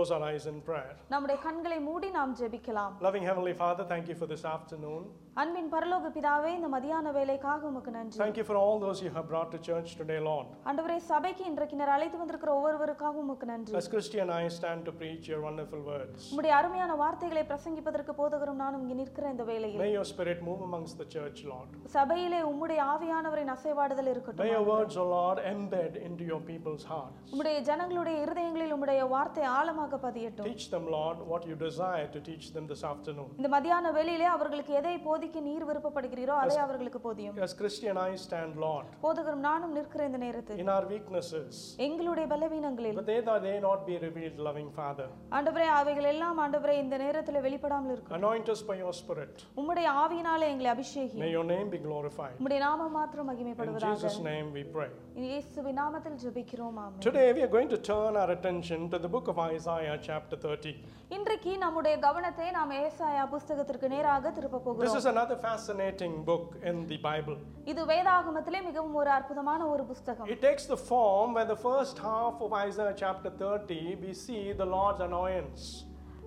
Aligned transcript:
close 0.00 0.10
our 0.12 0.22
eyes 0.24 0.46
in 0.46 0.58
prayer. 0.68 0.92
நம்முடைய 1.12 1.36
கண்களை 1.46 1.78
மூடி 1.88 2.08
நாம் 2.18 2.34
ஜெபிக்கலாம் 2.40 2.92
Loving 3.08 3.24
Heavenly 3.30 3.54
Father, 3.62 3.84
thank 3.92 4.06
you 4.10 4.16
for 4.20 4.28
this 4.34 4.44
afternoon. 4.56 5.02
அன்பின் 5.40 5.68
பரலோக 5.74 6.06
பிதாவே 6.14 6.50
இந்த 6.56 6.68
மதியான 6.74 7.10
வேலைக்காக 7.16 7.66
உமக்கு 7.70 7.90
நன்றி 7.96 8.18
Thank 8.22 8.38
you 8.40 8.44
for 8.48 8.56
all 8.62 8.76
those 8.84 8.98
you 9.04 9.10
have 9.16 9.26
brought 9.32 9.50
to 9.54 9.58
church 9.68 9.90
today, 10.00 10.18
Lord. 10.28 10.46
ஆண்டவரே 10.70 10.96
சபைக்கு 11.10 11.42
இன்றைக்கு 11.50 11.76
நீர் 11.80 11.92
அழைத்து 11.96 12.16
வந்திருக்கிற 12.22 12.50
ஒவ்வொருவருக்காக 12.58 13.20
உமக்கு 13.24 13.46
நன்றி 13.52 13.76
As 13.80 13.88
Christy 13.94 14.18
and 14.24 14.32
I 14.38 14.48
stand 14.58 14.82
to 14.88 14.94
preach 15.02 15.26
your 15.32 15.40
wonderful 15.48 15.82
words, 15.92 16.18
உம்முடைய 16.32 16.54
அருமையான 16.60 16.96
வார்த்தைகளை 17.02 17.44
பிரசங்கிப்பதற்கு 17.52 18.14
போதகரும் 18.20 18.60
நானும் 18.64 18.82
இங்கே 18.84 18.96
நிற்கிற 19.02 19.28
இந்த 19.34 19.46
வேளையில் 19.52 19.82
may 19.84 19.92
your 19.98 20.06
spirit 20.12 20.40
move 20.48 20.62
amongst 20.68 20.96
the 21.02 21.08
church, 21.16 21.40
Lord. 21.52 21.70
சபையிலே 21.96 22.42
உம்முடைய 22.50 22.80
ஆவியானவரின் 22.94 23.54
அசைவாடுதல் 23.56 24.08
May 24.08 24.14
இருக்கட்டும் 24.16 24.52
your 24.56 24.66
words, 24.72 24.96
O 25.04 25.06
Lord, 25.16 25.40
embed 25.54 25.94
into 26.08 26.26
your 26.32 26.42
people's 26.50 26.86
hearts. 26.92 27.22
உம்முடைய 27.34 27.56
ஜனங்களுடைய 27.70 28.18
இருதயங்களில் 28.26 28.74
உம்முடைய 28.78 29.00
வார்த்தை 29.14 29.46
ஆழமாக 29.58 29.89
பதியட்டும் 29.98 30.46
Teach 30.46 30.66
them, 30.70 30.84
Lord, 30.90 31.18
what 31.26 31.42
you 31.46 31.56
desire 31.58 32.06
to 32.08 32.20
teach 32.20 32.46
them 32.52 32.64
this 32.66 32.82
afternoon. 32.84 33.28
இந்த 33.38 33.50
மதியான 33.54 33.92
வேளையிலே 33.96 34.28
அவர்களுக்கு 34.34 34.72
எதை 34.80 34.94
போதிக்க 35.06 35.40
நீர் 35.40 35.66
விருப்பப்படுகிறீரோ 35.70 36.34
அதை 36.42 36.56
அவர்களுக்கு 36.64 37.00
போதியும் 37.00 37.36
As 37.40 37.54
Christy 37.54 37.86
and 37.88 38.00
I 38.00 38.14
stand, 38.24 38.52
Lord, 38.58 38.86
போதகரும் 39.04 39.44
நானும் 39.48 39.74
நிற்கிற 39.78 40.04
இந்த 40.10 40.20
நேரத்தில் 40.24 40.60
in 40.64 40.70
our 40.76 40.86
weaknesses, 40.94 41.52
எங்களுடைய 41.86 42.26
பலவீனங்களில் 42.34 42.96
but 43.00 43.08
they 43.12 43.20
that 43.28 43.40
they 43.42 43.56
not 43.60 43.82
be 43.86 43.98
revealed, 44.06 44.38
loving 44.48 44.70
Father. 44.80 45.08
ஆண்டவரே 45.38 45.68
அவைகள் 45.80 46.08
எல்லாம் 46.12 46.40
ஆண்டவரே 46.44 46.76
இந்த 46.84 46.98
நேரத்தில் 47.04 47.40
வெளிப்படாமல் 47.46 47.94
இருக்கும் 47.94 48.18
Anoint 48.20 48.48
us 48.54 48.62
by 48.62 48.78
your 48.82 48.94
Spirit. 49.02 49.34
உம்முடைய 49.60 49.88
ஆவியினாலே 50.04 50.48
எங்களை 50.54 50.70
அபிஷேகி 50.76 51.18
May 51.24 51.32
your 51.32 51.46
name 51.46 51.68
be 51.68 51.82
glorified. 51.88 52.36
உம்முடைய 52.40 52.60
நாமம் 52.66 52.96
மாத்திரம் 53.00 53.26
In 53.26 53.30
மகிமைப்படுவதாக 53.32 53.94
Jesus' 53.94 54.20
name 54.30 54.48
we 54.52 54.64
pray. 54.76 54.90
இயேசுவின் 55.23 55.77
நாமத்தில் 55.79 56.15
ஜெபிக்கிறோம் 56.23 56.77
ஆமென் 56.83 57.03
Today 57.05 57.27
we 57.35 57.41
are 57.45 57.51
going 57.53 57.69
to 57.69 57.79
turn 57.89 58.13
our 58.21 58.31
attention 58.35 58.79
to 58.93 58.97
the 58.97 59.09
book 59.15 59.27
of 59.33 59.37
Isaiah, 59.47 59.95
chapter 60.07 60.37
30. 60.37 60.73
இன்றைக்கு 61.17 61.51
நம்முடைய 61.63 61.95
கவனத்தை 62.05 62.47
நாம் 62.57 62.73
ஏசாயா 62.79 63.23
புஸ்தகத்திற்கு 63.33 63.89
நேராக 63.95 64.31
திருப்ப 64.37 64.57
This 64.57 64.67
போகிறோம் 64.67 64.99
is 65.01 65.07
another 65.13 65.37
fascinating 65.47 66.15
book 66.29 66.45
in 66.71 66.77
the 66.91 66.99
Bible. 67.09 67.37
இது 67.73 67.81
வேதாகமத்திலே 67.93 68.61
மிகவும் 68.69 68.97
ஒரு 69.01 69.11
அற்புதமான 69.17 69.61
ஒரு 69.73 69.85
புஸ்தகம் 69.91 70.29
It 70.35 70.41
takes 70.47 70.65
the 70.75 70.79
form 70.91 71.29
where 71.37 71.49
the 71.55 71.61
first 71.69 71.97
half 72.09 72.37
of 72.47 72.53
Isaiah 72.65 72.95
chapter 73.03 73.31
30 73.41 73.81
we 74.05 74.13
see 74.25 74.43
the 74.63 74.69
Lord's 74.77 75.03
annoyance. 75.09 75.65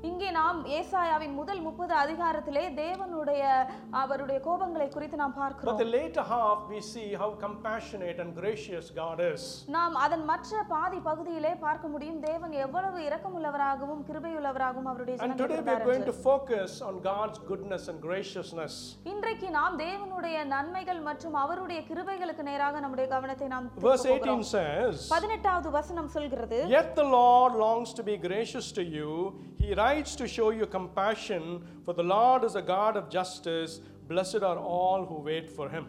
இங்கே 0.04 0.30
நாம் 0.38 0.58
ஏசாயாவின் 0.78 1.36
முதல் 1.40 1.59
முப்பது 1.66 1.94
அதிகாரத்திலே 2.02 2.64
தேவனுடைய 2.80 3.44
அவருடைய 4.00 4.38
கோபங்களை 4.48 4.88
குறித்து 4.96 5.18
நாம் 5.22 5.36
பார்க்கிறோம் 5.38 5.78
the 5.82 5.88
later 5.98 6.23
half 6.32 6.58
we 6.72 6.80
see 6.90 7.06
how 7.22 7.30
compassionate 7.44 8.18
and 8.24 8.31
gracious 8.40 8.88
God 8.98 9.20
is. 9.28 9.44
நாம் 9.76 9.96
அதன் 10.06 10.26
மற்ற 10.31 10.64
பாதி 10.74 11.00
பகுதியிலே 11.08 11.54
பார்க்க 11.64 11.92
முடியும் 11.94 12.20
தேவன் 12.28 12.56
எவ்வளவு 12.66 13.00
இரக்கமுள்ளவராகவும் 13.08 14.02
கிருபையுள்ளவராகவும் 14.09 14.90
அவருடைய 14.94 15.16
And 15.26 15.38
today 15.44 15.62
we 15.62 15.74
are 15.76 15.86
going 15.90 16.06
to 16.12 16.16
focus 16.28 16.74
on 16.90 16.98
God's 17.09 17.40
goodness 17.52 17.86
and 17.94 18.00
graciousness. 18.08 18.76
இன்றைக்கு 19.14 19.50
நாம் 19.59 19.80
தேவனுடைய 19.86 20.44
நன்மைகள் 20.56 21.02
மற்றும் 21.09 21.38
அவருடைய 21.44 21.80
கிருபைகளுக்கு 21.92 22.46
நேராக 22.52 22.81
நம்முடைய 22.86 23.08
கவனத்தை 23.16 23.50
நாம் 23.56 23.70
Verse 23.88 24.04
திருப்பப் 24.04 24.26
போகிறோம். 24.26 24.44
18 24.44 24.52
says, 24.58 25.08
பதினெட்டாவது 25.16 25.72
வசனம் 25.80 26.12
சொல்கிறது 26.18 26.59
Yet 26.78 26.92
the 27.02 27.08
Lord 27.18 27.56
longs 27.66 27.92
to 28.00 28.06
be 28.12 28.18
gracious 28.28 28.70
to 28.80 28.86
you. 28.98 29.09
He 29.62 29.75
writes 29.75 30.14
to 30.17 30.27
show 30.28 30.50
you 30.50 30.67
compassion, 30.69 31.44
for 31.84 31.94
the 31.94 32.06
Lord 32.06 32.44
is 32.44 32.55
a 32.55 32.67
God 32.69 32.97
of 32.97 33.08
justice. 33.11 33.72
Blessed 34.08 34.42
are 34.42 34.58
all 34.75 35.05
who 35.05 35.19
wait 35.22 35.48
for 35.50 35.69
him. 35.69 35.86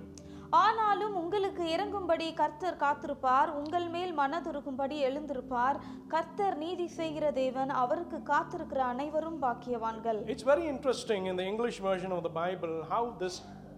ஆனாலும் 0.59 1.15
உங்களுக்கு 1.15 1.63
இறங்கும்படி 1.73 2.27
கர்த்தர் 2.39 2.77
காத்திருப்பார் 2.83 3.49
உங்கள் 3.57 3.85
மேல் 3.95 4.13
மனதுருகும்படி 4.19 4.95
எழுந்திருப்பார் 5.07 5.77
கர்த்தர் 6.07 6.57
நீதி 6.57 6.87
செய்கிற 6.95 7.25
தேவன் 7.33 7.71
அவருக்கு 7.81 8.19
காத்திருக்கிற 8.31 8.81
அனைவரும் 8.93 9.37
பாக்கியவான்கள் 9.43 10.19
It's 10.33 10.47
very 10.51 10.65
interesting 10.73 11.21
in 11.31 11.37
the 11.41 11.47
English 11.53 11.77
version 11.89 12.13
of 12.17 12.21
the 12.27 12.33
Bible 12.41 12.73
how 12.93 13.03
this 13.23 13.35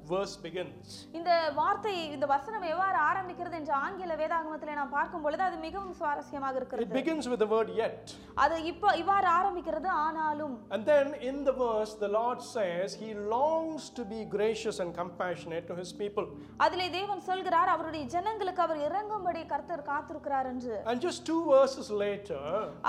verse 0.07 0.35
begins. 0.45 0.87
இந்த 1.17 1.31
வார்த்தை 1.57 1.91
இந்த 2.15 2.25
வசனம் 2.31 2.63
எவ்வாறு 2.71 2.97
ஆரம்பிக்கிறது 3.09 3.55
என்ற 3.59 3.71
ஆங்கில 3.85 4.15
வேதாகமத்திலே 4.21 4.73
நாம் 4.79 4.95
பார்க்கும் 4.95 5.23
பொழுது 5.25 5.43
அது 5.45 5.57
மிகவும் 5.65 5.93
சுவாரஸ்யமாக 5.99 6.51
It 6.51 6.59
இருக்கிறது 6.59 6.95
begins 6.99 7.25
with 7.31 7.41
the 7.43 7.49
word 7.53 7.69
yet. 7.81 8.01
அது 8.43 8.55
இப்போ 8.71 8.89
இவ்வாறு 9.01 9.27
ஆரம்பிக்கிறது 9.37 9.89
ஆனாலும் 10.05 10.55
And 10.75 10.83
then 10.91 11.07
in 11.29 11.37
the 11.49 11.53
verse, 11.61 11.93
the 12.05 12.11
Lord 12.17 12.41
says 12.55 12.87
he 13.03 13.11
longs 13.35 13.85
to 13.99 14.05
be 14.05 14.21
gracious 14.35 14.79
and 14.83 14.91
compassionate 14.93 15.65
to 15.71 15.77
his 15.81 15.91
people. 16.01 16.27
அதிலே 16.65 16.87
தேவன் 16.97 17.23
சொல்கிறார் 17.29 17.71
அவருடைய 17.75 18.03
ஜனங்களுக்கு 18.15 18.63
அவர் 18.65 18.81
இறங்கும்படி 18.87 19.43
கர்த்தர் 19.53 19.85
காத்திருக்கிறார் 19.91 20.49
என்று 20.53 20.75
And 20.91 20.99
just 21.07 21.21
two 21.31 21.41
verses 21.53 21.89
later, 22.05 22.41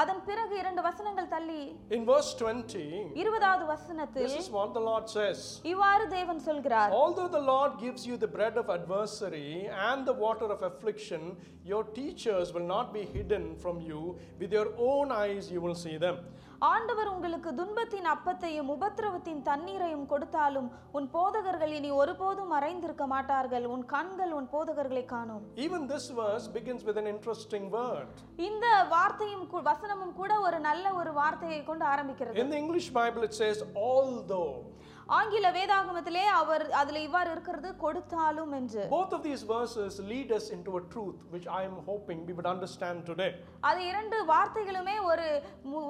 அதன் 0.02 0.22
பிறகு 0.30 0.56
இரண்டு 0.62 0.84
வசனங்கள் 0.88 1.30
தள்ளி 1.36 1.62
in 1.98 2.04
verse 2.12 2.32
20, 2.40 2.84
இருபதாவது 3.24 3.66
வசனத்தில் 3.74 4.28
this 4.28 4.38
is 4.44 4.50
what 4.58 4.72
the 4.80 4.84
Lord 4.90 5.06
says. 5.18 5.38
இவ்வாறு 5.74 6.04
தேவன் 6.18 6.42
சொல்கிறார் 6.50 6.92
Although 7.06 7.28
the 7.28 7.40
Lord 7.44 7.78
gives 7.78 8.06
you 8.06 8.16
the 8.16 8.26
bread 8.28 8.56
of 8.56 8.68
adversary 8.70 9.50
and 9.84 10.06
the 10.06 10.12
water 10.16 10.44
of 10.46 10.62
affliction, 10.62 11.22
your 11.64 11.84
teachers 11.92 12.52
will 12.52 12.66
not 12.66 12.92
be 12.92 13.04
hidden 13.06 13.56
from 13.56 13.80
you. 13.80 14.00
With 14.38 14.52
your 14.52 14.68
own 14.82 15.12
eyes, 15.14 15.50
you 15.50 15.60
will 15.60 15.74
see 15.76 15.96
them. 15.98 16.18
ஆண்டவர் 16.66 17.06
உங்களுக்கு 17.06 17.50
துன்பத்தின் 17.54 18.06
அப்பத்தையும் 18.06 18.68
உபத்திரவத்தின் 18.68 19.42
தண்ணீரையும் 19.42 20.06
கொடுத்தாலும் 20.06 20.68
உன் 20.92 21.08
போதகர்கள் 21.10 21.72
இனி 21.72 21.90
ஒருபோதும் 21.92 22.52
மறைந்திருக்க 22.52 23.06
மாட்டார்கள் 23.06 23.66
உன் 23.66 23.84
கண்கள் 23.86 24.32
உன் 24.32 24.48
போதகர்களை 24.48 25.04
காணும் 25.04 25.42
Even 25.56 25.86
this 25.86 26.06
verse 26.20 26.46
begins 26.48 26.84
with 26.84 26.96
an 26.96 27.06
interesting 27.06 27.70
word. 27.70 28.10
இந்த 28.40 28.66
வார்த்தையும் 28.88 29.46
கூ- 29.52 29.62
வசனமும் 29.62 30.14
கூட 30.14 30.40
ஒரு 30.40 30.60
நல்ல 30.60 30.94
ஒரு 30.94 31.12
வார்த்தையை 31.12 31.64
கொண்டு 31.64 31.84
ஆரம்பிக்கிறது 31.84 32.42
In 32.44 32.50
the 32.50 32.56
English 32.56 32.90
Bible, 32.92 33.22
it 33.22 33.34
says, 33.34 33.58
although. 33.88 34.52
ஆங்கில 35.17 35.47
வேதாகமத்திலே 35.55 36.23
அவர் 36.39 36.63
அதுல 36.79 36.99
இவ்வாறு 37.07 37.29
இருக்கிறது 37.33 37.69
கொடுத்தாலும் 37.83 38.53
என்று 38.59 38.81
Both 38.95 39.13
of 39.17 39.21
these 39.27 39.43
verses 39.53 39.93
lead 40.11 40.29
us 40.37 40.45
into 40.55 40.71
a 40.79 40.83
truth 40.93 41.19
which 41.33 41.47
I 41.59 41.63
am 41.69 41.77
hoping 41.89 42.19
we 42.29 42.33
would 42.37 42.49
understand 42.53 42.97
today. 43.09 43.29
அது 43.67 43.81
இரண்டு 43.91 44.17
வார்த்தைகளுமே 44.31 44.95
ஒரு 45.09 45.27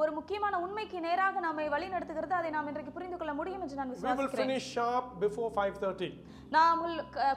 ஒரு 0.02 0.12
முக்கியமான 0.20 0.56
உண்மைக்கு 0.66 1.00
நேராக 1.08 1.40
நம்மை 1.48 1.68
வழி 1.76 1.88
நடத்துகிறது 1.96 2.36
அதை 2.40 2.52
நாம் 2.58 2.70
இன்றைக்கு 2.72 2.96
புரிந்து 2.98 3.20
கொள்ள 3.20 3.34
முடியும் 3.40 3.64
என்று 3.66 3.80
நான் 3.82 3.90
We 3.90 3.96
will 3.96 4.02
விசுவாசிக்கிறேன் 4.04 4.44
finish 4.46 4.68
sharp 4.78 5.08
before 5.26 5.50
5:30. 5.60 6.10
நாம் 6.58 6.84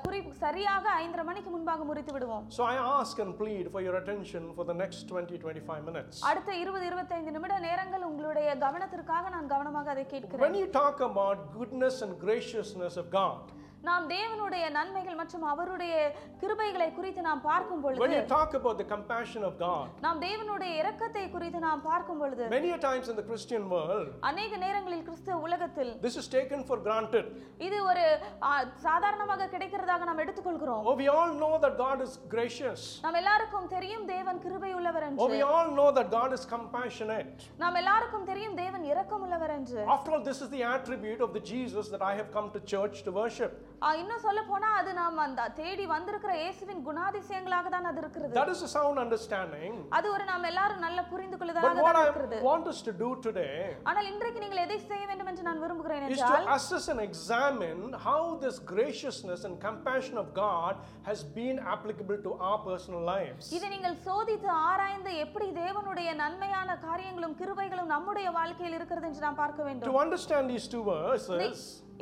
குறி 0.05 0.19
சரியாக 0.43 0.85
ஐந்தரை 1.05 1.25
மணிக்கு 1.29 1.51
முன்பாக 1.55 1.85
முறித்து 1.89 2.13
விடுவோம் 2.17 2.45
So 2.59 2.63
I 2.73 2.77
ask 2.99 3.17
and 3.25 3.33
plead 3.41 3.65
for 3.75 3.83
your 3.87 3.97
attention 4.03 4.45
for 4.59 4.67
the 4.71 4.77
next 4.83 5.01
20 5.15 5.41
25 5.41 5.89
minutes. 5.89 6.15
அடுத்த 6.31 6.51
இருபது 6.63 6.85
இருபத்தைந்து 6.91 7.35
நிமிட 7.37 7.55
நேரங்கள் 7.69 8.07
உங்களுடைய 8.11 8.49
கவனத்திற்காக 8.65 9.25
நான் 9.37 9.51
கவனமாக 9.55 9.91
அதை 9.95 10.07
கேட்கிறேன் 10.15 10.45
When 10.47 10.59
you 10.63 10.69
talk 10.81 11.01
about 11.11 11.41
goodness 11.71 12.03
and 12.03 12.19
graciousness 12.19 12.97
of 12.97 13.11
God, 13.11 13.53
நாம் 13.84 14.06
தேவனுடைய 14.12 14.66
நன்மைகள் 14.76 15.18
மற்றும் 15.18 15.44
அவருடைய 15.50 15.96
கிருபைகளை 16.42 16.88
குறித்து 16.96 17.22
நாம் 17.28 17.42
பார்க்கும் 17.44 17.82
when 17.82 17.98
பொழுது 17.98 18.16
you 18.16 18.24
talk 18.32 18.52
about 18.60 18.78
the 18.82 18.88
compassion 18.94 19.42
of 19.50 19.54
God, 19.60 19.90
நாம் 20.06 20.20
தேவனுடைய 20.24 20.72
இரக்கத்தை 20.82 21.24
குறித்து 21.32 21.60
நாம் 21.66 21.84
பார்க்கும் 21.84 22.20
பொழுது 22.22 22.46
many 22.56 22.72
a 22.72 22.80
times 22.80 23.08
in 23.12 23.16
the 23.20 23.26
Christian 23.30 23.64
world, 23.74 24.08
அநேக 24.30 24.58
நேரங்களில் 24.64 25.04
கிறிஸ்துவ 25.10 25.38
உலகத்தில் 25.48 25.92
this 26.08 26.18
is 26.22 26.28
taken 26.30 26.62
for 26.70 26.78
granted. 26.88 27.28
இது 27.68 27.78
ஒரு 27.90 28.06
ஆ, 28.44 28.52
சாதாரணமாக 28.86 29.50
கிடைக்கிறதாக 29.54 30.08
நாம் 30.10 30.24
எடுத்துக்கொள்கிறோம் 30.26 30.84
Oh, 30.86 30.96
we 30.96 31.10
all 31.16 31.34
know 31.44 31.54
that 31.66 31.76
God 31.78 32.02
is 32.08 32.16
gracious. 32.36 32.82
நாம் 33.06 33.20
எல்லாருக்கும் 33.22 33.70
தெரியும் 33.76 34.08
தேவன் 34.14 34.42
கிருபை 34.46 34.74
உள்ளவர் 34.80 35.06
Oh, 35.06 35.12
என்று 35.12 35.30
we 35.36 35.44
all 35.52 35.70
know 35.80 35.90
that 35.92 36.10
God 36.12 36.34
is 36.40 36.46
compassionate. 36.56 37.38
நாம் 37.64 37.80
எல்லாருக்கும் 37.84 38.28
தெரியும் 38.32 38.58
தேவன் 38.64 38.88
இரக்கம் 38.94 39.24
உள்ளவர் 39.28 39.56
என்று 39.60 39.80
After 39.98 40.12
all, 40.14 40.24
this 40.24 40.42
is 40.42 40.50
the 40.50 40.66
attribute 40.74 41.22
of 41.22 41.32
the 41.34 41.46
Jesus 41.54 41.86
that 41.96 42.04
I 42.04 42.16
have 42.16 42.32
come 42.32 42.50
to 42.58 42.64
church 42.76 42.98
to 43.04 43.14
worship. 43.14 43.54
இன்னும் 43.83 44.23
சொல்ல 44.25 44.41
போனா 44.49 44.69
அது 44.79 44.91
நாம் 44.95 45.21
அந்த 45.25 45.43
தேடி 45.59 45.85
வந்திருக்கிற 45.93 46.33
இயேசுவின் 46.41 46.83
குணாதிசயங்களாக 46.89 47.69
தான் 47.75 47.87
அது 47.91 48.01
இருக்கிறது 48.03 48.35
That 48.39 48.51
is 48.55 48.61
a 48.67 48.71
sound 48.75 48.97
understanding. 49.05 49.73
அது 49.97 50.07
ஒரு 50.15 50.25
நாம் 50.31 50.45
எல்லாரும் 50.51 50.83
நல்ல 50.85 51.01
புரிந்து 51.13 51.37
But 51.37 51.43
கொள்வதாக 51.43 51.71
what 51.79 51.89
தான் 51.89 52.01
I 52.01 52.07
இருக்கிறது 52.07 52.39
want 52.49 52.67
us 52.73 52.81
to 52.89 52.93
do 53.03 53.09
today 53.27 53.55
ஆனால் 53.91 54.09
இன்றைக்கு 54.13 54.43
நீங்கள் 54.45 54.63
எதை 54.65 54.79
செய்ய 54.85 55.05
வேண்டும் 55.11 55.31
என்று 55.33 55.47
நான் 55.49 55.63
விரும்புகிறேன் 55.65 56.05
is 56.07 56.13
என்றால் 56.15 56.47
to 56.47 56.55
assess 56.59 56.87
and 56.95 57.03
examine 57.09 57.81
how 58.07 58.21
this 58.45 58.59
graciousness 58.75 59.43
and 59.49 59.57
compassion 59.67 60.19
of 60.19 60.29
God 60.37 60.75
has 61.11 61.23
been 61.39 61.59
applicable 61.75 62.21
to 62.21 62.33
our 62.49 62.61
personal 62.69 63.05
lives. 63.15 63.45
இதை 63.59 63.69
நீங்கள் 63.77 63.99
சோதித்து 64.07 64.51
ஆராய்ந்து 64.69 65.13
எப்படி 65.27 65.49
தேவனுடைய 65.63 66.11
நன்மையான 66.23 66.79
காரியங்களும் 66.89 67.39
கிருபைகளும் 67.43 67.93
நம்முடைய 67.95 68.31
வாழ்க்கையில் 68.33 68.79
இருக்கிறது 68.81 69.09
என்று 69.11 69.27
நாம் 69.29 69.43
பார்க்க 69.45 69.69
வேண்டும் 69.69 69.91
To 69.93 70.01
understand 70.01 70.45
these 70.55 70.69
two 70.69 70.85
verses, 70.95 71.57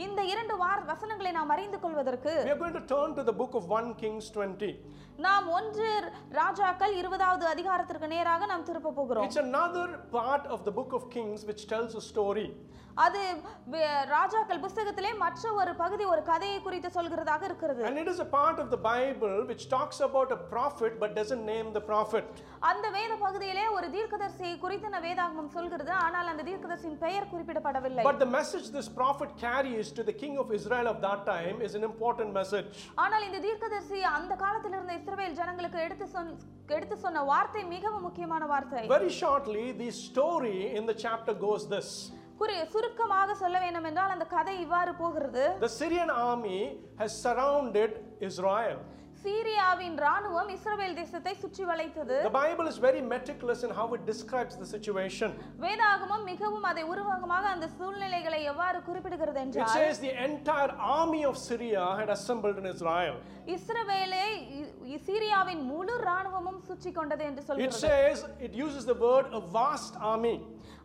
இந்த 0.05 0.21
இரண்டு 0.33 0.55
வார் 0.61 0.83
வசனங்களை 0.91 1.31
நாம் 1.37 1.53
அறிந்து 1.55 1.79
கொள்வதற்கு 1.85 2.33
we 2.43 2.51
are 2.51 2.61
going 2.63 2.77
to 2.79 2.85
turn 2.93 3.11
to 3.19 3.23
the 3.29 3.35
book 3.41 3.53
of 3.61 3.65
1 3.79 3.95
Kings 4.03 4.27
20. 4.35 4.69
நாம் 5.19 5.47
ஒன்று 5.59 5.89
ராஜாக்கள் 6.39 6.93
இருபதாவது 7.01 7.45
அதிகாரத்திற்கு 7.53 8.09
நேராக 8.15 8.47
நாம் 8.53 8.67
திருப்ப 8.69 8.93
போகிறோம் 8.99 9.27
It's 9.29 9.41
another 9.49 9.87
part 10.19 10.45
of 10.55 10.61
the 10.69 10.75
book 10.79 10.93
of 10.99 11.05
Kings 11.17 11.43
which 11.51 11.65
tells 11.73 11.95
a 11.95 12.05
story. 12.11 12.47
அது 13.05 13.21
ராஜாக்கள் 14.13 14.61
புஸ்தகத்திலே 14.63 15.11
மற்ற 15.23 15.53
ஒரு 15.61 15.73
பகுதி 15.81 16.05
ஒரு 16.13 16.23
கதையை 16.23 16.59
குறித்து 16.67 16.89
சொல்கிறதாக 16.97 17.43
இருக்கிறது 17.49 17.83
And 17.89 17.99
it 18.03 18.09
is 18.13 18.19
a 18.19 18.31
part 18.39 18.59
of 18.63 18.69
the 18.75 18.81
Bible 18.89 19.37
which 19.51 19.65
talks 19.75 19.99
about 20.09 20.31
a 20.39 20.41
prophet 20.55 20.93
but 21.03 21.11
doesn't 21.21 21.45
name 21.47 21.69
the 21.79 21.85
prophet. 21.93 22.27
அந்த 22.71 22.87
வேத 22.97 23.13
பகுதியிலே 23.25 23.65
ஒரு 23.77 23.89
தீர்க்கதரிசியை 23.97 24.55
குறித்து 24.65 25.01
வேதாகமம் 25.07 25.53
சொல்கிறது 25.57 25.93
ஆனால் 26.07 26.31
அந்த 26.33 26.45
தீர்க்கதரிசியின் 26.49 26.99
பெயர் 27.05 27.31
குறிப்பிடப்படவில்லை 27.33 28.05
But 28.11 28.19
the 28.19 28.31
message 28.39 28.69
this 28.79 28.91
prophet 29.01 29.31
carries 29.47 29.89
to 29.99 30.05
the 30.11 30.17
king 30.23 30.37
of 30.45 30.49
Israel 30.61 30.89
of 30.95 31.01
that 31.09 31.23
time 31.35 31.59
is 31.69 31.75
an 31.81 31.87
important 31.93 32.33
message. 32.33 32.69
ஆனால் 33.05 33.27
இந்த 33.31 33.41
தீர்க்கதரிசி 33.47 34.01
அந்த 34.17 34.37
காலத்தில் 34.45 34.77
இருந்த 34.79 34.95
இஸ்ரவேல் 35.01 35.39
ஜனங்களுக்கு 35.41 35.81
எடுத்து 35.87 36.09
சொன் 36.17 36.33
எடுத்து 36.77 36.97
சொன்ன 36.99 37.25
வார்த்தை 37.33 37.65
மிகவும் 37.77 38.07
முக்கியமான 38.09 38.47
வார்த்தை 38.47 38.85
Very 38.99 39.13
shortly, 39.23 39.67
the 39.85 39.93
story 40.05 40.59
in 40.79 40.85
the 40.87 40.99
chapter 41.05 41.35
goes 41.49 41.63
this 41.77 41.91
குறி 42.38 42.56
சுருக்கமாக 42.72 43.36
சொல்ல 43.36 43.58
வேண்டும் 43.60 43.86
என்றால் 43.86 44.16
அந்த 44.16 44.26
கதை 44.28 44.56
இவ்வாறு 44.60 44.94
போகிறது 44.96 45.46
The 45.62 45.74
Syrian 45.82 46.12
army 46.30 46.60
has 46.98 47.14
surrounded 47.26 47.92
Israel. 48.22 48.80
சீரியாவின் 49.24 49.98
ராணுவம் 50.04 50.50
இஸ்ரவேல் 50.54 50.96
தேசத்தை 50.98 51.34
சுற்றி 51.42 51.64
வளைத்தது 51.64 52.16
The 52.24 52.34
Bible 52.40 52.68
is 52.72 52.78
very 52.86 53.02
meticulous 53.12 53.60
in 53.64 53.72
how 53.78 53.86
it 53.98 54.02
describes 54.06 54.54
the 54.62 54.68
situation. 54.74 55.30
வேதாகமம் 55.60 56.26
மிகவும் 56.32 56.66
அதை 56.72 56.84
உருவகமாக 56.84 57.46
அந்த 57.48 57.68
சூழ்நிலைகளை 57.78 58.40
எவ்வாறு 58.52 58.80
குறிப்பிடுகிறது 58.88 59.40
It 59.40 59.44
என்றால் 59.46 59.72
says 59.78 60.00
the 60.00 60.14
entire 60.28 60.74
army 60.98 61.22
of 61.26 61.38
Syria 61.48 61.86
had 62.00 62.10
assembled 62.10 62.58
in 62.58 62.68
Israel. 62.74 63.16
இஸ்ரவேலை 63.58 64.26
இ- 64.58 64.68
இ- 64.92 65.02
சீரியாவின் 65.08 65.64
முழு 65.72 65.96
ராணுவமும் 66.10 66.62
சுற்றி 66.70 66.92
கொண்டது 66.92 67.24
என்று 67.30 67.44
It 67.44 67.48
சொல்கிறது 67.50 67.82
says, 67.88 68.18
it 68.48 68.56
uses 68.66 68.84
the 68.86 69.00
word 69.08 69.28
a 69.34 69.44
vast 69.58 69.96
army. 70.12 70.36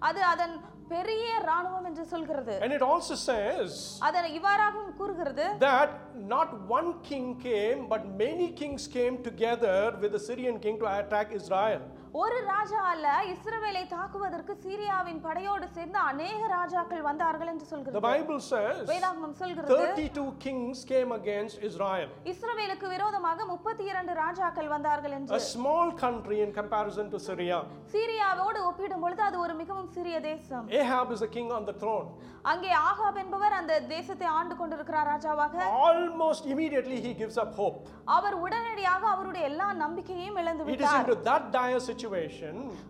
அது 0.07 0.21
அதன் 0.33 0.55
பெரிய 0.93 1.27
ராணுவம் 1.49 1.85
என்று 1.89 2.03
சொல்கிறது 2.13 2.55
And 2.65 2.73
it 2.77 2.83
also 2.89 3.15
says 3.29 3.69
அதன் 4.07 4.29
இவ்வாறாகவும் 4.37 4.95
கூறுகிறது 4.99 5.45
that 5.67 5.91
not 6.33 6.49
one 6.77 6.89
king 7.09 7.27
came, 7.49 7.79
but 7.93 8.03
many 8.23 8.47
kings 8.61 8.83
came 8.97 9.17
together 9.29 9.77
with 10.01 10.11
the 10.17 10.23
Syrian 10.27 10.57
king 10.65 10.77
to 10.83 10.87
attack 10.99 11.29
Israel. 11.41 11.83
ஒரு 12.13 12.39
ராஜா 12.49 12.79
அல்ல 12.89 13.05
இஸ்ரவேலை 13.31 13.81
தாக்குவதற்கு 13.93 14.53
சீரியாவின் 14.63 15.21
படையோடு 15.23 15.67
சேர்ந்து 15.77 15.99
அநேக 16.09 16.41
ராஜாக்கள் 16.51 17.05
வந்தார்கள் 17.07 17.49
என்று 17.51 17.63
The 17.63 17.71
சொல்கிறது 17.71 18.01
Bible 18.05 18.39
says 18.49 18.75
வேதாகமம் 18.91 19.33
சொல்கிறது 19.39 19.77
32 19.77 20.25
kings 20.43 20.79
came 20.91 21.11
against 21.17 21.55
Israel. 21.69 22.09
இஸ்ரவேலுக்கு 22.33 22.87
விரோதமாக 22.93 23.47
முப்பத்தி 23.53 23.85
இரண்டு 23.91 24.13
ராஜாக்கள் 24.21 24.69
வந்தார்கள் 24.75 25.15
என்று 25.17 25.37
A 25.39 25.47
small 25.47 25.89
country 26.03 26.37
in 26.45 26.51
comparison 26.59 27.07
to 27.13 27.21
Syria. 27.27 27.57
சீரியாவோடு 27.95 28.61
ஒப்பிடும் 28.69 29.03
பொழுது 29.05 29.23
அது 29.29 29.39
ஒரு 29.45 29.55
மிகவும் 29.61 29.89
சிறிய 29.97 30.19
தேசம் 30.29 30.67
Ahab 30.83 31.09
is 31.17 31.23
a 31.23 31.33
king 31.37 31.49
on 31.57 31.65
the 31.71 31.75
throne. 31.81 32.05
அங்கே 32.51 32.71
ஆகாப் 32.87 33.19
என்பவர் 33.23 33.57
அந்த 33.57 33.73
தேசத்தை 33.91 34.29
ஆண்டு 34.37 34.53
கொண்டிருக்கிறார் 34.61 35.09
ராஜாவாக 35.11 35.57
Almost 35.87 36.45
immediately 36.53 36.99
he 37.07 37.13
gives 37.23 37.39
up 37.39 37.51
hope. 37.55 37.81
அவர் 38.17 38.37
உடனடியாக 38.45 39.03
அவருடைய 39.15 39.43
எல்லா 39.51 39.69
நம்பிக்கையையும் 39.83 40.39
இழந்து 40.43 40.63
It 40.65 40.69
is 40.69 40.73
விட்டார் 40.75 41.03
into 41.03 41.17
that 41.31 41.43
dire 41.53 41.81
situation 41.81 42.01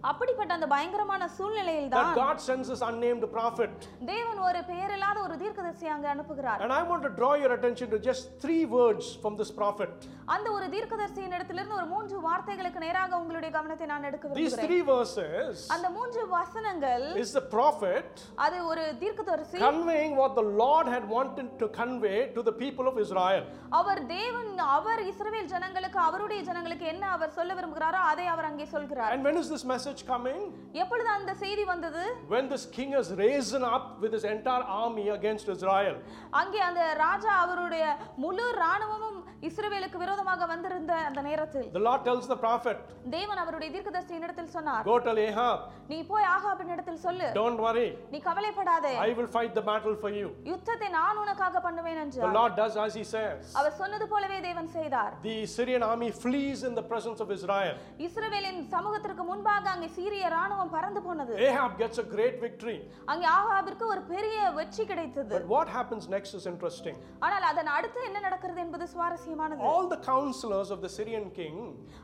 அப்படிப்பட்ட 0.09 0.51
அந்த 0.57 0.67
பயங்கரமான 0.73 1.27
சூழ்நிலையில் 1.37 1.87
that 1.87 1.99
தான் 1.99 2.17
God 2.19 2.37
sends 2.47 2.67
this 2.73 2.83
unnamed 2.89 3.25
prophet. 3.35 3.73
தேவன் 4.11 4.41
ஒரு 4.47 4.59
பெயரில்லாத 4.69 5.17
ஒரு 5.25 5.35
தீர்க்கதரிசி 5.43 5.87
அங்கு 5.93 6.09
அனுப்புகிறார் 6.13 6.61
And 6.65 6.73
I 6.73 6.83
want 6.91 7.03
to 7.03 7.11
draw 7.19 7.33
your 7.35 7.51
attention 7.57 7.89
to 7.89 7.99
just 8.01 8.23
three 8.43 8.63
words 8.77 9.05
from 9.23 9.35
this 9.41 9.51
prophet. 9.59 9.93
அந்த 10.35 10.47
ஒரு 10.57 10.65
தீர்க்கதரிசியின் 10.75 11.35
இடத்திலிருந்து 11.37 11.77
ஒரு 11.79 11.87
மூன்று 11.93 12.17
வார்த்தைகளுக்கு 12.27 12.81
நேராக 12.85 13.19
உங்களுடைய 13.21 13.51
கவனத்தை 13.57 13.87
நான் 13.93 14.07
எடுக்க 14.09 14.25
These 14.25 14.35
விரும்புகிறேன் 14.35 14.67
three 14.67 14.83
verses 14.91 15.63
அந்த 15.75 15.87
மூன்று 15.97 16.21
வசனங்கள் 16.37 17.05
is 17.23 17.31
the 17.39 17.45
prophet 17.55 18.09
அது 18.45 18.57
ஒரு 18.71 18.85
தீர்க்கதரிசி 19.03 19.57
conveying 19.67 20.13
what 20.21 20.33
the 20.41 20.47
Lord 20.63 20.87
had 20.95 21.05
wanted 21.17 21.49
to 21.61 21.69
convey 21.73 22.19
to 22.37 22.43
the 22.43 22.55
people 22.63 22.87
of 22.91 22.97
Israel. 23.05 23.43
அவர் 23.79 24.01
தேவன் 24.15 24.41
அவர் 24.75 25.01
இஸ்ரவேல் 25.11 25.49
ஜனங்களுக்கு 25.53 25.99
அவருடைய 26.07 26.39
ஜனங்களுக்கு 26.49 26.85
என்ன 26.91 27.05
அவர் 27.15 27.31
சொல்ல 27.37 27.51
விரும்புகிறாரோ 27.57 27.99
அதை 28.11 28.25
அவர் 28.33 28.47
அங்கே 28.49 28.65
சொல்கிறார் 28.73 29.02
And 29.05 29.23
when 29.23 29.37
is 29.37 29.47
this 29.49 29.63
message 29.65 30.01
coming? 30.05 30.39
எப்பொழுது 30.81 31.09
அந்த 31.15 31.31
செய்தி 31.41 31.63
வந்தது 31.71 32.03
When 32.33 32.45
this 32.53 32.63
king 32.77 32.91
has 32.97 33.07
risen 33.23 33.63
up 33.75 33.85
with 34.03 34.13
his 34.17 34.25
entire 34.33 34.65
army 34.81 35.05
against 35.17 35.47
Israel. 35.55 35.95
அங்கே 36.41 36.61
அந்த 36.69 36.83
ராஜா 37.03 37.31
அவருடைய 37.43 37.83
முழு 38.23 38.45
ராணுவமும் 38.63 39.12
இஸ்ரவேலுக்கு 39.47 39.97
விரோதமாக 40.01 40.45
வந்திருந்த 40.51 40.91
அந்த 41.07 41.21
நேரத்தில் 41.27 41.65
The 41.73 41.81
Lord 41.87 42.01
tells 42.07 42.25
the 42.31 42.37
prophet, 42.43 42.77
தேவன் 43.15 43.39
அவருடைய 43.41 43.69
தீர்க்கதரிசியின் 43.75 44.25
இடத்தில் 44.27 44.51
சொன்னார் 44.55 44.83
Go 44.89 44.95
tell 45.07 45.19
Ahab, 45.25 45.57
நீ 45.91 45.97
போய் 46.11 46.27
ஆகாபின் 46.35 46.71
இடத்தில் 46.75 46.99
சொல்லு 47.05 47.27
don't 47.39 47.59
worry, 47.65 47.87
நீ 48.13 48.19
கவலைப்படாதே 48.27 48.93
I 49.07 49.13
will 49.17 49.29
fight 49.35 49.51
the 49.59 49.65
battle 49.71 49.95
for 50.03 50.11
you. 50.19 50.27
யுத்தத்தை 50.51 50.89
நான் 50.97 51.19
உனக்காக 51.23 51.61
பண்ணுவேன் 51.67 51.97
The 51.97 52.03
என்றார் 52.05 52.35
Lord 52.39 52.53
does 52.61 52.77
as 52.85 52.95
he 52.99 53.05
says. 53.15 53.41
அவர் 53.61 53.75
சொன்னது 53.81 54.07
போலவே 54.13 54.37
தேவன் 54.47 54.69
செய்தார் 54.77 55.13
The 55.27 55.37
Syrian 55.55 55.85
army 55.89 56.09
flees 56.23 56.61
in 56.69 56.75
the 56.79 56.85
presence 56.91 57.21
of 57.25 57.31
Israel. 57.37 57.75
இஸ்ரவேலின் 58.07 58.61
சமூகத்திற்கு 58.75 59.25
முன்பாக 59.31 59.69
அங்கே 59.75 59.91
சீரிய 59.97 60.31
ராணுவம் 60.37 60.73
பறந்து 60.77 61.03
போனது 61.07 61.35
Ahab 61.49 61.73
gets 61.83 61.99
a 62.05 62.09
great 62.15 62.37
victory. 62.45 62.77
அங்கே 63.11 63.29
ஆகாபிற்கு 63.37 63.85
ஒரு 63.93 64.03
பெரிய 64.13 64.37
வெற்றி 64.59 64.85
கிடைத்தது 64.93 65.35
But 65.37 65.47
what 65.57 65.67
happens 65.77 66.03
next 66.15 66.33
is 66.41 66.47
interesting. 66.53 66.95
ஆனால் 67.27 67.47
அதன் 67.51 67.73
அடுத்து 67.77 67.99
என்ன 68.09 68.17
நடக்கிறது 68.27 68.59
என்பது 68.65 68.87
சுவாரஸ்யமானது 69.32 69.60
All 69.68 69.86
the 69.88 70.00
counselors 70.08 70.70
of 70.74 70.78
the 70.84 70.90
Syrian 70.96 71.26
king, 71.30 71.56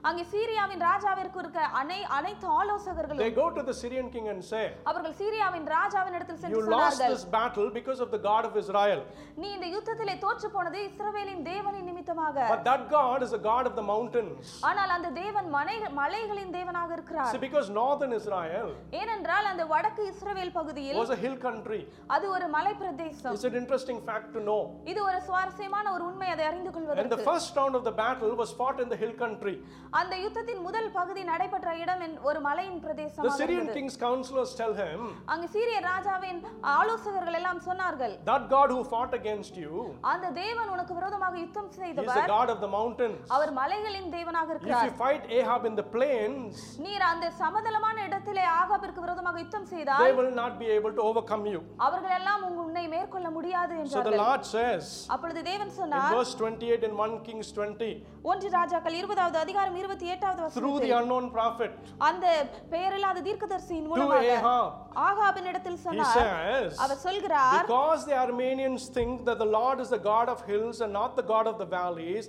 அங்கே 0.08 0.24
சீரியாவின் 0.32 0.82
ராஜாவிற்கு 0.88 1.38
இருக்க 1.42 1.60
அனை 1.80 1.98
அனைத்து 2.18 2.46
ஆலோசகர்களும் 2.60 3.22
they 3.22 3.30
go 3.40 3.46
to 3.58 3.62
the 3.70 3.74
Syrian 3.82 4.08
king 4.14 4.26
and 4.32 4.42
say, 4.52 4.64
அவர்கள் 4.90 5.14
சீரியாவின் 5.20 5.66
ராஜாவின் 5.76 6.16
இடத்தில் 6.18 6.38
You 6.44 6.44
சென்று 6.44 6.72
lost 6.74 6.98
சொன்னார்கள் 6.98 7.14
this 7.14 7.24
battle 7.36 7.68
because 7.78 8.00
of 8.06 8.10
the 8.16 8.22
God 8.28 8.44
of 8.50 8.54
Israel. 8.62 9.00
நீ 9.42 9.48
இந்த 9.56 9.68
யுத்தத்திலே 9.74 10.16
தோற்று 10.24 10.50
போனது 10.56 10.80
இஸ்ரவேலின் 10.90 11.42
தேவனின் 11.50 11.90
நிமித்தமாக 12.08 12.36
But 12.50 12.62
that 12.64 12.82
God 12.90 13.18
is 13.22 13.32
a 13.32 13.42
God 13.46 13.64
of 13.66 13.74
the 13.76 13.86
mountains. 13.90 14.46
ஆனால் 14.68 14.92
அந்த 14.96 15.08
தேவன் 15.18 15.48
மலை 15.50 15.76
மலைகளின் 16.00 16.52
தேவனாக 16.56 16.90
இருக்கிறார் 16.92 17.32
See, 17.32 17.42
because 17.46 17.68
northern 17.78 18.12
Israel 18.12 18.68
ஏனென்றால் 19.00 19.48
அந்த 19.52 19.64
வடக்கு 19.66 20.02
இஸ்ரவேல் 20.12 20.52
பகுதியில் 20.52 21.00
was 21.02 21.10
a 21.10 21.20
hill 21.24 21.36
country. 21.38 21.80
அது 22.08 22.26
ஒரு 22.30 22.48
மலை 22.48 22.74
பிரதேசம் 22.74 23.34
It's 23.34 23.48
an 23.50 23.58
interesting 23.62 24.00
fact 24.08 24.28
to 24.36 24.42
know. 24.48 24.60
இது 24.92 25.00
ஒரு 25.08 25.20
சுவாரஸ்யமான 25.28 25.86
ஒரு 25.96 26.04
உண்மை 26.10 26.28
அதை 26.34 26.44
அறிந்து 26.50 26.62
And 26.66 26.74
the 26.74 26.78
கொள்வதற்கு 26.78 27.28
first 27.30 27.56
round 27.56 27.74
of 27.74 27.84
the 27.84 27.94
battle 27.96 28.34
was 28.36 28.52
fought 28.52 28.80
in 28.80 28.88
the 28.88 29.00
hill 29.02 29.14
country. 29.16 29.56
அந்த 30.00 30.14
யுத்தத்தின் 30.24 30.62
முதல் 30.62 30.90
பகுதி 30.92 31.24
நடைபெற்ற 31.24 31.70
இடம் 31.82 32.02
என்- 32.06 32.18
ஒரு 32.28 32.40
மலையின் 32.40 32.76
The 32.76 32.84
பிரதேசமாக 32.86 33.34
Syrian 33.38 33.56
இருந்தது. 33.58 33.76
king's 33.78 33.98
counselors 33.98 34.52
tell 34.54 34.74
him, 34.76 35.00
அங்கு 35.32 35.48
சீரிய 35.54 35.78
ராஜாவின் 35.84 36.40
ஆலோசகர்கள் 36.74 37.38
எல்லாம் 37.38 37.60
சொன்னார்கள் 37.66 38.14
That 38.26 38.44
God 38.48 38.68
who 38.74 38.82
fought 38.86 39.12
against 39.14 39.54
you 39.56 39.72
அந்த 40.12 40.26
தேவன் 40.38 40.70
உனக்கு 40.74 40.92
விரோதமாக 40.94 41.36
யுத்தம் 41.38 41.70
is 41.98 41.98
the 41.98 42.04
செய்தவர் 42.06 42.30
God 42.32 42.48
of 42.54 42.58
the 42.60 42.70
mountains. 42.76 43.20
அவர் 43.36 43.52
மலைகளின் 43.60 44.08
தேவனாக 44.16 44.48
If 44.48 44.54
இருக்கிறார் 44.54 44.86
you 44.88 44.94
fight 45.02 45.24
Ahab 45.38 45.62
in 45.70 45.74
the 45.80 45.86
plains, 45.96 46.54
நீர் 46.86 47.04
அந்த 47.10 47.26
சமதளமான 47.42 47.96
இடத்திலே 48.08 48.44
ஆகாபிற்கு 48.60 49.00
விரோதமாக 49.06 49.38
யுத்தம் 49.44 49.66
they 49.66 49.72
செய்தால் 49.74 50.16
will 50.20 50.32
not 50.42 50.54
be 50.62 50.68
able 50.76 50.92
to 50.98 51.04
overcome 51.10 51.44
you. 51.52 51.60
அவர்கள் 51.86 52.16
எல்லாம் 52.18 52.42
உங்க 52.48 52.60
உன்னை 52.68 52.84
மேற்கொள்ள 52.94 53.30
முடியாது 53.38 53.72
So 53.74 53.78
the 53.78 53.84
என்றார்கள் 53.84 54.20
Lord 54.24 54.44
says 54.54 54.84
அப்பொழுது 55.14 55.42
தேவன் 55.50 55.70
in 55.70 55.76
சொன்னார் 55.80 56.14
verse 56.16 56.34
28 56.40 56.88
in 56.90 56.94
1 57.06 57.20
Kings 57.28 57.48
20, 57.58 57.90
ஒன்று 58.30 58.48
ராஜாக்கள் 58.58 58.98
இருபதாவது 59.00 59.38
அதிகாரம் 59.44 59.76
இருபத்தி 59.82 60.06
எட்டாவது 60.14 60.40
through 60.56 60.74
the 60.76 60.82
வசனத்தில் 60.82 60.96
unknown 61.00 61.26
prophet 61.38 61.72
அந்த 62.10 62.26
பெயரில்லாத 62.74 63.22
தீர்க்கதரிசியின் 63.28 63.86
to 63.86 63.92
மூலமாக 63.92 64.30
Ahab, 64.38 64.70
ஆகாபின் 65.08 65.48
இடத்தில் 65.52 65.78
he 65.78 65.84
சொன்னார் 65.86 66.16
says, 66.20 66.72
அவர் 66.84 67.02
சொல்கிறார் 67.06 67.60
Because 67.62 68.00
the 68.10 68.16
Armenians 68.24 68.84
think 68.98 69.12
that 69.28 69.38
the 69.44 69.50
Lord 69.58 69.78
is 69.84 69.90
the 69.96 70.02
God 70.12 70.28
of 70.34 70.40
hills 70.52 70.78
and 70.84 70.92
not 70.92 71.12
the 71.20 71.26
God 71.32 71.46
of 71.52 71.56
the 71.62 71.68
Valleys, 71.79 72.25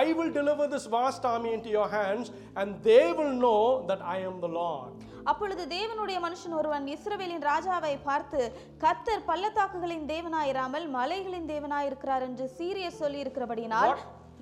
I 0.00 0.12
will 0.12 0.32
deliver 0.32 0.66
this 0.68 0.86
vast 0.88 1.24
army 1.26 1.52
into 1.52 1.70
your 1.70 1.88
hands, 1.90 2.26
and 2.56 2.68
they 2.82 3.06
will 3.12 3.34
know 3.36 3.60
that 3.88 4.02
I 4.08 4.20
am 4.22 4.36
the 4.40 4.52
Lord. 4.56 4.92
அப்பொழுது 5.30 5.62
தேவனுடைய 5.74 6.18
மனுஷன் 6.24 6.54
ஒருவன் 6.60 6.86
இஸ்ரவேலின் 6.94 7.44
ராஜாவை 7.48 7.92
பார்த்து 8.06 8.40
கர்த்தர் 8.84 9.26
பள்ளத்தாக்குகளின் 9.28 10.06
தேவனாயிராமல் 10.10 10.86
மலைகளின் 10.96 11.46
தேவனாயிருக்கிறார் 11.52 12.24
என்று 12.28 12.46
சீரியர் 12.58 12.98
சொல்லி 13.00 13.20
இருக்கிறபடினால் 13.24 13.92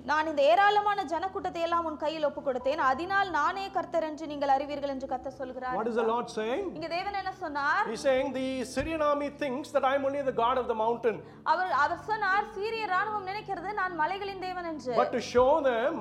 நான் 0.09 0.29
இந்த 0.29 0.41
ஏராளமான 0.51 0.99
ஜனக்கூட்டத்தை 1.11 1.61
எல்லாம் 1.65 1.87
உன் 1.87 1.99
கையில் 2.03 2.27
ஒப்பு 2.27 2.41
கொடுத்தேன் 2.41 2.81
அதனால் 2.87 3.29
நானே 3.35 3.65
கர்த்தர் 3.75 4.05
என்று 4.07 4.25
நீங்கள் 4.31 4.53
அறிவீர்கள் 4.55 4.93
என்று 4.93 5.07
கர்த்தர் 5.11 5.37
சொல்கிறார் 5.41 5.75
What 5.79 5.89
is 5.91 5.97
the 6.01 6.07
Lord 6.11 6.27
saying? 6.37 6.63
இங்க 6.77 6.87
தேவன் 6.95 7.19
என்ன 7.21 7.33
சொன்னார் 7.43 7.83
He's 7.91 8.05
saying 8.09 8.29
the 8.33 8.47
Syrian 8.73 9.03
army 9.09 9.29
thinks 9.43 9.69
that 9.75 9.85
I'm 9.91 10.05
only 10.09 10.23
the 10.23 10.35
God 10.43 10.57
of 10.57 10.67
the 10.71 10.77
mountain. 10.83 11.17
அவர் 11.51 11.71
அவர் 11.83 12.01
சொன்னார் 12.09 12.49
சீரிய 12.57 12.87
ராணுவம் 12.95 13.29
நினைக்கிறது 13.31 13.71
நான் 13.81 13.95
மலைகளின் 14.01 14.43
தேவன் 14.47 14.69
என்று 14.73 14.95
But 15.01 15.13
to 15.17 15.23
show 15.33 15.49
them 15.71 15.93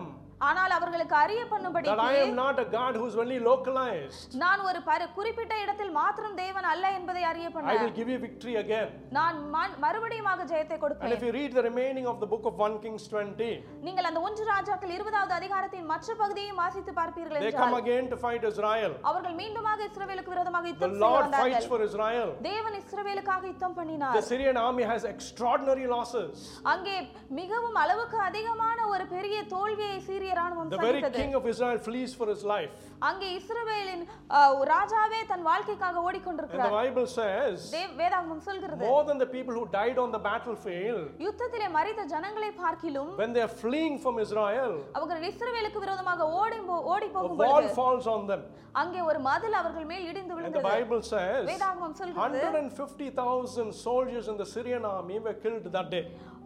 ஆனால் 0.49 0.73
அவர்களுக்கு 0.76 1.14
அறிய 1.23 1.40
பண்ணும்படி 1.50 1.88
I 2.04 2.14
am 2.20 2.32
not 2.35 2.56
a 2.62 2.68
God 2.76 2.94
who's 3.00 3.16
only 3.23 3.38
localized. 3.49 4.30
நான் 4.42 4.61
ஒரு 4.68 4.78
குறிப்பிட்ட 5.16 5.54
இடத்தில் 5.64 5.92
மாத்திரம் 5.99 6.37
தேவன் 6.42 6.68
அல்ல 6.73 6.85
என்பதை 6.99 7.23
அறிய 7.30 7.47
I 7.49 7.52
பண்ண 7.56 7.75
will 7.82 7.94
give 7.99 8.11
you 8.12 8.18
victory 8.26 8.54
again. 8.62 8.88
நான் 9.18 9.37
மறுபடியுமாக 9.85 10.47
ஜெயத்தை 10.52 10.76
And 10.76 10.82
கொடுப்பேன் 10.85 11.14
if 11.16 11.23
you 11.26 11.32
read 11.38 11.52
the 11.59 11.64
remaining 11.68 12.06
of 12.12 12.16
the 12.23 12.28
book 12.32 12.47
of 12.50 12.54
1 12.68 12.78
Kings 12.85 13.04
20, 13.11 13.50
நீங்கள் 13.88 14.09
அந்த 14.11 14.23
ஒன்று 14.28 14.47
ராஜாக்கள் 14.52 14.94
இருபதாவது 14.97 15.35
அதிகாரத்தின் 15.40 15.87
மற்ற 15.92 16.16
பகுதியையும் 16.23 16.61
வாசித்து 16.62 16.94
பார்ப்பீர்கள் 17.00 17.40
they 17.40 17.50
என்றால் 17.50 17.64
come 17.64 17.76
again 17.82 18.06
to 18.14 18.18
fight 18.25 18.44
Israel. 18.52 18.94
அவர்கள் 19.12 19.37
மீண்டுமாக 19.42 19.80
இஸ்ரவேலுக்கு 19.90 20.35
விரோதமாக 20.37 20.64
The 20.64 20.73
யுத்தம் 20.73 20.97
செய்ய 20.97 21.04
Lord 21.06 21.23
வந்தார்கள் 21.26 21.54
fights 21.54 21.68
for 21.75 21.80
Israel. 21.88 22.30
தேவன் 22.50 22.78
இஸ்ரவேலுக்காக 22.82 23.44
யுத்தம் 23.52 23.76
பண்ணினார் 23.80 24.16
The 24.20 24.26
Syrian 24.32 24.59
army 24.66 24.87
has 24.94 25.04
extraordinary 25.14 25.87
losses. 25.94 26.32
அங்கே 26.75 26.97
மிகவும் 27.42 27.78
அளவுக்கு 27.85 28.18
அதிகமான 28.30 28.78
ஒரு 28.94 29.06
பெரிய 29.14 29.37
தோல்வியை 29.54 30.00
சீரிய 30.09 30.28
ராணுவம் 30.31 30.69
The 30.69 30.79
very 30.79 30.91
சந்தித்தது 30.95 31.19
king 31.19 31.33
of 31.35 31.45
Israel 31.47 31.79
flees 31.79 32.12
for 32.13 32.27
his 32.27 32.43
life. 32.47 32.74
அங்கே 33.01 33.27
இஸ்ரவேலின் 33.38 34.03
அஹ், 34.29 34.63
ராஜாவே 34.65 35.21
தன் 35.27 35.43
வாழ்க்கைக்காக 35.43 35.83
And 35.88 35.97
the 35.97 36.05
ஓடிக்கொண்டிருக்கிறார் 36.07 36.74
Bible 36.77 37.07
says, 37.15 37.57
Dev 37.74 37.93
வேதாகமம் 37.97 38.43
சொல்கிறது 38.43 38.85
more 38.88 39.03
than 39.03 39.19
the 39.19 39.29
people 39.29 39.53
who 39.53 39.65
died 39.74 39.97
on 39.97 40.12
the 40.12 40.21
battlefield, 40.29 41.03
யுத்தத்திலே 41.19 41.69
மறித்த 41.77 42.05
ஜனங்களை 42.05 42.51
பார்க்கிலும் 42.55 43.12
when 43.17 43.33
they 43.33 43.43
are 43.43 43.53
fleeing 43.63 43.97
from 44.00 44.17
Israel, 44.19 44.74
அவர்கள் 44.93 45.25
இஸ்ரவேலுக்கு 45.31 45.81
விரோதமாக 45.85 46.29
ஓடி 46.39 46.59
போ- 46.62 46.83
ஓடி 46.93 47.05
a 47.05 47.13
போகும் 47.13 47.39
wall 47.39 47.53
பொழுது 47.55 47.75
falls 47.75 48.07
on 48.07 48.24
them. 48.27 48.43
அங்கே 48.74 49.01
ஒரு 49.01 49.19
மதில் 49.21 49.53
அவர்கள் 49.53 49.85
மேல் 49.85 50.05
இடிந்து 50.05 50.21
And 50.29 50.38
the 50.38 50.38
விழுந்தது 50.39 50.67
Bible 50.71 51.01
says, 51.12 51.43
வேதாகமம் 51.51 51.93
சொல்கிறது 51.93 52.39
150,000 52.39 53.71
soldiers 53.83 54.27
in 54.27 54.38
the 54.38 54.47
Syrian 54.47 54.85
army 54.88 55.19
were 55.19 55.35
killed 55.35 55.67
that 55.71 55.89
day. 55.89 56.03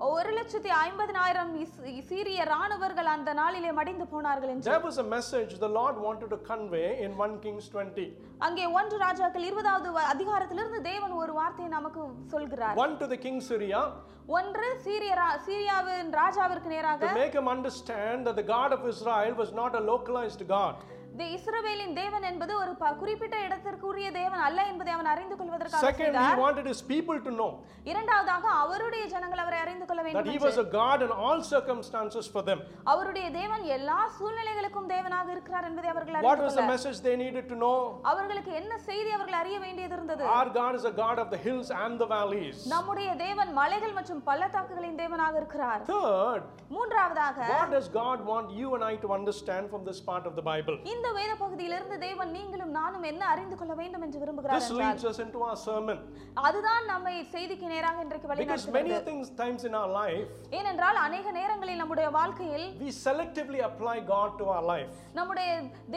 ஒரு 0.09 0.29
லட்சத்தி 0.31 0.69
ஐம்பதினாயிரம் 0.81 1.49
இஸ்- 1.59 1.79
சீரிய 2.09 2.43
ராணுவர்கள் 2.45 3.09
அந்த 3.13 3.33
நாளிலே 3.33 3.71
மடிந்து 3.73 4.05
போனார்கள் 4.05 4.49
என்று 4.49 4.67
There 4.69 4.83
was 4.83 4.97
a 4.97 5.07
message 5.07 5.51
the 5.59 5.71
Lord 5.71 5.95
wanted 5.97 6.29
to 6.29 6.39
convey 6.49 7.01
in 7.05 7.11
1 7.17 7.39
Kings 7.39 7.65
20. 7.69 8.05
அங்கே 8.39 8.65
ஒன்று 8.79 8.97
ராஜாக்கள் 8.97 9.45
இருபதாவது 9.45 9.89
வ- 9.91 10.07
அதிகாரத்திலிருந்து 10.11 10.81
தேவன் 10.81 11.15
ஒரு 11.21 11.33
வார்த்தையை 11.33 11.71
நமக்கு 11.71 12.01
சொல்கிறார் 12.27 12.77
One 12.77 12.95
to 12.97 13.07
the 13.07 13.17
king 13.17 13.39
Syria 13.41 13.81
ஒன்று 14.31 14.67
சீரிய 14.85 15.13
ரா- 15.15 15.37
சீரியாவின் 15.45 16.11
ராஜாவிற்கு 16.13 16.67
நேராக 16.67 17.01
to 17.05 17.19
make 17.21 17.35
him 17.39 17.47
understand 17.47 18.27
that 18.27 18.37
the 18.41 18.47
God 18.55 18.71
of 18.71 18.83
Israel 18.87 19.33
was 19.35 19.51
not 19.53 19.73
a 19.75 19.83
localized 19.91 20.43
God. 20.47 20.75
தி- 21.17 21.29
இஸ்ரவேலின் 21.35 21.93
தேவன் 21.93 22.23
என்பது 22.23 22.53
ஒரு 22.57 22.71
ப- 22.75 22.93
குறிப்பிட்ட 22.93 23.35
இடத்திற்குரிய 23.45 24.07
தேவன் 24.11 24.39
அல்ல 24.39 24.59
என்பதை 24.63 24.91
அவன் 24.93 25.05
அறிந்து 25.05 25.35
கொள்வதற்காக 25.35 25.81
Second, 25.85 26.01
he 26.01 26.11
செய்தார் 26.11 26.39
wanted 26.39 26.65
his 26.65 26.81
people 26.85 27.17
to 27.19 27.31
know 27.31 27.49
இரண்டாவதாக 27.83 28.45
அவருடைய 28.61 29.03
ஜனங்கள் 29.05 29.37
அவரை 29.37 29.59
அறிந்து 29.59 29.85
கொள்ள 29.85 30.01
that 30.01 30.07
வேண்டும் 30.07 30.29
he 30.29 30.35
என்று. 30.35 30.47
was 30.47 30.57
a 30.57 30.69
God 30.75 30.99
in 31.01 31.11
all 31.23 31.39
circumstances 31.51 32.25
for 32.27 32.43
them. 32.43 32.59
அவருடைய 32.85 33.27
தேவன் 33.31 33.63
எல்லா 33.75 33.99
சூழ்நிலைகளுக்கும் 34.19 34.89
தேவனாக 34.89 35.27
இருக்கிறார் 35.31 35.67
என்பதை 35.69 35.89
அவர்கள் 35.89 36.15
What 36.17 36.27
அறிந்து 36.27 36.45
was 36.45 36.53
the 36.53 36.61
கொள்ள 36.61 36.73
message 36.73 36.99
they 36.99 37.15
needed 37.15 37.47
to 37.49 37.55
know? 37.55 37.75
அவர்களுக்கு 38.03 38.53
என்ன 38.53 38.77
செய்தி 38.87 39.11
அவர்கள் 39.11 39.39
அறிய 39.41 39.59
வேண்டியது 39.59 39.93
இருந்தது 39.93 40.23
Our 40.35 40.49
God 40.59 40.73
is 40.75 40.85
a 40.85 40.95
God 40.95 41.17
of 41.17 41.29
the 41.29 41.41
hills 41.47 41.69
and 41.79 41.95
the 41.99 42.09
valleys. 42.09 42.59
நம்முடைய 42.67 43.09
தேவன் 43.17 43.53
மலைகள் 43.53 43.93
மற்றும் 43.93 44.23
பள்ளத்தாக்குகளின் 44.23 44.97
தேவனாக 44.97 45.35
இருக்கிறார் 45.35 45.83
Third, 45.91 46.41
மூன்றாவதாக 46.73 47.37
what 47.53 47.69
does 47.71 47.89
God 47.95 48.19
want 48.25 48.49
you 48.53 48.69
and 48.75 48.85
I 48.85 48.95
to 48.97 49.11
understand 49.13 49.65
from 49.69 49.83
this 49.83 50.01
part 50.03 50.25
of 50.25 50.35
the 50.35 50.45
Bible? 50.45 50.77
இந்த 50.93 51.02
வேத 51.12 51.32
பகுதியிலிருந்து 51.36 51.96
தேவன் 51.98 52.30
நீங்களும் 52.30 52.72
நானும் 52.72 53.06
என்ன 53.10 53.22
அறிந்து 53.32 53.56
கொள்ள 53.56 53.74
வேண்டும் 53.74 54.04
என்று 54.06 54.18
விரும்புகிறார் 54.22 54.56
This 54.56 54.68
என்றால், 54.70 54.84
leads 54.86 55.04
us 55.04 55.18
into 55.18 55.40
our 55.48 55.56
sermon. 55.64 55.98
அதுதான் 56.44 56.84
நம்மை 56.92 57.14
செய்திக்கு 57.34 57.66
நேராக 57.72 58.04
இன்றைக்கு 58.04 58.28
Because 58.34 58.64
many 58.78 58.94
things, 59.08 59.26
times 59.42 59.64
in 59.64 59.74
our 59.74 59.90
life, 59.94 60.28
ஏனென்றால் 60.58 60.98
அநேக 61.04 61.26
நேரங்களில் 61.38 61.80
நம்முடைய 61.82 62.08
வாழ்க்கையில் 62.18 62.66
we 62.82 62.90
selectively 63.00 63.60
apply 63.68 63.96
God 64.12 64.30
to 64.40 64.46
our 64.54 64.64
life. 64.64 64.92
நம்முடைய 65.18 65.48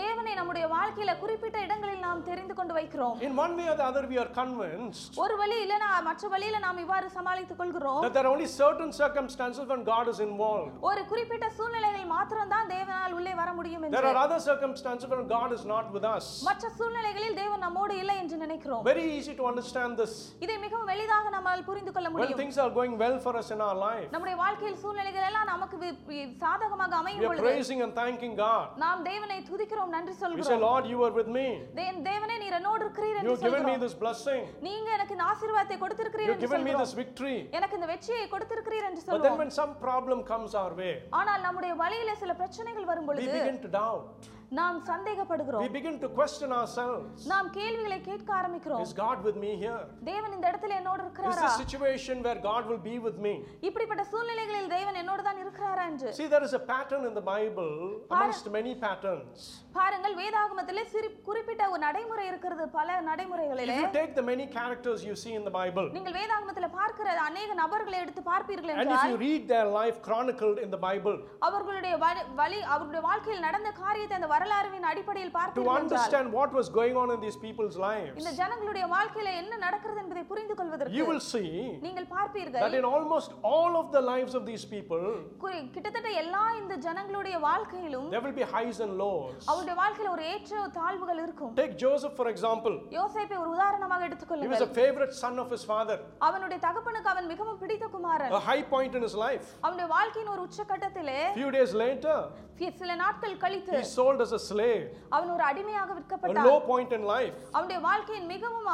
தேவனை 0.02 0.34
நம்முடைய 0.40 0.66
வாழ்க்கையில 0.76 1.16
குறிப்பிட்ட 1.24 1.58
இடங்களில் 1.68 2.04
நாம் 2.08 2.24
தெரிந்து 2.24 2.56
கொண்டு 2.60 2.76
வைக்கிறோம் 2.80 3.18
In 3.28 3.36
one 3.38 3.56
way 3.60 3.68
or 3.68 3.78
the 3.82 3.88
other, 3.92 4.06
we 4.14 4.18
are 4.18 4.30
convinced 4.42 5.18
ஒரு 5.26 5.38
வழி 5.42 5.58
இல்லைனா 5.66 5.92
மற்ற 6.10 6.28
வழியில 6.36 6.60
நாம் 6.60 6.82
இவ்வாறு 6.86 7.10
சமாளித்துக் 7.18 7.62
கொள்கிறோம் 7.62 8.02
that 8.06 8.16
there 8.18 8.26
are 8.26 8.34
only 8.36 8.50
certain 8.58 8.92
circumstances 9.02 9.66
when 9.72 9.84
God 9.86 10.08
is 10.14 10.22
involved. 10.30 10.74
ஒரு 10.90 11.04
குறிப்பிட்ட 11.12 11.50
சூழ்நிலைகள் 11.58 12.08
மாத்திரம்தான் 12.14 12.70
தேவனால் 12.74 13.16
உள்ளே 13.20 13.36
வர 13.42 13.50
முடியும் 13.60 13.84
There 13.86 13.92
என்று 13.92 14.12
are 14.14 14.22
other 14.26 14.40
circumstances 14.50 14.97
when 14.97 15.27
God 15.29 15.53
is 15.53 15.65
not 15.65 15.93
with 15.93 16.05
us. 16.07 16.27
மற்ற 16.43 16.69
சூழ்நிலைகளில் 16.77 17.35
தேவன் 17.35 17.63
நம்மோடு 17.65 17.95
இல்லை 18.03 18.17
என்று 18.19 18.37
நினைக்கிறோம் 18.37 18.83
Very 18.85 19.07
easy 19.17 19.35
to 19.35 19.45
understand 19.45 19.93
this. 19.97 20.13
இதை 20.45 20.57
மிகவும் 20.59 20.91
எளிதாக 20.95 21.31
நம்மால் 21.31 21.65
புரிந்து 21.65 21.93
கொள்ள 21.93 22.09
When 22.09 22.17
முடியும் 22.17 22.41
things 22.43 22.59
are 22.59 22.71
going 22.71 22.95
well 22.99 23.19
for 23.19 23.35
us 23.37 23.51
in 23.51 23.61
our 23.61 23.77
life, 23.85 24.07
நம்முடைய 24.15 24.37
வாழ்க்கையில் 24.43 24.79
சூழ்நிலைகள் 24.85 25.27
எல்லாம் 25.31 25.49
நமக்கு 25.53 25.77
வி- 25.83 25.97
வி- 26.11 26.31
சாதகமாக 26.45 26.91
we 26.91 27.01
அமையும் 27.01 27.23
are 27.23 27.31
பொழுது 27.31 27.47
praising 27.49 27.83
and 27.87 27.95
thanking 27.95 28.35
God. 28.39 28.67
நாம் 28.85 29.03
தேவனை 29.11 29.39
துதிக்கிறோம் 29.51 29.93
நன்றி 29.97 30.11
We 30.13 30.17
say, 30.17 30.25
சொல்கிறோம் 30.25 30.65
Lord, 30.67 30.87
you 30.93 31.01
are 31.03 31.13
with 31.13 31.31
me. 31.39 31.47
தேவன் 31.81 32.03
தேவனே 32.11 32.39
நீர் 32.45 32.59
என்னோடு 32.61 32.83
இருக்கிறீர் 32.87 33.19
என்று 33.19 33.31
You've 33.31 33.45
given 33.47 33.63
me 33.63 33.67
சொல்கிறோம் 33.67 33.85
this 33.87 33.97
blessing. 34.05 34.43
நீங்க 34.69 34.89
எனக்கு 34.99 35.15
இந்த 35.17 35.27
ஆசீர்வாதத்தை 35.33 35.79
கொடுத்திருக்கிறீர் 35.85 36.29
You've 36.29 36.39
என்று 36.39 36.49
given 36.49 36.63
me 36.63 36.73
சொல்கிறோம் 36.73 36.85
this 36.85 36.97
victory. 37.03 37.37
எனக்கு 37.59 37.77
இந்த 37.81 37.91
வெற்றியை 37.95 38.27
கொடுத்திருக்கிறீர் 38.35 38.87
என்று 38.91 39.01
But 39.03 39.09
then 39.09 39.15
சொல்லுவோம் 39.15 39.41
when 39.43 39.53
some 39.61 39.75
problem 39.87 40.19
comes 40.33 40.53
our 40.63 40.75
way, 40.75 40.93
ஆனால் 41.21 41.43
நம்முடைய 41.47 41.73
வழியில 41.83 42.15
சில 42.23 42.33
பிரச்சனைகள் 42.35 42.89
வரும் 42.91 43.05
we 43.05 43.11
பொழுது 43.11 43.33
begin 43.39 43.59
to 43.65 43.71
doubt. 43.81 44.07
நாம் 44.52 44.78
சந்தேகப்படுகிறோம் 44.90 45.64
We 45.64 45.70
begin 45.70 45.96
to 46.04 46.10
question 46.10 46.50
ourselves. 46.58 47.24
நாம் 47.32 47.48
கேள்விகளை 47.58 47.98
கேட்க 48.02 48.30
ஆரம்பிக்கிறோம் 48.38 48.84
Is 48.86 48.94
God 49.02 49.18
with 49.26 49.38
me 49.44 49.52
here? 49.64 49.80
தேவன் 50.10 50.34
இந்த 50.36 50.46
இடத்துல 50.52 50.76
என்னோடு 50.80 51.02
Is 51.02 51.06
இருக்கிறாரா 51.06 51.42
this 51.42 51.58
situation 51.64 52.16
where 52.26 52.40
God 52.48 52.64
will 52.70 52.82
be 52.90 52.96
with 53.08 53.18
me? 53.26 53.34
இப்படிப்பட்ட 53.70 54.04
சூழ்நிலைகளில் 54.12 54.70
தேவன் 54.76 55.00
என்னோடு 55.02 55.24
தான் 55.28 55.42
இருக்கிறாரா 55.44 55.84
என்று 55.92 56.12
See, 56.20 56.28
there 56.36 56.46
is 56.50 56.54
a 56.54 56.64
pattern 56.72 57.04
in 57.10 57.14
the 57.20 57.26
Bible 57.34 57.74
amongst 58.12 58.48
many 58.58 58.76
patterns. 58.86 59.42
பாருங்கள் 59.78 60.16
வேதாகமத்திலே 60.22 60.84
சிறு 60.94 61.10
குறிப்பிட்ட 61.28 61.64
ஒரு 61.74 61.82
நடைமுறை 61.88 62.24
இருக்கிறது 62.32 62.64
பல 62.78 62.88
If 62.96 63.06
நடைமுறைகளிலே 63.10 63.76
you 63.82 63.92
take 64.00 64.16
the 64.22 64.26
many 64.32 64.48
characters 64.58 65.02
you 65.10 65.18
see 65.24 65.36
in 65.40 65.46
the 65.50 65.56
Bible, 65.60 65.86
நீங்கள் 65.98 66.18
வேதாகமத்தில் 66.20 66.70
பார்க்கிற 66.80 67.18
அநேக 67.28 67.52
நபர்களை 67.64 68.00
எடுத்து 68.06 68.24
பார்ப்பீர்கள் 68.32 68.74
and 68.76 68.80
if 68.80 68.88
என்றால் 68.88 69.12
you 69.14 69.20
read 69.28 69.44
their 69.54 69.68
life 69.80 70.00
chronicled 70.08 70.58
in 70.66 70.72
the 70.78 70.82
Bible, 70.88 71.18
அவர்களுடைய 71.50 71.94
வழி 72.42 72.60
அவருடைய 72.74 73.04
வாழ்க்கையில் 73.10 73.46
நடந்த 73.50 73.70
காரியத்தை 73.84 74.18
அந்த 74.20 74.32
வரலாறுவின் 74.37 74.87
அடிப்படையில் 74.91 75.31
to 75.31 75.37
பார்ப்பீர்கள் 75.39 75.69
என்றால் 75.73 75.81
understand 75.81 76.27
what 76.33 76.51
was 76.53 76.69
going 76.71 76.97
on 76.97 77.09
in 77.15 77.21
these 77.21 77.39
people's 77.39 77.77
lives, 77.81 78.15
இந்த 78.21 78.33
ஜனங்களுடைய 78.41 78.85
வாழ்க்கையில 78.93 79.31
என்ன 79.41 79.57
நடக்கிறது 79.65 80.01
என்பதை 80.03 80.25
புரிந்து 80.25 80.53
you 80.53 80.59
கொள்வதற்கு 80.61 81.05
will 81.11 81.23
see 81.27 81.51
நீங்கள் 81.87 82.09
பார்ப்பீர்கள் 82.15 82.63
that 82.65 82.77
in 82.81 82.87
almost 82.93 83.31
all 83.53 83.73
of 83.77 83.87
the 83.93 84.03
lives 84.03 84.35
of 84.35 84.45
these 84.47 84.65
people, 84.67 85.05
குறி- 85.43 85.65
கிட்டத்தட்ட 85.75 86.11
எல்லா 86.23 86.45
இந்த 86.61 86.77
ஜனங்களுடைய 86.87 87.39
வாழ்க்கையிலும் 87.47 88.09
there 88.11 88.25
will 88.27 88.37
be 88.41 88.47
highs 88.57 88.81
and 88.87 88.95
lows. 88.97 89.41
அவருடைய 89.51 89.77
வாழ்க்கையில 89.83 90.13
ஒரு 90.17 90.25
ஏற்ற 90.33 90.51
தாழ்வுகள் 90.79 91.23
இருக்கும் 91.25 91.55
Take 91.55 91.77
Joseph, 91.85 92.15
for 92.17 92.29
example. 92.29 92.77
யோசேப்பை 92.99 93.39
ஒரு 93.43 93.51
உதாரணமாக 93.57 93.91
He 93.95 94.03
was 94.03 94.09
எடுத்துக்கொள்ளுங்கள் 94.09 94.67
a 94.69 94.73
favorite 94.81 95.15
son 95.23 95.37
of 95.39 95.51
his 95.51 95.65
father, 95.65 95.99
அவனுடைய 96.29 96.61
தகப்பனுக்கு 96.67 97.13
அவன் 97.15 97.31
மிகவும் 97.33 97.59
பிடித்த 97.59 97.87
குமாரன் 97.89 98.35
a 98.35 98.45
high 98.51 98.63
point 98.69 98.95
in 98.95 99.03
his 99.03 99.17
life. 99.19 99.47
அவனுடைய 99.63 99.89
வாழ்க்கையின் 99.97 100.33
ஒரு 100.35 100.43
உச்சக்கட்டத்திலே 100.47 101.19
Few 101.35 101.51
days 101.51 101.73
later, 101.77 102.17
சி- 102.31 102.46
சில 102.82 102.92
நாட்கள் 102.96 103.36
கழித்து 103.44 103.74
he 103.78 103.88
sold 103.98 104.20
as 104.26 104.32
a 104.40 104.42
slave, 104.50 104.84
அவன் 105.16 105.32
ஒரு 105.36 105.44
அடிமையாக 105.50 105.90
a 105.94 105.98
விற்கப்பட்டான் 105.98 106.48
low 106.50 106.60
point 106.72 106.92
in 106.92 107.04
life. 107.16 107.36
அவனுடைய 107.56 107.80
வாழ்க்கையின் 107.90 108.30
மிகவும் 108.36 108.70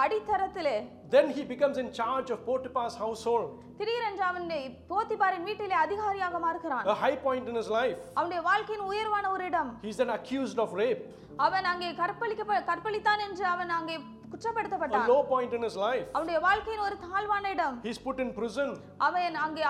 அடித்தரத்திலே 0.00 0.76
Then 1.10 1.28
he 1.36 1.42
becomes 1.44 1.76
in 1.78 1.88
charge 1.92 2.28
of 2.30 2.38
Potiphar's 2.48 2.96
household, 2.96 3.46
திடீரென்று 3.80 4.24
அவன் 4.30 4.46
போத்திபாரின் 4.92 5.46
வீட்டிலே 5.48 5.76
அதிகாரியாக 5.84 6.38
மாறுகிறான் 6.46 6.86
a 6.94 6.98
high 7.04 7.16
point 7.26 7.46
in 7.52 7.56
his 7.60 7.70
life. 7.78 7.98
அவனுடைய 8.18 8.42
வாழ்க்கையின் 8.50 8.86
உயர்வான 8.90 9.30
ஒரு 9.36 9.46
இடம் 9.50 9.72
He's 9.86 9.98
then 10.02 10.12
accused 10.18 10.60
of 10.66 10.70
rape, 10.84 11.02
அவன் 11.48 11.68
அங்கே 11.72 11.90
கற்பழிக்க 12.02 12.62
கற்பழித்தான் 12.70 13.22
என்று 13.26 13.44
அவன் 13.54 13.72
அங்கே 13.78 13.96
a 13.96 14.32
குற்றப்படுத்தப்பட்டான் 14.34 15.08
low 15.12 15.22
point 15.30 15.52
in 15.58 15.62
his 15.68 15.76
life. 15.86 16.04
அவனுடைய 16.16 16.38
வாழ்க்கையின் 16.48 16.84
ஒரு 16.88 16.96
தாழ்வான 17.06 17.44
இடம் 17.56 17.76
He's 17.88 18.00
put 18.08 18.18
in 18.24 18.30
prison. 18.38 18.68
அவன் 19.06 19.38
அங்கே 19.46 19.64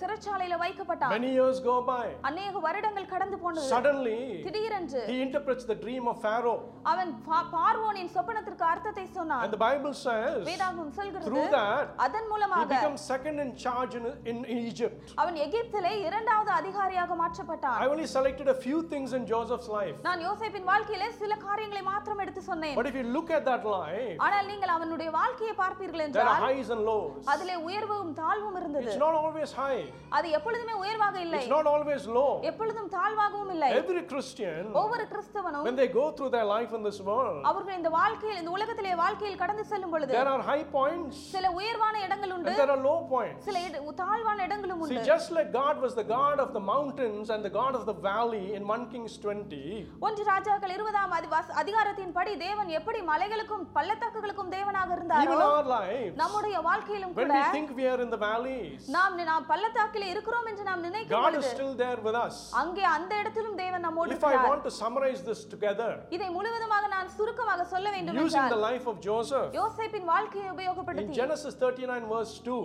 சிறைச்சாலையில 0.00 0.54
வைக்கப்பட்டான் 0.62 1.12
Many 1.14 1.30
years 1.38 1.56
go 1.68 1.74
by. 1.90 2.04
அநேக 2.28 2.58
வருடங்கள் 2.66 3.08
கடந்து 3.12 3.36
போனது 3.42 3.66
Suddenly, 3.74 4.16
திடீரென்று 4.46 5.02
he 5.10 5.16
interprets 5.26 5.64
the 5.72 5.76
dream 5.84 6.04
of 6.12 6.16
Pharaoh. 6.26 6.58
அவன் 6.92 7.12
பார்வோனின் 7.56 8.10
சொப்பனத்திற்கு 8.16 8.64
அர்த்தத்தை 8.72 9.06
சொன்னான் 9.18 9.35
And 9.42 9.52
the 9.52 9.60
Bible 9.66 9.94
says, 10.04 10.38
வேதாகமம் 10.48 10.92
சொல்கிறது 10.98 11.26
through 11.28 11.46
that, 11.56 11.86
அதன் 12.06 12.26
he 12.26 12.30
மூலமாக 12.32 12.66
becomes 12.74 13.02
second 13.12 13.36
in 13.44 13.50
charge 13.64 13.94
in, 14.00 14.04
in, 14.30 14.38
Egypt. 14.70 15.04
அவன் 15.22 15.38
எகிப்திலே 15.46 15.92
இரண்டாவது 16.08 16.50
அதிகாரியாக 16.60 17.14
மாற்றப்பட்டான் 17.22 17.78
I 17.84 17.88
only 17.94 18.08
selected 18.16 18.48
a 18.54 18.58
few 18.66 18.80
things 18.92 19.12
in 19.18 19.24
Joseph's 19.32 19.68
life. 19.78 19.96
நான் 20.08 20.22
யோசேப்பின் 20.26 20.68
வாழ்க்கையிலே 20.72 21.08
சில 21.22 21.36
காரியங்களை 21.46 21.82
மாத்திரம் 21.92 22.22
எடுத்து 22.26 22.44
சொன்னேன் 22.50 22.76
But 22.80 22.88
if 22.92 22.96
you 23.00 23.06
look 23.16 23.30
at 23.38 23.44
that 23.50 23.64
life, 23.78 24.16
ஆனால் 24.26 24.48
நீங்கள் 24.52 24.74
அவனுடைய 24.76 25.10
வாழ்க்கையை 25.20 25.54
பார்ப்பீர்கள் 25.62 26.02
there 26.08 26.24
are 26.24 26.28
என்றால் 26.28 26.44
highs 26.48 26.70
and 26.76 26.84
lows. 26.90 27.20
அதிலே 27.34 27.56
உயர்வும் 27.68 28.12
தாழ்வும் 28.22 28.58
இருந்தது 28.62 28.88
It's 28.88 29.02
not 29.06 29.16
always 29.22 29.52
high, 29.62 29.82
அது 30.18 30.26
எப்பொழுதுமே 30.38 30.76
உயர்வாக 30.84 31.16
இல்லை 31.26 31.40
it's 31.40 31.52
not 31.56 31.68
always 31.74 32.04
low. 32.18 32.30
எப்பொழுதும் 32.52 32.90
தாழ்வாகவும் 32.98 33.52
இல்லை 33.56 33.70
Every 33.82 34.04
Christian, 34.12 34.60
ஒவ்வொரு 34.82 35.06
கிறிஸ்தவனும் 35.14 35.66
when 35.68 35.78
they 35.82 35.88
go 36.00 36.06
through 36.16 36.32
their 36.36 36.48
life 36.56 36.72
in 36.78 36.82
this 36.88 37.00
world, 37.10 37.40
அவர்கள் 37.50 37.78
இந்த 37.80 37.92
வாழ்க்கையில் 38.00 38.40
இந்த 38.42 38.52
உலகத்திலே 38.58 38.94
வாழ்க்கையில் 39.26 39.42
கடந்து 39.42 39.64
செல்லும் 39.70 39.92
பொழுது 39.92 40.12
there 40.14 40.30
are 40.32 40.42
high 40.48 40.64
points 40.74 41.16
சில 41.34 41.46
உயர்வான 41.58 41.94
இடங்கள் 42.00 42.32
உண்டு 42.34 42.52
there 42.58 42.70
are 42.74 42.82
low 42.82 42.98
points. 43.12 43.42
சில 43.46 43.58
தாழ்வான 44.00 44.38
இடங்களும் 44.46 44.80
See, 44.80 44.84
உண்டு 44.86 45.06
just 45.08 45.28
like 45.36 45.48
God 45.54 45.76
was 45.84 45.92
the 46.00 46.04
God 46.10 46.36
of 46.44 46.50
the 46.56 46.62
mountains 46.68 47.28
and 47.34 47.42
the 47.46 47.52
God 47.52 47.74
of 47.78 47.84
the 47.90 47.96
valley 48.06 48.44
in 48.56 48.62
1 48.68 48.84
Kings 48.92 49.14
20, 49.24 49.60
ஒன்று 50.06 50.24
ராஜாக்கள் 50.24 50.74
இருபதாம் 50.76 51.14
அதி- 51.16 51.30
வச- 51.34 51.56
அதிகாரத்தின்படி 51.62 52.34
தேவன் 52.44 52.70
எப்படி 52.78 53.00
மலைகளுக்கும் 53.10 53.64
பள்ளத்தாக்குகளுக்கும் 53.76 54.52
தேவனாக 54.56 54.88
even 54.88 54.96
இருந்தாரோ 54.96 55.34
our 55.48 55.66
lives, 55.72 56.14
நம்முடைய 56.22 56.56
வாழ்க்கையிலும் 56.68 57.12
when 57.12 57.20
கூட 57.22 57.40
we 57.40 57.54
think 57.56 57.70
we 57.80 57.86
are 57.92 58.00
in 58.06 58.12
the 58.14 58.20
valleys, 58.26 58.84
நாம் 58.96 59.18
நாம் 59.32 59.48
பள்ளத்தாக்கிலே 59.50 60.08
இருக்கிறோம் 60.14 60.48
என்று 60.52 60.66
நாம் 60.70 60.84
நினைக்கும் 60.88 61.18
God 61.18 61.36
is 61.40 61.48
still 61.54 61.74
there 61.84 62.00
with 62.08 62.18
us. 62.24 62.36
அங்கே 62.62 62.86
அந்த 62.94 63.12
இடத்திலும் 63.22 63.58
தேவன் 63.64 63.84
நம்மோடு 63.88 64.10
If 64.10 64.14
I 64.14 64.18
இருக்கிறார் 64.24 64.50
want 64.52 64.64
to 64.68 64.74
summarize 64.82 65.22
this 65.30 65.42
together, 65.56 65.90
இதை 66.16 66.30
முழுவதுமாக 66.30 66.86
நான் 66.96 67.12
சுருக்கமாக 67.18 67.68
சொல்ல 67.74 67.88
வேண்டும் 67.90 68.16
using 68.18 68.36
the 68.36 68.44
என்றால் 68.44 68.66
life 68.68 68.86
of 68.86 68.96
Joseph, 69.15 69.49
யோசேப்பின் 69.53 70.05
வாழ்க்கையை 70.05 70.47
in 70.47 70.55
உபயோகப்படுத்தி 70.55 71.19
Genesis 71.21 71.53
39, 71.61 72.07
verse 72.07 72.33
2, 72.41 72.59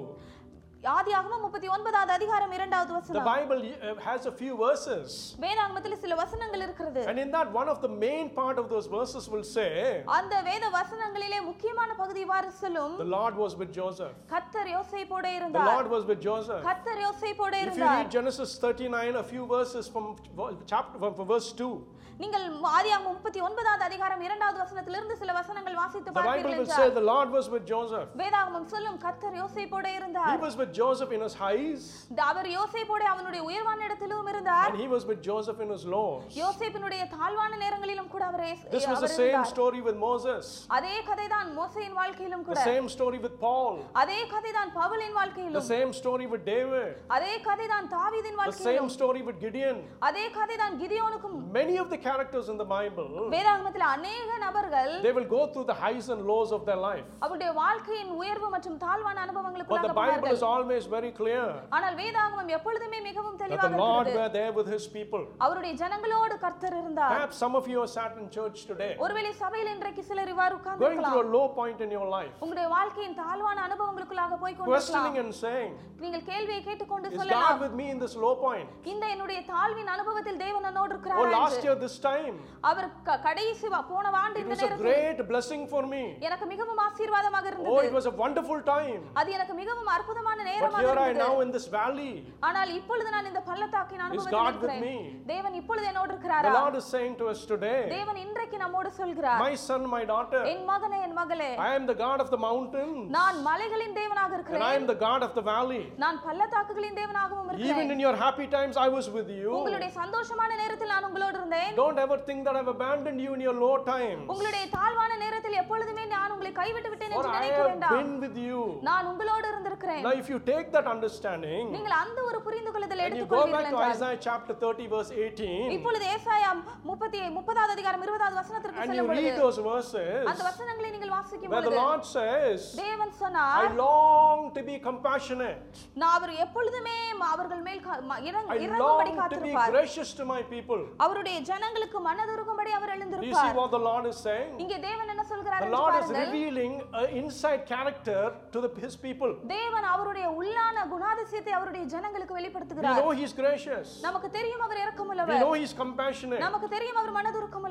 ஆதியாகமம் 0.91 1.43
முப்பத்தி 1.45 1.69
ஒன்பதாவது 1.75 2.13
அதிகாரம் 2.13 2.53
இரண்டாவது 2.53 2.89
the 2.89 2.97
வசனம் 2.99 3.25
Bible 3.31 3.61
uh, 3.63 3.95
has 4.01 4.27
a 4.27 4.35
few 4.41 4.55
verses. 4.57 5.07
வேதாகமத்தில் 5.45 5.97
சில 6.03 6.15
வசனங்கள் 6.15 6.63
இருக்கிறது 6.67 7.03
And 7.11 7.19
in 7.19 7.31
that, 7.37 7.49
one 7.53 7.69
of 7.69 7.79
the 7.81 7.91
main 8.05 8.27
part 8.31 8.59
of 8.63 8.67
those 8.73 8.87
verses 8.89 9.25
will 9.29 9.47
say, 9.57 9.71
அந்த 10.19 10.35
வேத 10.43 10.65
வசனங்களிலே 10.77 11.41
முக்கியமான 11.49 11.91
பகுதி 12.03 12.21
இவ்வாறு 12.27 12.51
சொல்லும் 12.63 12.95
The 12.99 13.11
Lord 13.17 13.37
was 13.37 13.55
with 13.63 13.73
Joseph. 13.73 14.15
கத்தர் 14.35 14.71
யோசேப்போட 14.77 15.25
The 15.27 15.39
இருந்தார் 15.41 15.71
Lord 15.73 15.89
was 15.97 16.05
with 16.11 16.21
Joseph. 16.29 16.63
கத்தர் 16.69 17.03
யோசேப்போட 17.07 17.53
If 17.55 17.63
you 17.63 17.67
இருந்தார் 17.67 17.99
read 17.99 18.13
Genesis 18.19 18.53
39, 18.63 19.17
a 19.17 19.29
few 19.33 19.47
verses 19.57 19.87
from 19.89 20.07
vo- 20.41 20.53
chapter 20.67 20.99
from 21.07 21.27
verse 21.27 21.51
2, 21.55 21.73
நீங்கள் 22.22 22.44
ஆதியாகமம் 22.78 23.14
முப்பத்தி 23.16 23.40
ஒன்பதாவது 23.46 23.84
அதிகாரம் 23.88 24.22
இரண்டாவது 24.26 24.58
வசனத்திலிருந்து 24.64 25.14
சில 25.20 25.32
வசனங்கள் 25.38 25.78
வாசித்து 25.80 26.10
the 26.10 26.16
பார்ப்பீர்கள் 26.18 26.56
என்றால் 26.58 26.92
the 26.98 27.04
Lord 27.12 27.30
was 27.36 27.46
with 27.54 27.64
Joseph. 27.72 28.10
வேதாகமம் 28.22 28.68
சொல்லும் 28.74 28.98
கத்தர் 29.04 29.38
யோசேப்போட 29.40 29.86
He 29.88 29.98
இருந்தார் 30.00 30.42
was 30.46 30.56
with 30.62 30.72
Joseph 30.80 31.12
in 31.18 31.22
his 31.26 31.36
highs, 31.44 31.84
அவர் 32.32 32.50
யோசேப்போட 32.56 33.06
அவனுடைய 33.14 33.42
உயர்வான 33.50 33.80
இடத்திலும் 33.88 34.28
இருந்தார். 34.34 34.70
And 34.72 34.82
he 34.84 34.90
was 34.96 35.06
with 35.12 35.22
Joseph 35.30 35.62
in 35.66 35.72
his 35.76 35.86
lows. 35.96 36.28
யோசேப்பினுடைய 36.42 37.06
தாழ்வான 37.16 37.52
நேரங்களிலும் 37.64 38.12
கூட 38.16 38.26
அவரே 38.32 38.52
This 38.76 38.86
was 38.92 39.02
the 39.08 39.12
same 39.22 39.42
story 39.54 39.82
with 39.88 39.98
Moses, 40.08 40.44
அதே 40.78 40.96
கதைதான் 41.10 41.50
மோசையின் 41.60 41.98
வாழ்க்கையிலும் 42.02 42.44
the 42.44 42.52
கூட. 42.52 42.68
same 42.72 42.90
story 42.98 43.22
with 43.26 43.36
Paul, 43.46 43.74
அதே 44.04 44.20
கதைதான் 44.36 44.74
பவுலின் 44.80 45.14
the 45.14 45.20
வாழ்க்கையிலும் 45.22 45.68
same 45.74 45.94
story 46.02 46.28
with 46.36 46.46
David, 46.54 46.92
அதே 47.18 47.34
கதைதான் 47.50 47.90
தாவீதின் 47.98 48.36
the 48.36 48.42
வாழ்க்கையிலும். 48.44 48.78
same 48.84 48.92
story 49.00 49.24
with 49.30 49.40
Gideon. 49.48 49.80
அதே 50.10 50.28
கதைதான் 50.40 50.78
கிதியோனுக்கும் 50.84 51.40
Many 51.62 51.78
of 51.78 51.90
the 51.90 52.02
characters 52.11 52.49
in 52.49 52.57
the 52.57 52.67
Bible, 52.67 53.09
வேதாகமத்தில் 53.35 53.87
அநேக 53.95 54.31
நபர்கள் 54.45 54.91
they 55.07 55.13
will 55.13 55.29
go 55.29 55.43
through 55.53 55.67
the 55.67 55.79
highs 55.83 56.09
and 56.09 56.21
lows 56.31 56.51
of 56.53 56.63
their 56.69 56.81
life. 56.89 57.07
அவருடைய 57.25 57.51
வாழ்க்கையின் 57.61 58.13
உயர்வு 58.21 58.49
மற்றும் 58.55 58.79
தாழ்வான 58.85 59.05
But 59.09 59.19
the 59.19 59.25
அனுபவங்களுக்குள்ளாக 59.27 59.93
Bible 59.93 60.01
போனார்கள் 60.01 60.37
is 60.39 60.45
always 60.53 60.85
very 60.97 61.13
clear 61.21 61.45
ஆனால் 61.79 61.97
வேதாகமம் 62.03 62.51
எப்பொழுதுமே 62.59 63.01
மிகவும் 63.09 63.37
that 63.37 63.49
the 63.49 63.57
தெளிவாக 63.57 63.81
Lord 63.85 64.07
இருக்கிறது 64.07 64.23
were 64.23 64.33
there 64.39 64.53
with 64.59 64.69
his 64.77 64.87
people. 64.99 65.23
அவருடைய 65.47 65.73
ஜனங்களோடு 65.83 66.37
கர்த்தர் 66.45 66.77
இருந்தார் 66.81 67.15
Perhaps 67.15 67.39
some 67.45 67.57
of 67.61 67.67
you 67.73 67.79
are 67.85 67.91
sat 67.99 68.13
in 68.23 68.29
church 68.39 68.59
today, 68.73 68.93
ஒருவேளை 69.07 69.33
சபையில் 69.43 69.73
இன்றைக்கு 69.77 70.05
சிலர் 70.11 70.33
இவ்வாறு 70.35 70.55
going 70.57 70.65
through 70.65 70.83
உட்கார்ந்திருக்கலாம் 70.83 71.21
a 71.27 71.37
low 71.39 71.47
point 71.61 71.81
in 71.87 71.93
your 71.99 72.09
life, 72.19 72.35
உங்களுடைய 72.45 72.69
வாழ்க்கையின் 72.77 73.19
தாழ்வான 73.23 73.59
அனுபவங்களுக்குள்ளாக 73.69 74.39
போய் 74.45 74.57
questioning 74.57 74.65
கொண்டிருக்கலாம் 74.65 75.21
and 75.25 75.35
saying, 75.45 75.73
நீங்கள் 76.05 76.25
கேள்வியை 76.31 76.61
கேட்டுக்கொண்டு 76.69 77.09
Is 77.11 77.19
சொல்லலாம் 77.21 77.47
God 77.49 77.63
with 77.67 77.75
me 77.81 77.87
in 77.95 78.01
this 78.05 78.17
low 78.25 78.35
point? 78.47 78.69
இந்த 78.93 79.05
என்னுடைய 79.15 79.41
தாழ்வின் 79.53 79.93
அனுபவத்தில் 79.97 80.41
தேவன் 80.45 80.69
என்னோடு 80.71 80.85
Oh, 80.87 80.95
இருக்கிறார் 80.95 81.33
last 81.37 81.55
என்று. 81.55 81.67
year, 81.67 81.77
this 81.85 81.95
time, 82.03 82.35
அவர் 82.63 82.89
க- 83.05 83.19
கடைசி 83.19 83.67
வா- 83.69 83.85
போன 83.89 84.05
ஆண்டு 84.21 84.37
it 84.37 84.45
இந்த 84.45 84.55
was 84.55 84.63
a 84.63 84.67
நேரத்தில் 84.67 84.87
great 84.89 85.19
blessing 85.29 85.63
for 85.67 85.83
me. 85.87 86.03
எனக்கு 86.21 86.47
மிகவும் 86.47 86.81
ஆசீர்வாதமாக 86.87 87.45
Oh, 87.45 87.51
இருந்தது 87.53 87.87
it 87.89 87.95
was 87.99 88.07
a 88.07 88.17
wonderful 88.17 88.61
time. 88.67 89.03
அது 89.21 89.29
எனக்கு 89.33 89.55
மிகவும் 89.55 89.91
அற்புதமான 89.97 90.39
But 90.39 90.49
நேரமாக 90.51 90.83
here 90.83 90.99
I 90.99 91.07
இருந்தது 91.07 91.23
now 91.25 91.35
in 91.41 91.51
this 91.51 91.67
valley. 91.71 92.13
ஆனால் 92.49 92.71
இப்பொழுது 92.79 93.09
நான் 93.11 93.29
இந்த 93.33 93.43
பள்ளத்தாக்கின் 93.51 94.01
God 94.01 94.07
அனுபவத்தில் 94.09 94.39
with 94.39 94.51
இருக்கிறேன் 94.53 94.85
me? 94.87 94.97
தேவன் 95.27 95.57
இப்பொழுது 95.61 95.87
என்னோடு 95.87 96.05
The 96.07 96.15
இருக்கிறாரா 96.15 96.53
Lord 96.59 96.77
is 96.77 96.89
saying 96.95 97.15
to 97.17 97.29
us 97.33 97.43
today, 97.47 97.79
தேவன் 97.95 98.21
இன்றைக்கு 98.25 98.59
நம்மோடு 98.65 98.91
சொல்கிறார் 99.01 99.41
My 99.43 99.55
son, 99.67 99.83
my 99.97 100.03
daughter, 100.07 100.43
என் 100.53 100.65
மகனே 100.73 101.01
என் 101.07 101.17
மகளே 101.21 101.51
I 101.69 101.75
am 101.79 101.87
the 101.87 101.99
God 102.05 102.19
of 102.21 102.31
the 102.31 102.41
mountain, 102.49 102.91
நான் 103.19 103.39
மலைகளின் 103.43 103.97
தேவனாக 104.01 104.25
and 104.27 104.35
I 104.35 104.39
இருக்கிறேன் 104.39 104.65
am 104.79 104.87
the 104.87 104.99
God 105.03 105.21
of 105.23 105.33
the 105.35 105.45
valley. 105.45 105.83
நான் 106.05 106.19
பள்ளத்தாக்குகளின் 106.27 106.99
தேவனாகவும் 107.01 107.45
Even 107.47 107.57
இருக்கிறேன் 107.57 107.93
in 107.95 108.01
your 108.01 108.17
happy 108.17 108.47
times, 108.49 108.77
I 108.79 108.91
was 108.91 109.07
with 109.11 109.31
you. 109.33 109.51
உங்களுடைய 109.59 109.91
சந்தோஷமான 109.99 110.51
நேரத்தில் 110.63 110.93
நான் 110.95 111.07
உங்களோடு 111.09 111.37
இருந்தேன் 111.39 111.73
Don't 111.82 112.00
ever 112.00 112.18
think 112.22 112.42
that 112.46 112.56
I've 112.56 112.70
abandoned 112.70 113.20
you 113.20 113.34
in 113.34 113.42
your 113.42 113.56
low 113.58 113.74
times. 113.86 114.24
உங்களுடைய 114.32 114.64
தாழ்வான 114.74 115.12
நேரத்தில் 115.22 115.58
எப்பொழுதுமே 115.62 116.04
நான் 116.08 116.32
உங்களை 116.34 116.52
கைவிட்டு 116.60 116.90
விட்டேன் 116.92 117.14
என்று 117.14 117.30
I 117.32 117.38
நினைக்க 117.38 117.62
வேண்டாம் 117.70 117.96
been 117.98 118.14
with 118.24 118.38
you. 118.46 118.60
நான் 118.90 119.08
உங்களோடு 119.12 119.46
இருந்திருக்கிறேன் 119.52 120.04
Now, 120.04 120.14
if 120.22 120.28
you 120.30 120.40
take 120.50 120.68
that 120.76 120.88
understanding 120.94 121.64
நீங்கள் 121.76 121.96
அந்த 122.02 122.20
ஒரு 122.30 122.40
புரிந்து 122.48 122.72
கொள்ளுதலை 122.74 123.06
and 123.08 123.16
you 123.16 123.26
go 123.26 123.42
back 123.46 123.46
எடுத்துக்கொள்வீர்கள் 123.46 123.68
to 123.68 123.72
என்றால் 123.72 123.96
Isaiah 123.96 124.20
chapter 124.28 124.56
30, 124.64 124.88
verse 124.94 125.12
18, 125.20 125.72
இப்பொழுது 125.78 126.06
ஏசாயா 126.16 126.52
முப்பத்தி 126.90 127.22
முப்பதாவது 127.38 127.76
அதிகாரம் 127.78 128.04
இருபதாவது 128.08 128.40
வசனத்திற்கு 128.42 128.78
and 128.78 128.90
you 128.90 128.94
செல்லும் 128.94 129.12
read 129.12 129.22
பொழுது 129.22 129.42
those 129.44 129.60
verses 129.70 130.22
அந்த 130.32 130.42
வசனங்களை 130.50 130.92
நீங்கள் 130.96 131.14
வாசிக்கும் 131.18 131.54
where 131.54 131.64
the 131.64 131.72
பொழுது 131.72 131.82
Lord 131.84 132.04
says, 132.16 132.60
தேவன் 132.84 133.14
I 133.14 133.22
சொன்னார் 133.24 133.70
long 133.84 134.42
to 134.58 134.64
be 134.64 134.78
compassionate. 134.90 135.62
நான் 136.02 136.16
அவர் 136.20 136.36
எப்பொழுதுமே 136.46 136.98
அவர்கள் 137.34 137.64
மேல் 137.66 137.82
கா- 137.84 138.00
ம- 138.10 138.22
இறங்க- 138.30 138.54
I 138.54 138.68
long 138.78 139.00
to 139.00 139.10
be 139.10 139.18
காத்திருப்பார் 139.20 139.72
gracious 139.74 140.10
to 140.20 140.26
my 140.26 140.42
people. 140.54 140.82
அவருடைய 141.06 141.36
ஜனங்களுக்கு 141.72 142.00
மனதுருகும்படி 142.08 142.72
அவர் 142.78 142.90
Do 142.92 142.94
you 142.94 142.98
see 142.98 142.98
எழுந்திருப்பார் 142.98 143.58
what 143.60 143.70
the 143.76 143.82
Lord 143.90 144.06
is 144.12 144.18
saying? 144.28 144.50
இங்கே 144.64 144.78
தேவன் 144.88 145.12
என்ன 145.14 145.24
சொல்கிறார் 145.32 145.62
The 145.66 145.70
Lord 145.76 145.94
is 146.00 146.10
revealing 146.22 146.74
an 147.02 147.06
inside 147.20 147.62
character 147.72 148.20
to 148.54 148.60
the, 148.64 148.70
his 148.86 148.96
people. 149.06 149.32
தேவன் 149.54 149.88
அவருடைய 149.94 150.26
உள்ளான 150.40 150.84
குணாதிசயத்தை 150.94 151.54
அவருடைய 151.60 151.84
ஜனங்களுக்கு 151.94 152.34
We 152.34 152.40
வெளிப்படுத்துகிறார் 152.40 153.00
know 153.02 153.12
He's 153.22 153.34
gracious. 153.42 153.88
நமக்கு 154.08 154.30
தெரியும் 154.38 154.64
அவர் 154.68 154.80
We 154.80 154.84
இரக்கமுள்ளவர் 154.86 155.42
know 155.46 155.54
He's 155.62 155.76
compassionate. 155.84 156.42
நமக்கு 156.48 156.70
தெரியும் 156.76 157.00
அவர் 157.02 157.16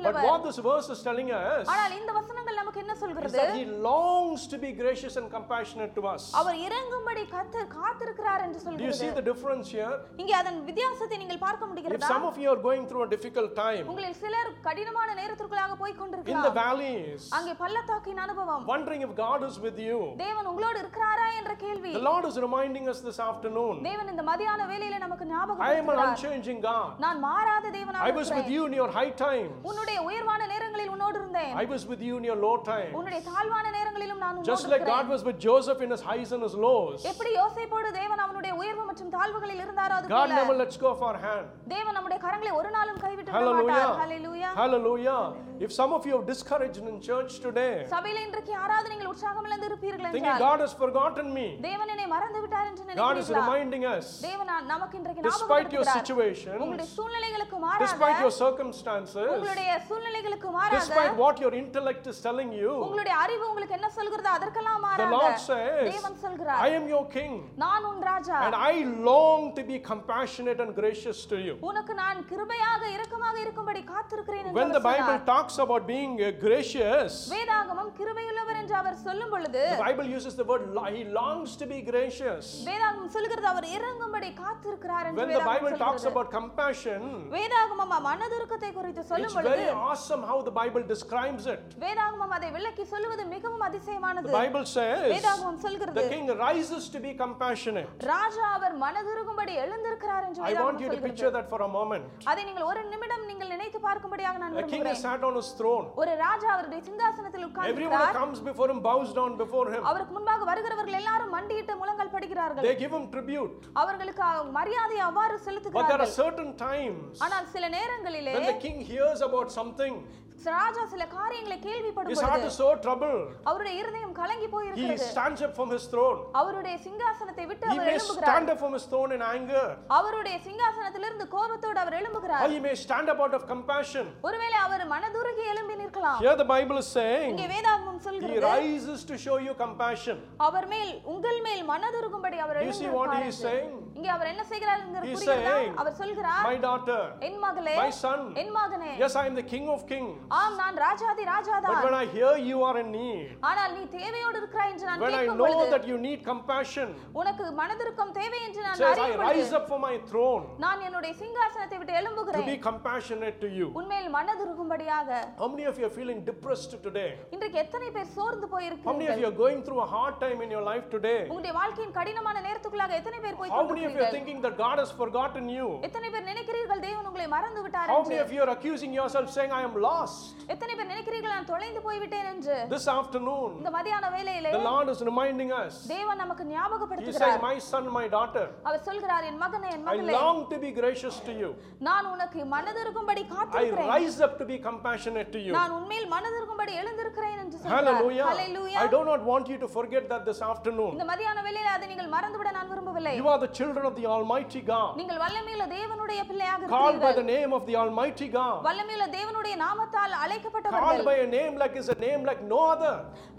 மனதுருக்கமுள்ளவர் 0.00 0.26
what 0.28 0.42
this 0.44 0.58
verse 0.68 0.88
is 0.94 1.00
telling 1.02 1.28
us 1.32 1.64
ஆனால் 1.72 1.94
இந்த 1.98 2.10
வசனங்கள் 2.18 2.58
நமக்கு 2.60 2.80
என்ன 2.82 2.92
is 2.94 3.00
சொல்கிறது 3.02 3.36
that 3.38 3.54
He 3.58 3.64
longs 3.88 4.42
to 4.52 4.56
be 4.58 4.70
gracious 4.80 5.14
and 5.20 5.26
compassionate 5.36 5.92
to 5.98 6.02
us. 6.12 6.22
அவர் 6.40 6.56
இறங்கும்படி 6.66 7.22
கத்தர் 7.34 7.68
காத்திருக்கிறார் 7.78 8.42
என்று 8.46 8.58
Do 8.58 8.62
you 8.62 8.66
சொல்கிறது 8.66 9.00
see 9.02 9.10
the 9.18 9.24
difference 9.30 9.66
here? 9.76 9.92
இங்கே 10.22 10.34
அதன் 10.40 10.58
வித்தியாசத்தை 10.70 11.18
நீங்கள் 11.22 11.42
பார்க்க 11.46 11.64
If 11.64 11.70
முடிகிறதா 11.72 12.10
some 12.14 12.26
of 12.30 12.36
you 12.42 12.48
are 12.54 12.60
going 12.68 12.84
through 12.90 13.04
a 13.08 13.10
difficult 13.14 13.52
time 13.64 13.84
உங்களில் 13.92 14.18
சிலர் 14.22 14.50
கடினமான 14.68 15.08
நேரத்திற்குள்ளாக 15.20 15.76
போய் 15.82 15.92
in 15.92 15.96
the 15.96 16.02
கொண்டிருக்கலாம் 16.02 16.56
valleys, 16.62 17.22
அங்கே 17.38 17.54
பள்ளத்தாக்கின் 17.62 18.22
அனுபவம் 18.26 18.64
wondering 18.72 19.02
if 19.08 19.14
God 19.24 19.40
is 19.50 19.56
with 19.66 19.78
you, 19.88 19.98
தேவன் 20.24 20.48
உங்களோடு 20.52 20.78
இருக்கிறாரா 20.84 21.28
என்ற 21.40 21.54
கேள்வி 21.64 21.92
the 21.98 22.04
Lord 22.10 22.26
is 22.30 22.38
reminding 22.46 22.86
us 22.94 23.00
this 23.08 23.20
afternoon 23.30 23.74
தேவன் 23.90 24.10
இந்த 24.14 24.24
மதியான 24.30 24.60
வேளையில 24.72 24.98
நமக்கு 25.06 25.26
ஞாபகம் 25.34 25.64
I 25.68 25.74
am 25.74 25.84
an 25.84 25.84
இருக்கிறார். 25.84 26.14
unchanging 26.14 26.60
God. 26.70 26.90
நான் 27.06 27.20
மாறாத 27.28 27.64
தேவனாக 27.78 28.08
I 28.08 28.14
was 28.20 28.26
with 28.28 28.38
இருக்கிறேன். 28.38 28.54
you 28.56 28.62
in 28.70 28.74
your 28.80 28.90
high 28.98 29.12
times, 29.24 29.54
உன்னுடைய 29.70 29.89
உயர்வான 29.90 30.42
நேரங்களில் 30.52 30.90
உன்னோடு 30.94 31.16
இருந்தேன் 31.20 31.52
I 31.56 31.66
was 31.66 31.82
with 31.90 32.02
you 32.08 32.14
in 32.20 32.24
your 32.24 32.38
low 32.44 32.54
times. 32.68 32.92
உன்னுடைய 32.98 33.20
தாழ்வான 33.28 33.64
நேரங்களிலும் 33.76 34.20
நான் 34.24 34.36
Just 34.40 34.64
உன்னோடு 34.64 34.72
like 34.74 34.84
God 34.84 34.90
இருக்கிறேன் 34.90 35.12
was 35.14 35.22
with 35.28 35.38
Joseph 35.46 35.80
in 35.86 35.90
his 35.94 36.02
highs 36.10 36.30
and 36.36 36.42
his 36.46 36.54
lows, 36.66 36.98
எப்படி 37.12 37.30
யோசேப்போடு 37.40 37.90
தேவன் 38.00 38.22
அவனுடைய 38.26 38.52
உயர்வு 38.60 38.84
மற்றும் 38.90 39.10
தாழ்வுகளில் 39.16 39.62
இருந்தாரோ 39.64 39.96
அது 39.98 40.12
God 40.14 40.22
போல 40.22 40.38
never 40.40 40.56
lets 40.62 40.78
go 40.84 40.90
of 40.94 41.02
our 41.08 41.18
hand. 41.26 41.46
தேவன் 41.74 41.96
நம்முடைய 41.98 42.20
கரங்களை 42.26 42.52
ஒரு 42.60 42.70
நாளும் 42.76 43.00
கைவிட்டு 43.04 43.30
விட 43.30 43.38
Hallelujah. 43.38 43.80
மாட்டார் 43.80 44.00
ஹalleluya 44.04 44.50
Hallelujah. 44.62 45.20
If 45.58 45.70
some 45.72 45.92
of 45.96 46.02
you 46.06 46.14
are 46.16 46.24
discouraged 46.32 46.78
in 46.84 46.96
church 47.08 47.32
today, 47.46 47.72
சபையில 47.94 48.24
இன்றைக்கு 48.26 48.52
யாராவது 48.58 48.88
நீங்கள் 48.92 49.10
உற்சாகம் 49.12 49.46
இழந்து 49.48 49.68
இருப்பீர்கள் 49.70 50.04
thinking 50.06 50.30
என்றால் 50.30 50.44
God 50.48 50.60
has 50.66 50.74
forgotten 50.84 51.28
me, 51.38 51.46
தேவன் 51.68 51.92
என்னை 51.94 52.08
மறந்து 52.14 52.40
விட்டார் 52.44 52.68
என்று 52.70 52.82
God 52.82 52.88
is 52.88 52.92
நினைக்கிறீர்களா 52.92 53.44
reminding 53.44 53.84
us, 53.94 54.06
தேவன் 54.28 54.50
நான் 54.52 54.68
நமக்கு 54.74 54.96
இன்றைக்கு 55.00 55.24
despite 55.30 55.70
your 55.76 55.84
ஞாபகப்படுத்துகிறார் 55.86 56.62
உங்களுடைய 56.64 56.86
situations, 56.86 56.96
சூழ்நிலைகளுக்கு 56.98 57.58
மாறாக 57.66 57.82
despite 57.86 58.18
your 58.24 58.34
circumstances, 58.44 59.28
உங்களுடைய 59.34 59.70
சூழ்நிலைகளுக்கு 59.89 60.49
மாறாக 60.55 60.77
despite 60.77 61.15
what 61.23 61.35
your 61.43 61.51
intellect 61.61 62.05
is 62.11 62.17
telling 62.27 62.51
you, 62.59 62.71
உங்களுடைய 62.85 63.15
அறிவு 63.23 63.43
உங்களுக்கு 63.49 63.75
என்ன 63.79 63.89
சொல்கிறதோ 63.97 64.29
அதற்கெல்லாம் 64.37 64.79
the 64.79 64.85
மாறாக 64.87 65.11
Lord 65.15 65.37
says, 65.49 65.83
தேவன் 65.93 66.17
சொல்கிறார் 66.25 66.61
I 66.67 66.71
am 66.79 66.85
your 66.93 67.03
king, 67.17 67.33
நான் 67.63 67.85
உன் 67.91 68.01
ராஜா 68.09 68.37
and 68.47 68.57
I 68.69 68.75
long 69.09 69.41
to 69.57 69.63
be 69.71 69.77
compassionate 69.91 70.61
and 70.65 70.71
gracious 70.81 71.19
to 71.31 71.39
you. 71.47 71.55
உனக்கு 71.69 71.95
நான் 72.01 72.21
கிருபையாக 72.31 72.81
இரக்கமாக 72.95 73.37
இருக்கும்படி 73.45 73.83
காத்திருக்கிறேன் 73.93 74.45
என்று 74.45 74.59
When 74.61 74.71
the 74.77 74.83
Bible 74.91 75.19
talks 75.31 75.57
about 75.65 75.85
being 75.93 76.15
uh, 76.19 76.31
gracious, 76.45 77.11
வேதாகமம் 77.35 77.91
கிருபையுள்ளவர் 77.99 78.59
என்று 78.63 78.77
அவர் 78.81 78.99
சொல்லும் 79.07 79.33
பொழுது 79.35 79.63
the 79.75 79.83
Bible 79.89 80.09
uses 80.17 80.35
the 80.41 80.47
word 80.51 80.65
he 80.97 81.03
longs 81.19 81.51
to 81.61 81.67
be 81.73 81.81
gracious. 81.91 82.43
வேதாகமம் 82.69 83.13
சொல்கிறது 83.17 83.49
அவர் 83.53 83.69
இறங்கும்படி 83.77 84.31
காத்திருக்கிறார் 84.43 85.07
என்று 85.09 85.21
When 85.21 85.33
the 85.39 85.45
Bible 85.53 85.75
talks 85.85 86.05
about 86.11 86.29
compassion, 86.39 87.01
வேதாகமம் 87.37 87.89
மனதுருக்கத்தை 88.07 88.69
குறித்து 88.77 89.01
சொல்லும் 89.09 89.35
பொழுது 89.37 89.63
awesome 89.87 90.21
how 90.23 90.37
the 90.41 90.53
Bible 90.59 90.83
describes 90.93 91.45
it. 91.53 91.61
வேதாகமம் 91.83 92.33
அதை 92.37 92.49
விளக்கி 92.57 92.83
சொல்லுவது 92.93 93.23
மிகவும் 93.35 93.63
அதிசயமானது 93.67 94.27
The 94.29 94.37
Bible 94.41 94.65
says 94.75 95.03
வேதாகமம் 95.15 95.57
the 95.57 95.63
சொல்கிறது 95.65 96.03
king 96.13 96.27
rises 96.45 96.83
to 96.95 96.99
be 97.05 97.13
compassionate. 97.23 97.89
ராஜா 98.13 98.45
அவர் 98.57 98.75
மனதுருகும்படி 98.85 99.55
எழுந்திருக்கிறார் 99.65 100.25
என்று 100.29 100.41
I 100.41 100.45
want 100.45 100.53
வேதாகமம் 100.53 100.81
you 100.83 100.87
to 100.87 100.93
சொல்கிறது 100.93 101.07
picture 101.09 101.31
that 101.37 101.47
for 101.53 101.61
a 101.69 101.71
moment. 101.77 102.07
அதை 102.33 102.41
நீங்கள் 102.49 102.67
ஒரு 102.71 102.83
நிமிடம் 102.93 103.25
நீங்கள் 103.31 103.51
நினைத்து 103.55 103.81
பார்க்கும்படியாக 103.87 104.37
நான் 104.43 104.53
A 104.53 104.55
king 104.55 104.67
விரும்புகிறேன் 104.69 104.99
is 104.99 105.05
sat 105.07 105.23
on 105.29 105.35
his 105.41 105.51
throne. 105.61 105.85
ஒரு 106.03 106.13
ராஜா 106.25 106.49
அவருடைய 106.55 106.81
சிங்காசனத்தில் 106.89 107.39
Everyone 107.41 107.51
உட்கார்ந்திருக்கிறார் 107.51 108.15
comes 108.21 108.41
before 108.49 108.69
him 108.73 108.81
bows 108.89 109.11
down 109.19 109.33
before 109.43 109.65
him. 109.75 109.83
அவருக்கு 109.91 110.15
முன்பாக 110.19 110.45
வருகிறவர்கள் 110.51 110.99
எல்லாரும் 111.01 111.33
மண்டியிட்டு 111.37 111.75
முழங்கால் 111.83 112.13
படுகிறார்கள் 112.15 112.65
They 112.67 112.75
give 112.83 112.93
him 112.97 113.05
tribute. 113.15 113.57
அவர்களுக்கு 113.83 114.19
மரியாதை 114.59 114.99
அவ்வாறு 115.09 115.29
But 115.31 115.41
there 115.41 115.41
are 115.41 115.45
செலுத்துகிறார்கள் 115.47 116.15
certain 116.21 116.51
times 116.67 117.13
ஆனால் 117.25 117.45
சில 117.55 117.65
நேரங்களிலே 117.77 118.33
when 118.37 118.47
the 118.53 118.59
king 118.65 118.77
hears 118.91 119.19
about 119.29 119.47
something, 119.61 120.03
ராஜா 120.49 120.83
சில 120.91 121.03
காரியங்களை 121.15 121.57
கேள்விப்படும் 121.65 122.11
his 122.13 122.21
heart 122.21 122.33
பொழுது 122.35 122.49
is 122.51 122.57
so 122.61 122.67
troubled. 122.85 123.25
அவருடைய 123.49 123.73
இருதயம் 123.81 124.13
கலங்கி 124.19 124.47
He 124.47 124.51
போயிருக்கிறது 124.55 125.05
stands 125.13 125.41
up 125.47 125.53
from 125.59 125.69
his 125.75 125.85
throne. 125.93 126.19
அவருடைய 126.41 126.75
சிங்காசனத்தை 126.85 127.45
விட்டு 127.51 127.65
He 127.67 127.73
our 127.73 127.87
may 127.87 127.93
எழும்புகிறார் 127.95 128.31
stand 128.31 128.49
up 128.53 128.59
from 128.63 128.73
his 128.77 128.85
throne 128.91 129.11
in 129.17 129.23
anger, 129.35 129.65
அவருடைய 129.99 130.37
சிங்காசனத்திலிருந்து 130.47 131.27
கோபத்தோடு 131.35 131.79
அவர் 131.83 131.95
or 131.95 131.99
எழும்புகிறார் 132.01 132.47
he 132.55 132.59
may 132.67 132.75
stand 132.85 133.09
up 133.13 133.21
out 133.25 133.35
of 133.39 133.43
compassion. 133.53 134.07
ஒருவேளை 134.29 134.57
அவர் 134.65 134.85
மனதுருகி 134.95 135.45
எழும்பி 135.53 135.77
நிற்கலாம் 135.83 136.19
Here 136.25 136.37
the 136.43 136.49
Bible 136.55 136.79
is 136.83 136.89
saying 136.99 137.29
இங்கே 137.33 137.47
வேதாகமம் 137.55 137.99
he 137.99 138.05
சொல்கிறது 138.07 138.43
rises 138.49 139.01
to 139.11 139.17
show 139.27 139.37
you 139.47 139.55
compassion. 139.65 140.17
அவர் 140.47 140.69
மேல் 140.75 140.93
உங்கள் 141.13 141.39
மேல் 141.47 141.63
மனதுருகும்படி 141.73 142.39
அவர் 142.47 142.59
You 142.69 142.75
see 142.81 142.91
what 142.97 143.09
he 143.13 143.23
is 143.33 143.39
எழுந்திருக்கிறார் 143.43 143.47
saying? 143.47 143.71
இங்கே 143.97 144.11
அவர் 144.15 144.29
என்ன 144.33 144.43
செய்கிறார் 144.51 144.81
என்கிற 144.83 145.03
saying, 145.29 145.71
அவர் 145.81 145.95
சொல்கிறார் 146.01 146.45
My 146.49 146.57
daughter, 146.67 146.99
என் 147.29 147.39
மகளே 147.45 147.75
my 147.83 147.91
son, 148.03 148.19
என் 148.43 148.53
மகனே 148.59 148.91
yes, 149.03 149.15
I 149.21 149.27
am 149.29 149.35
the 149.41 149.47
king 149.53 149.65
of 149.75 149.81
kings. 149.91 150.13
ஆம் 150.40 150.56
நான் 150.60 150.76
ராஜாதி 150.86 151.24
ராஜாதான் 151.34 151.74
But 151.74 151.86
when 151.86 151.96
I 152.02 152.06
hear 152.16 152.30
you 152.50 152.58
are 152.68 152.76
in 152.82 152.88
need, 152.96 153.26
ஆனால் 153.48 153.72
நீ 153.76 153.82
தேவையோடு 153.96 154.36
இருக்கிறாய் 154.40 154.70
என்று 154.72 154.86
நான் 154.90 155.02
when 155.04 155.14
I 155.14 155.20
கேட்கும் 155.20 155.40
know 155.40 155.48
பொழுது 155.50 155.72
that 155.74 155.86
you 155.90 155.98
need 156.06 156.20
compassion, 156.30 156.88
உனக்கு 157.20 157.44
மனதிருக்கம் 157.60 158.12
தேவை 158.20 158.40
என்று 158.46 158.60
நான் 158.66 158.78
says, 158.82 158.86
I 158.88 159.04
அறியும் 159.04 159.22
பொழுது 159.22 159.40
rise 159.40 159.54
up 159.58 159.66
from 159.72 159.82
my 159.88 159.94
throne 160.10 160.44
நான் 160.64 160.82
என்னுடைய 160.88 161.12
சிங்காசனத்தை 161.22 161.78
விட்டு 161.80 161.94
to 161.94 162.00
எழும்புகிறேன் 162.00 162.48
be 162.52 162.58
compassionate 162.68 163.38
to 163.44 163.50
you. 163.58 163.68
உண்மையில் 163.80 164.10
மனதுருகும்படியாக 164.18 165.10
How 165.42 165.48
many 165.54 165.66
of 165.72 165.78
you 165.80 165.86
are 165.90 165.94
feeling 165.98 166.20
depressed 166.30 166.74
today? 166.88 167.10
இன்றைக்கு 167.36 167.58
எத்தனை 167.64 167.90
பேர் 167.96 168.10
சோர்ந்து 168.18 168.46
How 168.46 168.58
many 168.58 168.68
of 168.72 168.84
போயிருக்கிறீர்கள் 168.84 169.22
you 169.24 169.30
are 169.32 169.38
going 169.44 169.60
through 169.68 169.82
a 169.86 169.90
hard 169.96 170.16
time 170.24 170.40
in 170.46 170.50
your 170.56 170.64
life 170.72 170.86
today? 170.96 171.20
உங்களுடைய 171.30 171.54
வாழ்க்கையின் 171.60 171.96
கடினமான 172.00 172.36
நேரத்துக்குள்ளாக 172.48 172.94
எத்தனை 173.00 173.20
பேர் 173.26 173.38
போய் 173.42 173.52
How 173.56 173.64
many 173.70 173.84
of 173.88 173.94
you 173.96 174.04
are 174.04 174.10
கொண்டிருக்கிறீர்கள் 174.10 174.16
thinking 174.18 174.40
that 174.46 174.56
God 174.64 174.76
has 174.84 174.92
forgotten 175.02 175.46
you? 175.58 175.68
எத்தனை 175.88 176.10
பேர் 176.14 176.28
நினைக்கிறீர்கள் 176.32 176.84
தேவன் 176.88 177.08
உங்களை 177.10 177.28
மறந்து 177.36 177.62
விட்டார் 177.66 177.90
How 177.94 178.00
என்று 178.00 178.12
many 178.12 178.22
of 178.26 178.32
you 178.36 178.42
are 178.46 178.52
accusing 178.56 178.92
yourself 179.00 179.28
saying, 179.36 179.52
I 179.52 179.64
am 179.68 179.76
lost? 179.88 180.19
எத்தனை 180.53 180.73
பேர் 180.77 180.89
நினைக்கிறீர்கள் 180.91 181.33
நான் 181.35 181.49
தொலைந்து 181.51 181.81
போய்விட்டேன் 181.87 182.27
என்று 182.33 182.55
This 182.73 182.85
afternoon, 182.95 183.49
இந்த 183.61 183.71
மதியான 183.77 184.05
வேளையிலே 184.15 184.51
the 184.57 184.63
Lord 184.69 184.87
is 184.93 185.01
reminding 185.09 185.51
us. 185.61 185.73
தேவன் 185.93 186.19
நமக்கு 186.23 186.43
He 186.45 186.51
ஞாபகப்படுத்துகிறார் 186.55 187.35
says, 187.35 187.45
My 187.47 187.57
son, 187.69 187.85
my 187.99 188.05
daughter, 188.15 188.45
அவர் 188.67 188.83
சொல்கிறார் 188.89 189.27
என் 189.29 189.39
மகனே 189.43 189.69
என் 189.75 189.85
I 189.85 189.89
மகளே 189.91 190.15
long 190.19 190.39
to 190.53 190.59
be 190.65 190.71
gracious 190.81 191.17
to 191.27 191.33
you. 191.41 191.51
நான் 191.89 192.09
உனக்கு 192.13 192.39
மனதிருக்கும்படி 192.55 193.23
I 193.23 193.29
காத்திருக்கிறேன் 193.33 193.91
rise 193.95 194.19
up 194.27 194.35
to 194.41 194.47
be 194.51 194.59
compassionate 194.69 195.31
to 195.37 195.41
you. 195.47 195.53
நான் 195.59 195.75
உண்மையில் 195.79 196.09
மனதிருக்கும்படி 196.15 196.75
எழுந்திருக்கிறேன் 196.83 197.39
என்று 197.43 197.57
சொல்கிறார் 197.57 197.77
Hallelujah. 197.79 198.27
Hallelujah. 198.31 198.79
I 198.83 198.89
do 198.97 199.01
not 199.11 199.23
want 199.31 199.47
you 199.53 199.59
to 199.65 199.69
forget 199.77 200.05
that 200.13 200.23
this 200.31 200.41
afternoon. 200.51 200.91
இந்த 200.97 201.07
மதியான 201.13 201.39
வேளையில 201.47 201.71
அதை 201.77 201.87
நீங்கள் 201.93 202.11
மறந்துவிட 202.17 202.51
நான் 202.59 202.69
விரும்பவில்லை 202.73 203.15
You 203.21 203.29
are 203.33 203.39
the 203.45 203.51
children 203.59 203.85
of 203.91 203.95
the 204.01 204.07
Almighty 204.17 204.63
God, 204.73 204.91
நீங்கள் 205.01 205.21
வல்லமையுள்ள 205.25 205.65
தேவனுடைய 205.77 206.21
பிள்ளையாக 206.31 206.69
called 206.75 206.99
by 206.99 207.11
the 207.11 207.23
இருக்கிறீர்கள் 207.23 207.31
name 207.35 207.53
of 207.59 207.63
the 207.69 207.75
Almighty 207.83 208.27
God, 208.39 208.57
வல்லமையுள்ள 208.69 209.07
தேவனுடைய 209.17 209.55
நாமத்தால் 209.65 210.10
called 210.13 210.23
அழைக்கப்பட்டவர்கள் 210.25 211.03
by 211.05 211.15
a 211.17 211.29
name 211.29 211.55
like 211.57 211.75
is 211.75 211.89
a 211.89 211.99
name 211.99 212.21
like 212.23 212.41
no 212.45 212.59
other. 212.73 212.93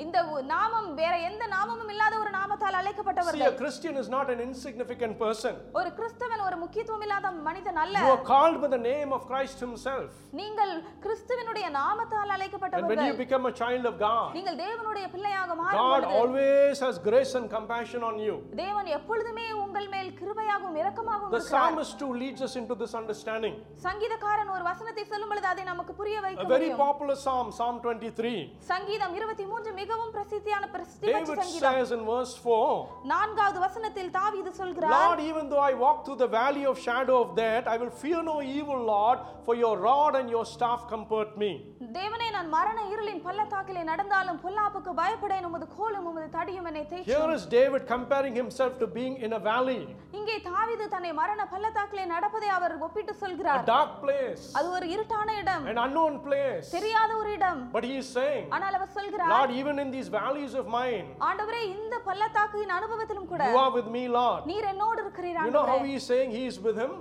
இந்த 0.04 0.18
நாமம் 0.52 0.88
வேற 1.00 1.14
எந்த 1.28 1.44
நாமமும் 1.54 1.90
இல்லாத 1.94 2.14
ஒரு 2.22 2.30
நாமத்தால் 2.38 2.70
See, 2.72 2.80
அழைக்கப்பட்டவர்கள் 2.80 3.46
a 3.48 3.58
Christian 3.62 3.94
is 3.96 4.08
not 4.08 4.26
an 4.34 4.40
insignificant 4.46 5.14
person. 5.18 5.54
ஒரு 5.80 5.90
கிறிஸ்தவன் 5.98 6.44
ஒரு 6.48 6.56
முக்கியத்துவம் 6.64 7.04
இல்லாத 7.06 7.26
மனிதன் 7.48 7.80
அல்ல 7.84 7.96
You 8.02 8.12
are 8.16 8.24
called 8.32 8.58
by 8.64 8.70
the 8.76 8.82
name 8.90 9.12
of 9.12 9.22
Christ 9.30 9.58
Himself. 9.66 10.10
நீங்கள் 10.40 10.74
கிறிஸ்துவினுடைய 11.06 11.66
நாமத்தால் 11.80 12.20
And 12.22 12.30
when 12.30 12.36
அழைக்கப்பட்டவர்கள் 12.36 13.08
you 13.10 13.16
become 13.24 13.46
a 13.46 13.54
child 13.62 13.84
of 13.90 13.96
God, 14.00 14.28
நீங்கள் 14.38 14.58
தேவனுடைய 14.64 15.06
பிள்ளையாக 15.14 15.50
மாறும் 15.62 15.82
God 15.86 16.04
always 16.20 16.78
has 16.86 16.96
grace 17.08 17.34
and 17.40 17.46
compassion 17.56 18.02
on 18.10 18.16
you. 18.26 18.36
தேவன் 18.62 18.90
எப்பொழுதுமே 18.98 19.46
உங்கள் 19.64 19.88
மேல் 19.94 20.10
கிருபையாகவும் 20.20 20.78
இரக்கமாகவும் 20.82 21.32
The 21.32 21.38
இருக்கிறார் 21.38 21.66
psalmist 21.66 21.94
too 22.02 22.12
leads 22.22 22.42
us 22.48 22.56
into 22.60 22.76
this 22.82 22.94
understanding. 23.02 23.54
சங்கீதக்காரன் 23.86 24.52
ஒரு 24.56 24.64
வசனத்தை 24.70 25.04
சொல்லும் 25.12 25.30
பொழுது 25.32 25.48
அதை 25.52 25.64
நமக்கு 25.72 25.92
புரிய 26.00 26.16
A 26.20 26.24
வைக்க 26.26 26.44
very 26.61 26.61
முடியும் 26.61 26.81
popular 26.85 27.15
psalm, 27.23 27.47
Psalm 27.57 27.75
23. 27.83 28.33
சங்கீதம் 28.71 29.13
இருபத்தி 29.19 29.45
மூன்று 29.51 29.69
மிகவும் 29.81 30.11
பிரசித்தியான 30.15 30.63
பிரசித்தி 30.75 31.05
பெற்ற 31.07 31.23
David 31.23 31.39
சங்கீதம் 31.41 31.77
says 31.77 31.91
in 31.97 32.03
verse 32.11 32.33
4 32.43 33.07
நான்காவது 33.13 33.59
வசனத்தில் 33.65 34.11
தாவீது 34.19 34.51
சொல்கிறார் 34.61 34.95
Lord, 34.97 35.21
even 35.29 35.45
though 35.51 35.63
I 35.71 35.75
walk 35.85 35.97
through 36.05 36.19
the 36.25 36.31
valley 36.39 36.65
of 36.71 36.77
shadow 36.87 37.17
of 37.23 37.29
death, 37.43 37.65
I 37.75 37.77
will 37.83 37.93
fear 38.03 38.21
no 38.31 38.37
evil, 38.57 38.79
Lord, 38.93 39.19
for 39.47 39.55
your 39.63 39.75
rod 39.89 40.13
and 40.21 40.29
your 40.35 40.45
staff 40.55 40.81
comfort 40.93 41.31
me. 41.43 41.51
தேவனே 41.97 42.27
நான் 42.37 42.49
மரண 42.57 42.79
இருளின் 42.93 43.21
பள்ளத்தாக்கிலே 43.27 43.81
நடந்தாலும் 43.91 44.39
பொல்லாப்புக்கு 44.45 44.91
பயப்படேன் 45.01 45.45
உமது 45.49 45.67
கோலும் 45.77 46.07
உமது 46.11 46.27
தடியும் 46.37 46.67
என்னை 46.69 46.83
Here 46.83 46.91
தேய்ச்சும் 46.93 47.33
is 47.37 47.45
David 47.57 47.81
comparing 47.93 48.35
himself 48.41 48.73
to 48.81 48.87
being 48.97 49.15
in 49.25 49.31
a 49.39 49.41
valley, 49.51 49.79
இங்கே 50.19 50.35
தாவீது 50.49 50.85
தன்னை 50.95 51.11
மரண 51.21 51.41
பள்ளத்தாக்கிலே 51.53 52.05
நடப்பதை 52.15 52.49
அவர் 52.57 52.75
ஒப்பிட்டு 52.87 53.13
a 53.15 53.21
சொல்கிறார் 53.23 53.63
dark 53.73 53.93
place, 54.03 54.43
அது 54.59 54.67
ஒரு 54.77 54.87
இருட்டான 54.95 55.29
இடம் 55.41 55.65
an 55.73 55.79
unknown 55.85 56.15
place. 56.27 56.50
தெரியாத 56.74 57.10
ஒரு 57.16 57.30
இடம் 57.36 57.60
But 57.76 57.84
he 57.84 57.94
is 58.02 58.08
saying, 58.18 58.44
ஆனால் 58.56 58.76
அவர் 58.78 58.92
சொல்கிறார் 58.98 59.32
Lord, 59.34 59.52
even 59.60 59.78
in 59.84 59.90
these 59.96 60.08
valleys 60.18 60.54
of 60.62 60.66
mine, 60.78 61.06
ஆண்டவரே 61.28 61.62
இந்த 61.74 61.94
பள்ளத்தாக்கின் 62.08 62.74
அனுபவத்திலும் 62.78 63.28
கூட 63.32 63.42
you 63.52 63.60
are 63.64 63.72
with 63.78 63.90
me, 63.98 64.04
Lord. 64.18 64.42
நீர் 64.52 64.68
என்னோடு 64.72 65.00
இருக்கிறீர் 65.04 65.38
You 65.40 65.54
know 65.56 65.64
how 65.64 65.76
ஆண்டவரே. 65.76 65.90
he 65.90 66.00
is 66.00 66.06
saying 66.12 66.30
he 66.38 66.44
is 66.52 66.58
with 66.68 66.78
him? 66.84 66.92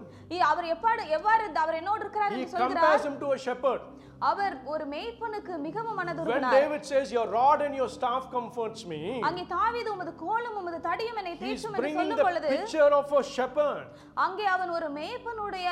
அவர் 0.51 0.67
எப்பாடு 0.73 1.03
எவ்வாறு 1.17 1.45
அவர் 1.63 1.79
என்னோடு 1.81 2.03
இருக்கிறார் 2.05 2.33
He 2.33 2.39
என்று 2.39 2.53
சொல்கிறார் 2.53 2.75
compares 2.75 3.05
him 3.09 3.17
to 3.23 3.29
a 3.37 3.41
shepherd. 3.47 3.81
அவர் 4.29 4.55
ஒரு 4.71 4.85
மேய்ப்பனுக்கு 4.93 5.53
மிகவும் 5.65 5.87
When 5.91 5.99
மனதுருகினார் 5.99 6.55
David 6.57 6.83
says, 6.89 7.05
Your 7.15 7.25
rod 7.37 7.59
and 7.65 7.73
your 7.79 7.87
staff 7.95 8.23
comforts 8.35 8.81
me, 8.91 8.99
அங்கே 9.27 9.43
தாவீது 9.55 9.89
உமது 9.95 10.13
கோலும் 10.23 10.57
உமது 10.61 10.79
தடியும் 10.87 11.19
என்னை 11.21 11.33
தேய்ச்சும் 11.41 11.73
என்று 11.73 11.83
bringing 11.85 12.01
சொல்லும் 12.01 12.21
the 12.21 12.27
பொழுது 12.27 12.49
picture 12.55 12.91
of 12.99 13.09
a 13.21 13.23
shepherd, 13.35 13.85
அங்கே 14.25 14.45
அவன் 14.55 14.73
ஒரு 14.77 14.89
மேய்ப்பனுடைய 14.99 15.67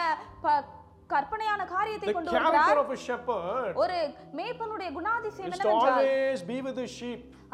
கற்பனையான 1.14 1.62
காரியத்தை 1.76 2.08
the 2.08 2.16
கொண்டு 2.18 2.32
வருகிறார். 2.32 3.74
ஒரு 3.84 3.98
மேய்ப்பனுடைய 4.40 4.90
குணாதிசயம் 4.98 5.54
என்னவென்றால். 5.56 6.08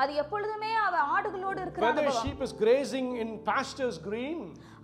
அது 0.04 0.14
எப்பொழுதுமே 0.22 0.72
அவ 0.86 0.96
ஆடுகளோடு 1.16 1.60
இருக்கிற 1.64 1.84
Whether 1.90 2.14
sheep 2.24 2.40
is 2.48 2.54
grazing 2.64 3.08
in 3.24 3.30
pastures 3.52 3.98
green, 4.08 4.40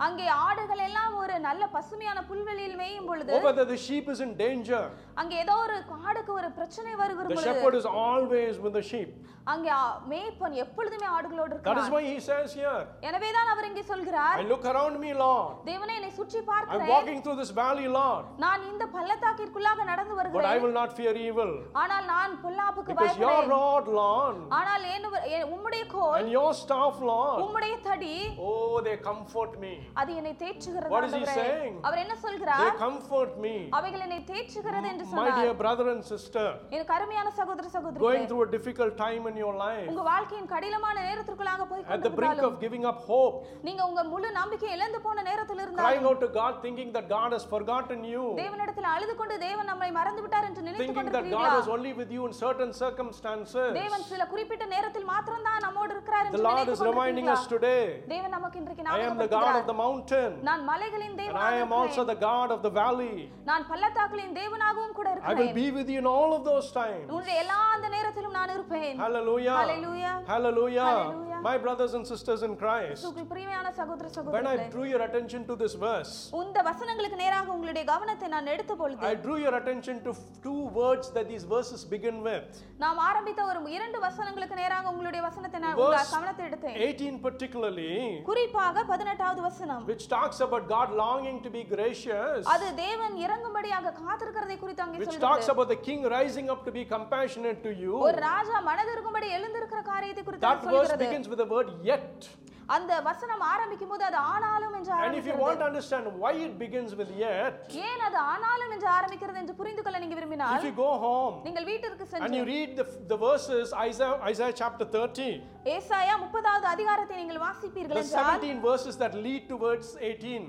அங்கே 0.05 0.27
ஆடுகள் 0.45 0.81
எல்லாம் 0.85 1.15
ஒரு 1.21 1.35
நல்ல 1.47 1.63
பசுமையான 1.75 2.19
புல்வெளியில் 2.29 2.77
மேயும் 2.81 3.09
பொழுது 3.09 3.33
or 3.37 3.41
whether 3.47 3.65
the 3.73 3.79
sheep 3.87 4.05
is 4.13 4.21
in 4.27 4.31
danger, 4.45 4.81
அங்கே 5.21 5.35
ஏதோ 5.43 5.55
ஒரு 5.65 5.75
ஆடுக்கு 6.07 6.31
ஒரு 6.39 6.49
பிரச்சனை 6.59 6.93
வருகிற 7.01 7.27
the 7.27 7.35
பொழுது 7.35 7.49
shepherd 7.49 7.75
is 7.81 7.87
always 8.05 8.53
with 8.65 8.73
the 8.79 8.85
sheep. 8.91 9.11
அங்கே 9.53 9.75
மேய்ப்பன் 10.13 10.55
எப்பொழுதுமே 10.63 11.07
ஆடுகளோடு 11.17 11.53
That 11.67 11.81
is 11.81 11.89
இருக்கிறார் 11.89 11.93
why 11.97 12.03
he 12.13 12.17
says 12.29 12.49
here, 12.61 12.79
எனவேதான் 13.09 13.51
அவர் 13.55 13.67
இங்கே 13.71 13.85
சொல்கிறார் 13.91 14.39
I 14.45 14.47
look 14.53 14.65
around 14.73 14.97
me, 15.05 15.11
Lord. 15.25 15.53
தேவனே 15.71 15.95
என்னை 15.99 16.13
சுற்றி 16.21 16.39
I'm 16.41 16.49
பார்க்கிறேன் 16.53 16.91
walking 16.95 17.21
through 17.25 17.37
this 17.43 17.53
valley, 17.61 17.87
Lord, 17.99 18.23
நான் 18.45 18.60
இந்த 18.60 18.84
பள்ளத்தாக்கிற்குள்ளாக 18.94 19.84
நடந்து 19.84 20.14
but 20.14 20.20
I 20.20 20.22
வருகிறேன் 20.22 20.62
will 20.64 20.74
not 20.78 20.90
fear 20.98 21.12
evil. 21.26 21.50
ஆனால் 21.82 22.04
நான் 22.06 22.32
பொல்லாப்புக்கு 22.44 22.90
Because 22.92 23.16
your 23.16 23.30
பயப்படேன் 23.30 23.52
rod, 23.54 23.86
Lord, 23.98 24.36
ஆனால் 24.58 24.84
ஏன்னு- 24.92 25.22
ஏ- 25.34 25.46
உம்முடைய 25.54 25.84
கோல் 25.94 26.18
and 26.20 26.30
your 26.30 26.50
staff, 26.54 26.96
Lord, 27.10 27.38
உம்முடைய 27.44 27.74
தடி 27.86 28.14
oh, 28.48 28.80
they 28.86 28.96
comfort 29.08 29.52
me. 29.64 29.72
அது 30.00 30.10
என்னை 30.20 30.34
தேற்றுகிறது 30.42 30.92
What 30.94 31.06
is 31.08 31.14
he 31.14 31.20
ஆண்டவரே. 31.20 31.36
saying? 31.40 31.74
அவர் 31.88 32.02
என்ன 32.04 32.14
They 32.14 32.24
சொல்கிறார் 32.26 32.76
comfort 32.84 33.32
me. 33.46 33.54
அவைகள் 33.78 34.04
என்னை 34.06 34.20
தேற்றுகிறது 34.32 34.88
என்று 34.92 35.06
My 35.06 35.12
சொன்னார் 35.14 35.38
dear 35.40 35.54
brother 35.62 35.86
and 35.94 36.04
sister, 36.12 36.46
எனக்கு 36.76 36.94
அருமையான 36.98 37.28
சகோதர 37.40 37.66
going 37.66 37.76
சகோதரி 37.78 38.26
through 38.30 38.44
a 38.48 38.50
difficult 38.56 38.94
time 38.98 39.24
in 39.32 39.36
your 39.44 39.54
life, 39.64 39.86
உங்க 39.92 40.04
வாழ்க்கையின் 40.12 40.50
கடினமான 40.54 40.96
நேரத்திற்குள்ளாக 41.08 41.66
போய் 41.72 41.84
at 41.86 42.04
the 42.06 42.12
brink 42.18 42.34
கொண்டிருந்தாலும் 42.34 42.50
of 42.50 42.60
giving 42.66 42.86
up 42.92 43.00
hope, 43.10 43.38
நீங்க 43.62 43.82
உங்க 43.90 44.04
முழு 44.12 44.28
நம்பிக்கை 44.40 44.70
இழந்து 44.76 45.00
போன 45.00 45.22
நேரத்தில் 45.22 45.44
crying 45.56 45.66
இருந்தாலும் 45.66 46.08
out 46.12 46.20
to 46.20 46.30
God, 46.40 46.54
thinking 46.64 46.90
that 46.96 47.08
God 47.08 47.30
has 47.36 47.44
forgotten 47.46 48.00
you, 48.04 48.22
தேவனிடத்தில் 48.50 48.88
அழுது 48.92 49.14
கொண்டு 49.20 49.34
தேவன் 49.44 49.68
நம்மை 49.70 49.90
மறந்து 49.98 50.22
விட்டார் 50.24 50.46
என்று 50.48 50.62
நினைத்துக் 50.62 50.82
thinking 50.84 51.08
that 51.08 51.26
God 51.26 51.26
கொண்டிருக்கிறீர்களா 51.26 51.62
is 51.62 51.70
only 51.76 51.92
with 52.00 52.10
you 52.16 52.22
in 52.28 52.34
certain 52.40 52.70
circumstances. 52.82 53.70
தேவன் 53.78 54.04
சில 54.10 54.22
குறிப்பிட்ட 54.32 54.64
நேரத்தில் 54.74 55.08
மாத்திரம்தான் 55.12 55.62
நம்மோடு 55.66 55.92
இருக்கிறார் 55.96 56.24
The 56.26 56.32
என்று 56.32 56.46
Lord 56.48 56.66
is 56.66 56.76
is 56.76 56.84
reminding 56.90 57.28
us 57.34 57.42
today 57.46 57.82
தேவன் 58.14 58.34
நமக்கு 58.36 58.58
இன்றைக்கு 58.62 58.84
I 58.96 59.02
am 59.08 59.16
the 59.16 59.28
God 59.28 59.48
of 59.50 59.56
ஞாபகப்படுத்துகிறார் 59.56 59.68
the 59.72 59.78
mountain, 59.84 60.30
நான் 60.48 60.64
மலைகளின் 60.70 61.10
and 61.10 61.20
தேவனாக 61.22 61.50
I 61.50 61.64
am 61.64 61.72
also 61.72 61.84
இருக்கிறேன். 61.84 62.10
the 62.12 62.18
God 62.28 62.48
of 62.56 62.60
the 62.66 62.72
valley. 62.80 63.14
நான் 63.50 63.66
பள்ளத்தாக்குகளின் 63.70 64.34
தேவனாகவும் 64.40 64.96
கூட 64.98 65.08
I 65.08 65.14
will 65.14 65.18
இருக்கிறேன் 65.18 65.56
be 65.60 65.68
with 65.78 65.90
you 65.94 66.00
in 66.04 66.10
all 66.14 66.30
of 66.38 66.42
those 66.50 66.68
times. 66.80 67.06
உன்னுடைய 67.12 67.36
எல்லா 67.44 67.60
அந்த 67.76 67.88
நேரத்திலும் 67.96 68.36
நான் 68.40 68.54
இருப்பேன் 68.56 68.96
Hallelujah. 69.04 69.56
Hallelujah. 69.60 70.14
Hallelujah. 70.32 70.88
Hallelujah. 70.90 71.40
My 71.42 71.56
brothers 71.58 71.92
and 71.96 72.04
sisters 72.06 72.40
in 72.42 72.52
Christ, 72.56 72.90
கிறிஸ்துவுக்குள் 72.90 73.30
பிரியமான 73.32 73.66
சகோதர 73.78 74.06
when 74.06 74.14
சகோதரர்களே 74.18 74.64
I 74.64 74.70
drew 74.74 74.86
your 74.92 75.02
attention 75.08 75.42
to 75.50 75.56
this 75.62 75.74
verse, 75.84 76.12
இந்த 76.42 76.60
வசனங்களுக்கு 76.68 77.18
நேராக 77.22 77.52
உங்களுடைய 77.56 77.84
கவனத்தை 77.92 78.28
நான் 78.34 78.39
எடுத்த 78.53 78.73
பொழுது 78.75 79.05
I 79.09 79.15
drew 79.23 79.37
your 79.43 79.53
attention 79.59 79.97
to 80.05 80.11
two 80.45 80.59
words 80.79 81.05
that 81.15 81.25
these 81.31 81.45
verses 81.53 81.81
begin 81.93 82.17
with. 82.27 82.45
நாம் 82.83 82.99
ஆரம்பித்த 83.07 83.41
ஒரு 83.51 83.59
இரண்டு 83.77 83.99
வசனங்களுக்கு 84.05 84.55
நேராக 84.61 84.91
உங்களுடைய 84.93 85.21
வசனத்தை 85.27 85.59
நான் 85.65 85.75
உங்க 85.79 85.95
Verse 85.95 86.13
கவனத்தை 86.15 86.43
எடுத்தேன் 86.49 86.77
18 86.87 87.19
particularly, 87.27 87.91
குறிப்பாக 88.29 88.83
பதினெட்டாவது 88.91 89.41
வசனம் 89.47 89.83
which 89.91 90.05
talks 90.15 90.39
about 90.47 90.65
God 90.75 90.89
longing 91.03 91.39
to 91.45 91.51
be 91.57 91.63
gracious, 91.75 92.41
அது 92.55 92.69
தேவன் 92.83 93.15
இறங்கும்படியாக 93.25 93.93
காத்திருக்கிறதை 94.03 94.57
குறித்து 94.63 94.85
அங்கே 94.85 94.99
which 95.01 95.11
சொல்கிறது 95.11 95.29
talks 95.29 95.49
about 95.55 95.69
the 95.75 95.81
king 95.89 96.01
rising 96.17 96.49
up 96.55 96.63
to 96.69 96.73
be 96.79 96.85
compassionate 96.95 97.61
to 97.67 97.73
you. 97.83 97.93
ஒரு 98.09 98.19
ராஜா 98.29 98.57
மனதிருக்கும்படி 98.69 99.29
எழுந்திருக்கிற 99.39 99.81
காரியத்தை 99.93 100.23
குறித்து 100.29 100.47
That 100.47 100.59
அது 100.59 100.67
verse 100.69 100.77
சொல்கிறது 100.77 101.05
begins 101.07 101.29
with 101.33 101.41
the 101.45 101.51
word 101.55 101.69
yet. 101.91 102.29
அந்த 102.74 102.92
வசனம் 103.08 103.42
ஆரம்பிக்கும் 103.50 103.90
போது 103.90 104.02
அது 104.06 104.18
ஆனாலும் 104.32 104.74
என்று 104.78 104.92
And 104.94 105.16
if 105.18 105.26
you 105.28 105.34
ஆரம்பிக்கிறது 105.34 105.44
want 105.44 105.58
to 105.62 105.66
understand 105.70 106.04
why 106.22 106.32
it 106.46 106.54
begins 106.62 106.90
with 107.00 107.10
yet, 107.24 107.58
ஏன் 107.88 108.02
அது 108.06 108.18
ஆனாலும் 108.32 108.72
என்று 108.76 108.88
ஆரம்பிக்கிறது 108.96 109.38
என்று 109.42 109.54
புரிந்து 109.60 109.82
கொள்ள 109.84 109.98
நீங்க 110.04 110.16
விரும்பினால் 110.18 110.56
if 110.58 110.66
you 110.68 110.74
go 110.82 110.90
home 111.06 111.36
நீங்கள் 111.46 111.66
வீட்டிற்கு 111.70 112.04
and 112.04 112.12
சென்று 112.14 112.38
you 112.40 112.46
read 112.54 112.70
the, 112.80 112.86
the 113.12 113.18
verses, 113.26 113.66
Isaiah, 113.88 114.16
Isaiah 114.32 114.56
chapter 114.62 114.86
30, 114.96 115.28
ஏசாயா 115.76 116.16
முப்பதாவது 116.24 116.68
அதிகாரத்தை 116.74 117.16
நீங்கள் 117.22 117.42
வாசிப்பீர்கள் 117.46 117.98
the 118.00 118.06
என்றால் 118.06 118.40
17 118.42 118.60
verses 118.70 118.96
that 119.04 119.14
lead 119.26 119.44
towards 119.54 119.88
18, 120.02 120.42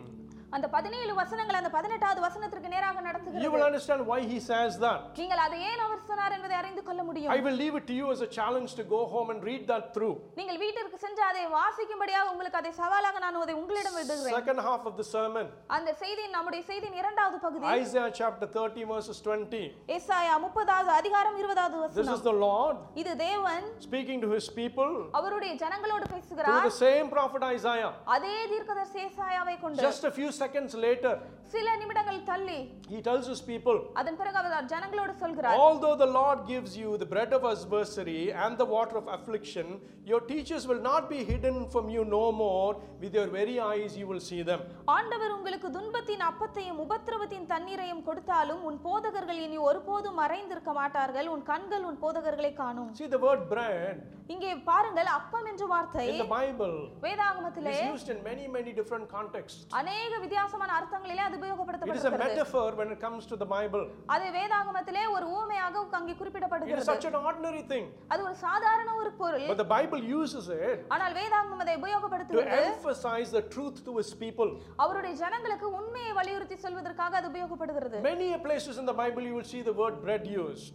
அந்த 0.52 0.66
பதினேழு 0.74 1.12
வசனங்கள் 1.18 1.58
அந்த 1.58 1.70
பதினெட்டாவது 1.74 2.20
வசனத்திற்கு 2.24 2.68
நேராக 2.72 2.96
you 2.96 3.04
நடத்துகிறது 3.06 3.50
will 3.52 3.64
understand 3.68 4.00
why 4.10 4.18
he 4.32 4.38
says 4.48 4.72
that. 4.82 4.98
நீங்கள் 5.20 5.42
அதை 5.44 5.58
ஏன் 5.70 5.82
அவர் 5.84 6.00
சொன்னார் 6.08 6.34
என்பதை 6.36 6.56
அறிந்து 6.60 6.82
கொள்ள 6.88 7.00
முடியும் 7.08 7.32
I 7.34 7.40
will 7.46 7.56
leave 7.62 7.76
it 7.80 7.84
to 7.90 7.94
you 8.00 8.06
as 8.14 8.20
a 8.26 8.30
challenge 8.36 8.72
to 8.80 8.84
go 8.94 9.00
home 9.14 9.28
and 9.34 9.40
read 9.50 9.62
that 9.72 9.84
through. 9.94 10.12
நீங்கள் 10.40 10.58
வீட்டிற்கு 10.64 10.98
சென்று 11.04 11.22
அதை 11.28 11.44
வாசிக்கும்படியாக 11.56 12.32
உங்களுக்கு 12.32 12.60
அதை 12.60 12.72
சவாலாக 12.80 13.22
நான் 13.24 13.38
அதை 13.44 13.54
உங்களிடம் 13.62 13.96
விடுகிறேன் 14.00 14.36
Second 14.38 14.60
half 14.68 14.82
of 14.90 14.96
the 15.00 15.06
sermon, 15.14 15.46
அந்த 15.78 15.94
செய்தியின் 16.02 16.36
நம்முடைய 16.36 16.62
செய்தியின் 16.70 16.98
இரண்டாவது 17.02 17.38
பகுதி 17.46 17.64
Isaiah 17.78 18.10
chapter 18.20 18.48
30, 18.58 18.84
verses 18.92 19.20
20. 19.28 19.62
ஏசாயா 19.96 20.36
முப்பதாவது 20.44 20.92
அதிகாரம் 21.00 21.38
இருபதாவது 21.42 21.76
This 21.78 21.88
வசனம் 21.96 22.18
is 22.18 22.24
the 22.30 22.36
Lord 22.46 22.76
இது 23.02 23.14
தேவன் 23.24 23.66
speaking 23.88 24.20
to 24.26 24.30
his 24.36 24.48
people 24.60 24.92
அவருடைய 25.20 25.54
ஜனங்களோடு 25.64 26.04
through 26.04 26.16
பேசுகிறார் 26.18 26.68
the 26.70 26.76
same 26.86 27.08
prophet 27.16 27.42
Isaiah. 27.56 27.92
அதே 28.16 28.36
தீர்க்கதரிசி 28.54 29.00
ஏசாயாவை 29.08 29.56
கொண்டு 29.64 29.84
Just 29.88 30.04
a 30.04 30.14
few 30.20 30.30
seconds 30.41 30.73
later, 30.75 31.13
சில 31.53 31.73
நிமிடங்கள் 31.81 32.17
தள்ளி 32.29 32.57
he 32.93 32.99
tells 33.01 33.25
his 33.31 33.41
people, 33.49 33.77
அதன் 33.99 34.17
பிறகு 34.21 34.37
அவர் 34.41 34.65
ஜனங்களோடு 34.73 35.13
சொல்கிறார் 35.21 35.59
Although 35.65 35.95
the 36.03 36.09
Lord 36.17 36.39
gives 36.53 36.71
you 36.81 36.89
the 36.97 37.09
bread 37.13 37.31
of 37.37 37.43
adversity 37.51 38.21
and 38.43 38.53
the 38.57 38.67
water 38.75 38.97
of 39.01 39.07
affliction, 39.17 39.67
your 40.11 40.21
teachers 40.31 40.63
will 40.71 40.81
not 40.81 41.03
be 41.13 41.19
hidden 41.31 41.57
from 41.73 41.85
you 41.95 42.03
no 42.17 42.25
more. 42.43 42.69
With 43.03 43.13
your 43.19 43.27
very 43.37 43.55
eyes 43.71 43.93
you 44.01 44.07
will 44.11 44.23
see 44.29 44.41
them. 44.51 44.61
ஆண்டவர் 44.97 45.35
உங்களுக்கு 45.37 45.69
துன்பத்தின் 45.77 46.25
அப்பத்தையும் 46.29 46.81
உபத்திரவத்தின் 46.85 47.47
தண்ணீரையும் 47.53 48.03
கொடுத்தாலும் 48.09 48.61
உன் 48.69 48.79
போதகர்கள் 48.87 49.41
இனி 49.45 49.59
ஒருபோதும் 49.69 50.19
மறைந்திருக்க 50.23 50.73
மாட்டார்கள் 50.81 51.29
உன் 51.35 51.45
கண்கள் 51.51 51.87
உன் 51.91 51.99
போதகர்களை 52.05 52.53
காணும் 52.61 52.91
See 53.01 53.09
the 53.15 53.21
word 53.27 53.43
bread 53.55 53.97
இங்கே 54.33 54.51
பாருங்கள் 54.69 55.09
அப்பம் 55.17 55.49
என்ற 55.53 55.65
வார்த்தை 55.73 56.05
in 56.13 56.21
the 56.25 56.31
Bible 56.39 56.75
வேதாகமத்திலே 57.05 57.75
is 57.77 57.83
used 57.95 58.09
in 58.15 58.19
many, 58.29 58.45
many 58.57 58.71
different 58.79 59.07
contexts. 59.17 59.59
அநேக 59.81 60.13
வித்தியாசமான 60.32 60.70
அர்த்தங்களிலே 60.78 61.22
அது 61.28 61.36
It 61.36 61.40
is 61.40 61.42
a 61.42 61.46
உபயோகப்படுத்தப்படுகிறது 61.46 62.18
metaphor 62.24 62.68
when 62.78 62.88
it 62.94 63.00
comes 63.04 63.22
to 63.30 63.36
the 63.42 63.48
Bible. 63.54 63.82
அது 64.14 64.26
வேதாகமத்திலே 64.36 65.02
ஒரு 65.16 65.26
ஊமையாக 65.38 65.74
அங்கே 65.98 66.12
It 66.12 66.16
is 66.16 66.20
குறிப்பிடப்படுகிறது 66.20 66.86
such 66.92 67.06
an 67.10 67.16
ordinary 67.28 67.62
thing. 67.72 67.84
அது 68.12 68.20
ஒரு 68.28 68.36
சாதாரண 68.44 68.88
ஒரு 69.00 69.10
பொருள் 69.20 69.46
But 69.50 69.60
the 69.64 69.70
Bible 69.76 70.00
uses 70.18 70.46
it 70.58 70.78
ஆனால் 70.94 71.14
வேதாகமம் 71.20 71.62
அதை 71.64 71.74
to 71.74 71.80
உபயோகப்படுத்துகிறது 71.82 72.62
emphasize 72.70 73.30
the 73.38 73.44
truth 73.54 73.78
to 73.88 73.94
his 74.00 74.12
people. 74.24 74.50
அவருடைய 74.84 75.12
ஜனங்களுக்கு 75.22 75.68
உண்மையை 75.80 76.14
வலியுறுத்தி 76.20 76.58
சொல்வதற்காக 76.64 77.18
அது 77.20 77.30
உபயோகப்படுகிறது 77.32 78.00
Many 78.10 78.28
places 78.46 78.76
in 78.82 78.88
the 78.92 78.96
Bible 79.02 79.24
you 79.28 79.34
will 79.38 79.50
see 79.54 79.62
the 79.70 79.76
word 79.82 79.96
bread 80.06 80.24
used. 80.44 80.74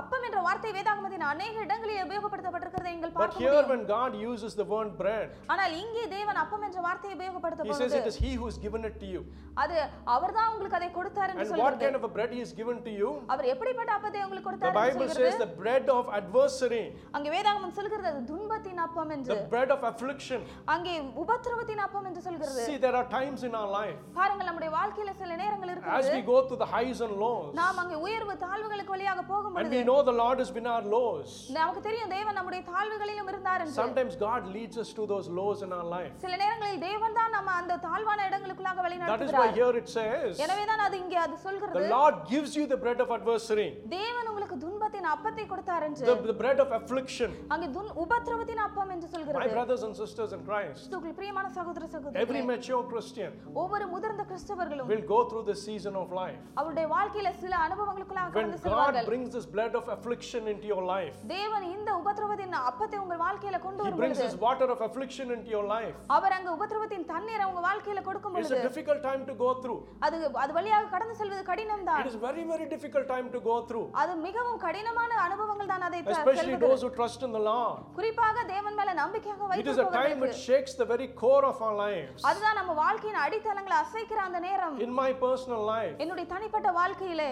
அப்பம் 0.00 0.26
என்ற 0.28 0.40
வார்த்தை 0.48 0.72
வேதாகமத்தின் 0.78 1.26
அநேக 1.32 1.56
இடங்களில் 1.66 2.04
உபயோகப்படுத்தப்பட்டிருக்கிறதை 2.06 2.92
நீங்கள் 2.94 3.14
But 3.14 3.20
பார்க்க 3.22 3.44
here, 3.44 3.50
முடியும் 3.50 3.72
when 3.74 3.84
God 3.96 4.12
uses 4.30 4.54
the 4.62 4.68
word 4.74 4.92
bread, 5.02 5.28
ஆனால் 5.54 5.74
இங்கே 5.82 6.06
தேவன் 6.16 6.42
அப்பம் 6.44 6.66
என்ற 6.68 6.78
வார்த்தையை 6.88 7.14
He 7.14 7.20
உபயோகப்படுத்தும் 7.20 7.72
says 7.72 7.82
பொழுது 7.84 8.00
it 8.02 8.08
is 8.12 8.18
He 8.26 8.32
who 8.40 8.46
has 8.58 8.64
given 8.64 8.84
it 8.84 8.98
to 9.00 9.06
you. 9.06 9.22
அது 9.62 9.76
அவர்தான் 10.14 10.48
உங்களுக்கு 10.50 10.76
அதை 10.78 10.88
கொடுத்தார் 10.96 11.30
என்று 11.30 11.44
And 11.44 11.60
what 11.62 11.76
kind 11.80 11.96
of 11.98 12.04
a 12.08 12.10
bread 12.16 12.30
He 12.34 12.40
has 12.42 12.52
given 12.58 12.76
to 12.84 12.92
you? 12.98 13.08
அவர் 13.32 13.46
எப்படிப்பட்ட 13.52 13.90
அப்பத்தை 13.96 14.20
உங்களுக்கு 14.26 14.44
The 14.44 14.50
கொடுத்தார் 14.50 14.76
என்று 14.90 14.98
Bible 14.98 15.08
says 15.20 15.36
the 15.42 15.50
bread 15.62 15.86
of 15.96 16.04
adversary, 16.18 16.82
அங்கே 17.16 17.30
வேதாகமம் 17.34 17.74
சொல்கிறது 17.78 18.06
அது 18.10 18.20
துன்பத்தின் 18.30 18.80
அப்பம் 18.84 19.10
என்று 19.16 19.32
the 19.34 19.40
bread 19.54 19.70
of 19.76 19.82
affliction. 19.90 20.40
அங்கே 20.74 20.94
உபத்திரவத்தின் 21.22 21.82
அப்பம் 21.86 22.06
என்று 22.10 22.22
சொல்கிறது 22.28 22.60
See, 22.68 22.78
there 22.86 22.96
are 23.00 23.08
times 23.18 23.42
in 23.48 23.54
our 23.60 23.70
life 23.80 23.98
பாருங்கள் 24.20 24.48
நம்முடைய 24.50 24.72
வாழ்க்கையில 24.78 25.14
சில 25.22 25.30
நேரங்கள் 25.42 25.70
as 25.70 25.74
இருக்கிறது 25.76 26.14
we 26.18 26.22
go 26.32 26.38
through 26.46 26.60
the 26.64 26.70
highs 26.76 27.00
and 27.08 27.14
lows, 27.24 27.50
நாம் 27.62 27.80
அங்கே 27.84 27.98
உயர்வு 28.06 28.36
தாழ்வுகளுக்கு 28.46 28.94
வழியாக 28.96 29.24
போகும் 29.32 29.52
and 29.52 29.60
பொழுது 29.60 29.80
we 29.80 29.84
know 29.90 29.98
the 30.12 30.16
Lord 30.22 30.38
has 30.44 30.52
been 30.58 30.70
our 30.76 30.86
lows. 30.96 31.28
நமக்கு 31.58 31.82
தெரியும் 31.88 32.14
தேவன் 32.16 32.38
நம்முடைய 32.40 32.62
தாழ்வுகளிலும் 32.72 33.30
இருந்தார் 33.34 33.60
என்று 33.66 33.78
Sometimes 33.82 34.14
God 34.26 34.42
leads 34.58 34.78
us 34.84 34.92
to 35.00 35.04
those 35.14 35.28
lows 35.40 35.58
in 35.68 35.72
our 35.80 35.88
life. 35.96 36.14
சில 36.26 36.34
நேரங்களில் 36.44 36.80
தேவன் 36.88 37.18
தான் 37.20 37.34
நம்ம 37.38 37.50
அந்த 37.60 37.80
தாழ்வான 37.88 38.20
இடங்களுக்குள்ளாக 38.28 38.47
வழி 38.84 38.96
That 38.96 39.22
is 39.26 39.32
why 39.32 39.46
நடத்துகிறார் 39.46 39.54
here 39.58 39.74
it 39.82 39.88
says, 39.96 40.32
எனவேதான் 40.44 40.82
அது 40.86 40.96
இங்கே 41.04 41.18
அது 41.24 41.34
the 41.36 41.42
சொல்கிறது 41.46 41.88
Lord 41.96 42.16
gives 42.34 42.52
you 42.58 42.64
the 42.74 42.78
bread 42.84 43.00
of 43.04 43.10
adversary, 43.18 43.68
தேவன் 43.96 44.28
உங்களுக்கு 44.32 44.56
துன்பத்தின் 44.90 45.08
அப்பத்தை 45.14 45.44
கொடுத்தார் 45.50 45.84
என்று 45.86 46.04
the, 46.28 46.34
bread 46.40 46.58
of 46.64 46.70
affliction. 46.76 47.30
அங்கே 47.54 47.66
துன் 47.76 47.90
உபத்திரவத்தின் 48.02 48.62
அப்பம் 48.66 48.90
என்று 48.94 49.06
My 49.06 49.12
சொல்கிறது 49.14 49.54
brothers 49.56 49.82
and 49.86 49.94
sisters 50.00 50.30
in 50.36 50.40
Christ, 50.48 50.76
கிறிஸ்துவுக்குள் 50.76 51.16
பிரியமான 51.18 51.46
சகோதர 51.56 51.82
every 51.84 51.94
சகோதரி 51.96 52.40
mature 52.50 52.80
Christian 52.92 53.32
ஒவ்வொரு 53.62 53.86
முதிர்ந்த 53.94 54.24
கிறிஸ்தவர்களும் 54.30 54.88
will 54.92 55.04
go 55.14 55.18
through 55.30 55.42
this 55.50 55.60
season 55.68 55.96
of 56.02 56.08
life. 56.20 56.38
அவருடைய 56.60 56.86
வாழ்க்கையில 56.94 57.32
சில 57.42 57.52
அனுபவங்களுக்குள்ளாக 57.66 58.30
When 58.30 58.38
கடந்து 58.38 58.58
God 58.58 58.64
செல்வார்கள் 58.66 59.08
brings 59.10 59.30
this 59.38 59.48
blood 59.56 59.76
of 59.80 59.86
affliction 59.96 60.42
into 60.52 60.66
your 60.72 60.84
life, 60.94 61.18
தேவன் 61.34 61.66
இந்த 61.74 61.90
உபத்திரவத்தின் 62.00 62.56
அப்பத்தை 62.70 63.00
உங்கள் 63.04 63.20
வாழ்க்கையில 63.26 63.60
கொண்டு 63.66 63.82
He 63.82 63.88
வரும் 63.88 64.02
brings 64.02 64.22
this 64.26 64.38
water 64.46 64.68
of 64.76 64.80
affliction 64.88 65.28
into 65.36 65.52
your 65.56 65.66
life. 65.74 65.98
அவர் 66.18 66.36
அங்க 66.38 66.50
உபத்திரவத்தின் 66.58 67.06
தண்ணீரை 67.12 67.46
உங்க 67.50 67.62
வாழ்க்கையில 67.68 68.02
கொடுக்கும் 68.08 68.34
It's 68.34 68.48
பொழுது 68.48 68.62
a 68.62 68.68
difficult 68.70 69.02
time 69.10 69.24
to 69.30 69.36
go 69.44 69.52
through. 69.62 69.78
அது 70.08 70.16
அது 70.44 70.50
வழியாக 70.60 70.90
கடந்து 70.96 71.16
செல்வது 71.22 71.44
கடினம் 71.52 71.86
தான் 71.90 72.02
It 72.04 72.10
is 72.14 72.18
very, 72.28 72.46
very 72.54 72.68
difficult 72.74 73.06
time 73.14 73.28
to 73.36 73.42
go 73.50 73.58
through, 73.70 73.86
அது 74.02 74.12
மிகவும் 74.28 74.60
கடினமான 74.78 75.12
அனுபவங்கள் 75.26 75.70
தான் 75.70 75.84
அதை 75.86 75.98
especially 76.12 76.56
those 76.64 76.82
who 76.84 76.90
trust 76.98 77.20
in 77.26 77.30
the 77.36 77.42
Lord. 77.48 77.78
குறிப்பாக 77.96 78.42
தேவன் 78.52 78.76
மேல 78.78 78.90
நம்பிக்கையாக 79.00 79.56
It 79.62 79.68
is 79.72 79.78
a 79.84 79.88
time 79.96 80.18
which 80.24 80.34
வைத்து 80.34 80.44
shakes 80.48 80.72
the 80.80 80.86
very 80.92 81.08
core 81.22 81.44
of 81.50 81.58
our 81.66 81.76
lives. 81.82 82.20
அதுதான் 82.28 82.56
நம்ம 82.60 82.72
வாழ்க்கையின் 82.82 83.20
அடித்தளங்களை 83.24 83.76
அசைக்கிற 83.84 84.20
அந்த 84.26 84.40
நேரம் 84.46 84.76
In 84.86 84.92
my 85.00 85.10
personal 85.24 85.62
life, 85.72 85.94
என்னுடைய 86.04 86.26
தனிப்பட்ட 86.34 86.70
வாழ்க்கையிலே 86.80 87.30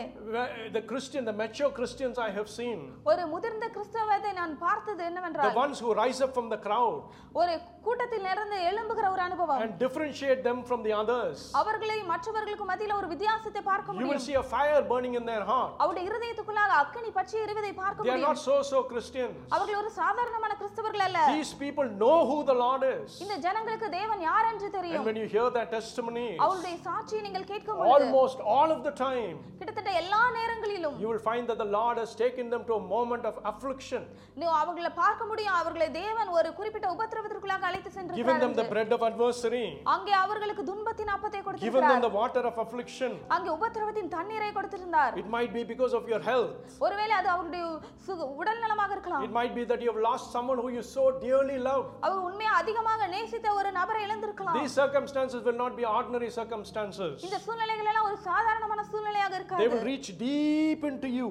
the 0.79 0.83
Christian, 0.91 1.23
the 1.31 1.37
mature 1.43 1.71
Christians 1.79 2.19
I 2.29 2.33
have 2.39 2.51
seen, 2.59 2.81
ஒரு 3.13 3.25
முதிர்ந்த 3.35 3.69
கிறிஸ்தவத்தை 3.77 4.33
நான் 4.41 4.57
பார்த்தது 4.67 5.01
the 5.03 5.09
என்னவென்றால் 5.11 5.57
ones 5.65 5.79
who 5.85 5.93
rise 6.03 6.23
up 6.27 6.35
from 6.39 6.49
the 6.55 6.61
crowd 6.67 6.99
ஒரு 7.43 7.55
கூட்டத்தில் 7.87 8.29
இருந்து 8.35 8.59
எழும்புகிற 8.71 9.07
ஒரு 9.15 9.25
அனுபவம் 9.29 9.63
and 9.65 9.75
differentiate 9.85 10.43
them 10.49 10.61
from 10.71 10.83
the 10.89 10.95
others, 11.03 11.39
அவர்களை 11.63 11.99
மற்றவர்களுக்கு 12.13 12.67
மத்தியில 12.73 12.99
ஒரு 13.01 13.11
வித்தியாசத்தை 13.15 13.65
பார்க்க 13.71 13.89
you 13.89 13.97
will 13.97 14.03
முடியும் 14.03 14.27
see 14.29 14.37
a 14.45 14.47
fire 14.57 14.83
burning 14.93 15.17
in 15.23 15.27
their 15.33 15.45
heart. 15.53 15.73
அவருடைய 15.83 16.05
இருதயத்துக்குள்ளாக 16.11 16.75
அக்கினி 16.83 17.13
பற்றி 17.21 17.36
எறிவதை 17.36 17.72
பார்க்க 17.76 18.04
They 18.04 18.10
are 18.10 18.14
முடியும் 18.14 18.28
not 18.28 18.40
so 18.40 18.56
so 18.64 18.78
Christians. 18.92 19.36
அவர்கள் 19.56 19.78
ஒரு 19.82 19.90
சாதாரணமான 20.00 20.54
கிறிஸ்தவர்கள் 20.62 21.04
அல்ல 21.08 21.20
These 21.32 21.54
people 21.64 21.88
know 22.02 22.18
who 22.30 22.38
the 22.44 22.56
Lord 22.64 22.84
is. 22.94 23.10
இந்த 23.24 23.36
ஜனங்களுக்கு 23.46 23.88
தேவன் 23.98 24.22
யார் 24.30 24.48
என்று 24.52 24.68
And 24.68 24.76
தெரியும் 24.78 25.06
when 25.10 25.20
you 25.22 25.28
hear 25.36 25.48
their 25.58 25.70
testimonies, 25.76 26.38
அவருடைய 26.46 26.76
சாட்சியை 26.88 27.22
நீங்கள் 27.28 27.48
கேட்கும் 27.52 27.80
பொழுது 27.82 27.96
almost 27.98 28.40
all 28.56 28.72
of 28.76 28.82
the 28.88 28.94
time, 29.06 29.36
கிட்டத்தட்ட 29.60 29.92
எல்லா 30.02 30.22
நேரங்களிலும் 30.40 30.96
you 31.04 31.10
will 31.12 31.24
find 31.30 31.46
that 31.52 31.60
the 31.66 31.70
Lord 31.78 31.98
has 32.04 32.14
taken 32.24 32.46
them 32.54 32.64
to 32.70 32.76
a 32.80 32.84
moment 32.96 33.26
of 33.32 33.38
affliction, 33.52 34.04
நீ 34.42 34.46
அவர்களை 34.62 34.92
பார்க்க 35.04 35.30
முடியும் 35.32 35.58
அவர்களை 35.62 35.90
தேவன் 36.02 36.32
ஒரு 36.38 36.52
குறிப்பிட்ட 36.60 36.88
உபத்திரவத்திற்குள்ளாக 36.96 37.66
அழைத்து 37.72 37.90
given 37.90 37.98
சென்றிருக்கிறார் 38.00 38.44
them 38.46 38.54
the 38.54 38.66
என்று. 38.66 38.74
bread 38.76 38.92
of 38.98 39.04
adversary, 39.12 39.66
அங்கே 39.96 40.16
அவர்களுக்கு 40.24 40.66
துன்பத்தின் 40.72 41.14
அப்பத்தை 41.18 41.40
given 41.40 41.44
them 41.44 41.50
கொடுத்திருக்கிறார் 41.50 42.06
the 42.08 42.14
water 42.22 42.44
of 42.52 42.58
affliction. 42.66 43.12
அங்கே 43.38 43.52
உபத்திரவத்தின் 43.58 44.12
தண்ணீரை 44.18 44.52
கொடுத்திருந்தார் 44.58 45.14
It 45.24 45.30
might 45.38 45.54
be 45.54 45.64
because 45.74 45.94
of 46.00 46.06
your 46.14 46.22
health. 46.32 46.58
ஒருவேளை 46.86 47.14
அது 47.16 47.30
அவருடைய 47.30 47.64
சுக- 48.06 48.28
உடல் 48.40 48.60
நலமாக 48.60 48.92
இருக்கலாம் 48.92 49.24
It 49.24 49.34
might 49.34 49.54
be 49.56 49.64
that 49.66 49.82
you 49.82 49.90
have 49.92 50.02
lost 50.02 50.32
someone 50.32 50.58
who 50.58 50.70
you 50.70 50.84
so 50.90 51.04
dearly 51.22 51.58
loved. 51.62 51.90
அவர் 52.08 52.22
உண்மையா 52.28 52.54
அதிகமாக 52.62 53.08
நேசித்த 53.08 53.54
ஒரு 53.54 53.72
நபரை 53.72 54.02
இழந்திருக்கலாம் 54.08 54.58
These 54.60 54.76
circumstances 54.76 55.42
will 55.48 55.60
not 55.64 55.76
be 55.76 55.86
ordinary 55.92 56.30
circumstances. 56.40 57.14
இந்த 57.28 57.40
சூழ்நிலைகள் 57.46 57.90
எல்லாம் 57.92 58.08
ஒரு 58.10 58.18
சாதாரணமான 58.30 58.86
சூழ்நிலையாக 58.92 59.30
They 59.32 59.40
இருக்காது 59.40 59.68
will 59.74 59.86
reach 59.92 60.10
deep 60.20 60.84
into 60.92 61.10
you. 61.18 61.30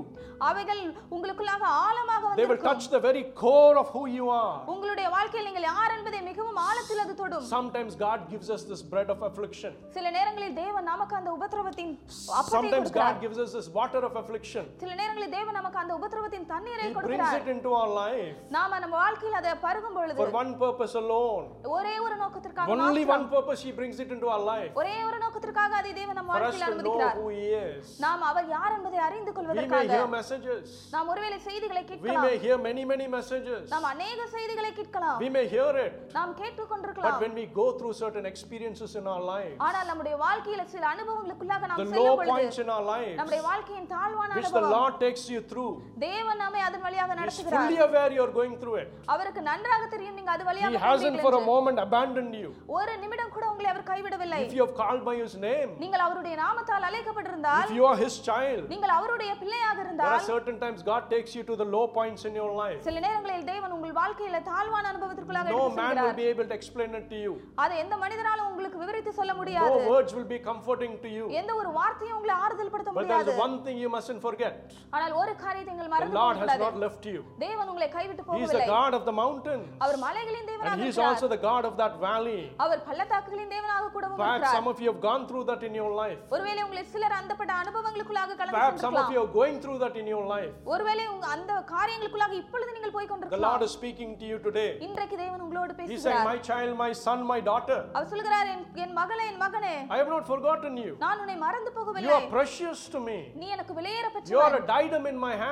அவைகள் 0.49 0.83
உங்களுக்குள்ளாக 1.17 1.65
ஆழமாக 1.85 2.23
They 2.33 2.47
will 2.47 2.55
வந்து 2.55 2.69
touch 2.71 2.87
the 2.95 3.01
very 3.01 3.25
core 3.43 3.77
of 3.83 3.89
who 3.97 4.05
you 4.11 4.27
are. 4.39 4.57
உங்களுடைய 4.75 5.09
வாழ்க்கையில் 5.17 5.49
நீங்கள் 5.49 5.69
யார் 5.71 5.95
என்பதை 5.97 6.21
மிகவும் 6.31 6.61
ஆழத்தில் 6.69 7.03
அது 7.05 7.15
தொடும் 7.23 7.47
Sometimes 7.51 7.93
God 8.07 8.21
gives 8.33 8.51
us 8.51 8.65
this 8.65 8.83
bread 8.93 9.11
of 9.11 9.21
affliction. 9.31 9.73
சில 9.97 10.07
நேரங்களில் 10.19 10.57
தேவன் 10.63 10.89
நமக்கு 10.93 11.17
அந்த 11.21 11.31
உபத்திரவத்தின் 11.39 11.93
அப்பத்தை 12.33 12.55
Sometimes 12.57 12.79
கொடுக்கிறார் 12.79 13.15
God 13.15 13.23
gives 13.27 13.41
us 13.47 13.53
this 13.59 13.69
water 13.73 14.03
of 14.09 14.15
affliction. 14.23 14.65
சில 14.85 14.93
நேரங்களில் 15.01 15.35
தேவன் 15.37 15.59
நமக்கு 15.61 15.74
அந்த 15.75 15.93
உபத்திரவத்தின் 15.99 16.47
தண்ணீரை 16.53 16.83
He 16.83 16.89
brings 16.89 16.97
கொடுக்கிறார் 16.97 17.39
it 17.41 17.49
into 17.55 17.71
our 17.79 17.91
life 18.01 18.35
நாம 18.57 18.79
நம்ம 18.83 18.95
வாழ்க்கையில் 19.03 19.39
அதை 19.41 19.53
பருகும் 19.65 19.97
பொழுது 19.99 20.19
for 20.21 20.29
one 20.41 20.51
purpose 20.63 20.95
alone. 21.03 21.45
ஒரே 21.77 21.95
ஒரு 22.05 22.15
நோக்கத்திற்காக 22.23 22.69
Only 22.75 22.83
மாத்திரம், 22.83 23.13
one 23.15 23.25
purpose 23.35 23.61
He 23.67 23.73
brings 23.79 23.99
it 24.05 24.11
into 24.17 24.29
our 24.35 24.45
life 24.53 24.73
ஒரே 24.81 24.97
ஒரு 25.09 25.19
நோக்கத்திற்காக 25.25 25.73
அதை 25.81 25.93
தேவன் 26.01 26.19
நம்ம 26.21 26.33
for 26.33 26.41
us 26.41 26.45
வாழ்க்கையில் 26.45 26.65
to 26.65 26.69
know 26.69 26.75
அனுமதிக்கிறார் 26.75 27.17
who 27.21 27.29
He 27.39 27.47
is. 27.63 27.87
நாம் 28.05 28.23
அவர் 28.31 28.49
யார் 28.57 28.75
என்பதை 28.79 29.01
அறிந்து 29.09 29.31
We 29.31 29.35
may 29.35 29.39
கொள்வதற்காக 29.39 29.91
hear 29.97 30.07
messages, 30.19 30.65
நாம் 30.95 31.11
ஒருவேளை 31.15 31.39
செய்திகளை 31.49 31.83
we 31.83 31.89
கேட்கலாம் 31.91 32.27
may 32.29 32.37
hear 32.47 32.59
many, 32.69 32.85
many 32.93 33.09
messages, 33.17 33.63
நாம் 33.75 33.89
அநேக 33.93 34.29
செய்திகளை 34.37 34.73
கேட்கலாம் 34.81 35.19
we 35.25 35.31
may 35.39 35.47
hear 35.55 35.71
it. 35.87 35.95
நாம் 36.19 36.35
கேட்டுக்கொண்டிருக்கலாம் 36.43 37.09
But 37.11 37.25
when 37.27 37.35
we 37.41 37.47
go 37.61 37.69
through 37.81 37.95
certain 38.05 38.27
experiences 38.33 38.93
in 39.03 39.07
our 39.15 39.25
life, 39.35 39.57
ஆனால் 39.69 39.89
நம்முடைய 39.93 40.17
வாழ்க்கையில 40.27 40.65
சில 40.77 40.87
அனுபவங்களுக்குள்ளாக 40.95 41.63
the 41.63 41.73
நாம் 41.73 41.83
low 41.83 41.95
செல்லும் 41.95 42.19
பொழுது 42.23 42.35
points 42.37 42.61
in 42.65 42.71
our 42.77 42.87
lives, 42.95 43.17
நம்முடைய 43.21 43.43
வாழ்க்கையின் 43.51 43.91
தாழ்வான 43.97 44.31
which 44.39 44.49
the 44.49 44.55
அனுபவம் 44.55 44.77
Lord 44.79 44.95
takes 45.05 45.25
you 45.33 45.41
through, 45.51 45.64
தேவன் 46.05 46.41
நம்மை 46.43 46.61
அதன் 46.67 46.85
வழியாக 46.87 47.09
He's 47.11 47.21
நடத்துகிறார் 47.21 47.65
fully 47.65 47.81
aware 47.87 48.11
you're 48.17 48.33
going 48.33 48.55
through 48.63 48.77
it. 48.83 48.89
அவருக்கு 49.15 49.41
நன்றாக 49.49 49.85
தெரியும் 49.95 50.17
நீங்க 50.19 50.33
அது 50.35 50.45
He 50.45 50.49
வழியாக 50.51 50.81
hasn't 50.87 51.05
போகிறீர்கள் 51.07 51.25
for 51.27 51.33
a 51.35 51.41
என்று. 51.41 51.51
moment 51.53 51.79
abandoned 51.87 52.35
you. 52.43 52.51
ஒரு 52.79 52.93
நிமிடம் 53.03 53.33
கூட 53.37 53.45
உங்களை 53.53 53.69
அவர் 53.73 53.87
கைவிடவில்லை 53.91 54.41
If 54.47 54.55
you 54.59 54.65
have 54.67 54.75
called 54.83 55.03
by 55.09 55.17
His 55.23 55.35
name, 55.49 55.71
நீங்கள் 55.85 56.05
அவருடைய 56.07 56.35
நாமத்தால் 56.45 56.87
அழைக்கப்பட்டிருந்தால் 56.91 57.67
if 57.67 57.75
you 57.79 57.87
are 57.91 57.99
His 58.05 58.17
child, 58.31 58.63
நீங்கள் 58.75 58.95
அவருடைய 58.99 59.31
பிள்ளையாக 59.43 59.69
there 59.71 59.79
are 59.79 59.87
இருந்தால் 59.87 60.27
certain 60.33 60.59
times 60.63 60.81
God 60.93 61.03
takes 61.15 61.35
you 61.39 61.45
to 61.51 61.57
the 61.63 61.69
low 61.77 61.85
points 61.99 62.25
in 62.25 62.35
your 62.41 62.51
life. 62.63 62.81
சில 62.89 63.01
நேரங்களில் 63.07 63.47
தேவன் 63.53 63.75
உங்கள் 63.77 63.97
வாழ்க்கையில 64.01 64.41
தாழ்வான 64.51 64.85
அனுபவத்திற்குள்ளாக 64.93 65.49
No 65.51 65.59
எடுத்து 65.59 65.81
man 65.81 65.91
will 65.91 66.01
செல்கிறார் 66.01 66.19
be 66.23 66.29
able 66.33 66.49
to 66.51 66.57
explain 66.61 66.91
it 67.01 67.07
to 67.13 67.21
you. 67.25 67.35
அதை 67.65 67.77
எந்த 67.85 67.97
மனிதனாலும் 68.05 68.49
உங்களுக்கு 68.53 68.81
விவரித்து 68.85 69.13
சொல்ல 69.21 69.33
No 69.33 69.41
முடியாது 69.41 69.77
words 69.95 70.13
will 70.19 70.31
be 70.35 70.41
comforting 70.51 70.95
to 71.05 71.11
you. 71.17 71.27
எந்த 71.41 71.53
ஒரு 71.61 71.71
வார்த்தையும் 71.79 72.17
உங்களை 72.19 72.37
ஆறுதல் 72.45 72.73
படுத்த 72.75 72.91
But 72.91 73.03
there's 73.03 73.11
முடியாது 73.11 73.43
one 73.47 73.57
thing 73.67 73.77
you 73.85 73.91
mustn't 73.97 74.23
forget 74.27 74.55
ஆனால் 74.97 75.15
ஒரு 75.21 75.33
காரியத்தை 75.55 75.71
நீங்கள் 75.73 75.89
the 75.89 75.95
மறந்து 75.95 76.17
Lord 76.19 76.37
has 76.37 76.43
போகக்கூடாது 76.43 76.65
not 76.67 76.79
left 76.85 77.05
you. 77.13 77.21
தேவன் 77.45 77.69
உங்களை 77.73 77.89
கைவிட்டு 77.97 78.23
He's 78.23 78.27
the 78.27 78.31
போகவில்லை 78.31 78.67
God 78.77 78.93
of 78.99 79.05
the 79.11 79.17
mountain, 79.23 79.61
அவர் 79.85 79.99
மலைகளின் 80.07 80.47
தேவனாக 80.51 80.73
and 80.73 80.83
He's 80.83 80.89
இருக்கிறார் 80.89 81.13
also 81.13 81.29
the 81.35 81.41
God 81.49 81.65
of 81.71 81.75
that 81.83 81.95
valley. 82.07 82.41
அவர் 82.65 82.83
பள்ளத்தாக்குகளின் 82.89 83.53
தேவனாக 83.55 83.91
கூடவும் 83.97 84.19
Perhaps 84.23 84.37
இருக்கிறார் 84.37 84.57
some 84.59 84.69
of 84.73 84.81
you 84.85 84.89
have 84.93 85.03
gone 85.09 85.25
through 85.31 85.45
that 85.51 85.63
in 85.69 85.75
your 85.81 85.91
life. 86.03 86.21
ஒருவேளை 86.37 86.61
உங்களை 86.67 86.85
சிலர் 86.95 87.17
அந்தப்பட்ட 87.21 87.53
அனுபவங்களுக்குள்ளாக 87.63 88.37
கலந்து 88.41 88.59
Perhaps 88.59 88.81
some 88.87 88.95
of 88.95 89.01
சென்றிருக்கலாம் 89.01 89.17
you 89.17 89.23
are 89.25 89.33
going 89.39 89.59
through 89.65 89.79
that 89.85 89.97
in 90.03 90.09
your 90.15 90.25
life. 90.35 90.53
ஒருவேளை 90.75 91.07
உங்க 91.15 91.27
அந்த 91.37 91.53
காரியங்களுக்குள்ளாக 91.75 92.37
இப்பொழுது 92.43 92.71
நீங்கள் 92.77 92.95
போய் 92.97 93.07
The 93.07 93.13
கொண்டிருக்கலாம் 93.13 93.47
Lord 93.49 93.65
is 93.69 93.75
speaking 93.79 94.13
to 94.23 94.27
you 94.33 94.39
today. 94.49 94.69
இன்றைக்கு 94.89 95.17
தேவன் 95.25 95.43
உங்களோடு 95.47 95.73
He's 95.73 95.81
saying, 95.81 95.93
பேசுகிறார் 95.95 96.29
My 96.33 96.39
child, 96.51 96.73
my 96.85 96.91
son, 97.05 97.19
my 97.33 97.41
daughter, 97.51 97.81
அவர் 97.97 98.11
சொல்கிறார் 98.15 98.51
என் 98.55 98.65
என் 98.85 98.95
மகளே 99.01 99.27
என் 99.33 99.41
மகனே 99.45 99.75
I 99.95 100.01
have 100.03 100.13
not 100.17 100.25
forgotten 100.33 100.75
you. 100.85 100.93
நான் 101.07 101.21
உன்னை 101.25 101.39
மறந்து 101.47 101.71
You 101.71 101.77
போகவில்லை 101.79 102.15
are 102.19 102.27
precious 102.37 102.81
to 102.95 103.01
me. 103.09 103.19
நீ 103.41 103.49
எனக்கு 103.57 103.75
விலையேற 103.81 104.07
You 104.07 104.13
are 104.13 104.17
பெற்றவன் 104.19 104.59
a 104.63 104.67
diadem 104.75 105.07
in 105.13 105.19
my 105.27 105.35
hand. 105.37 105.44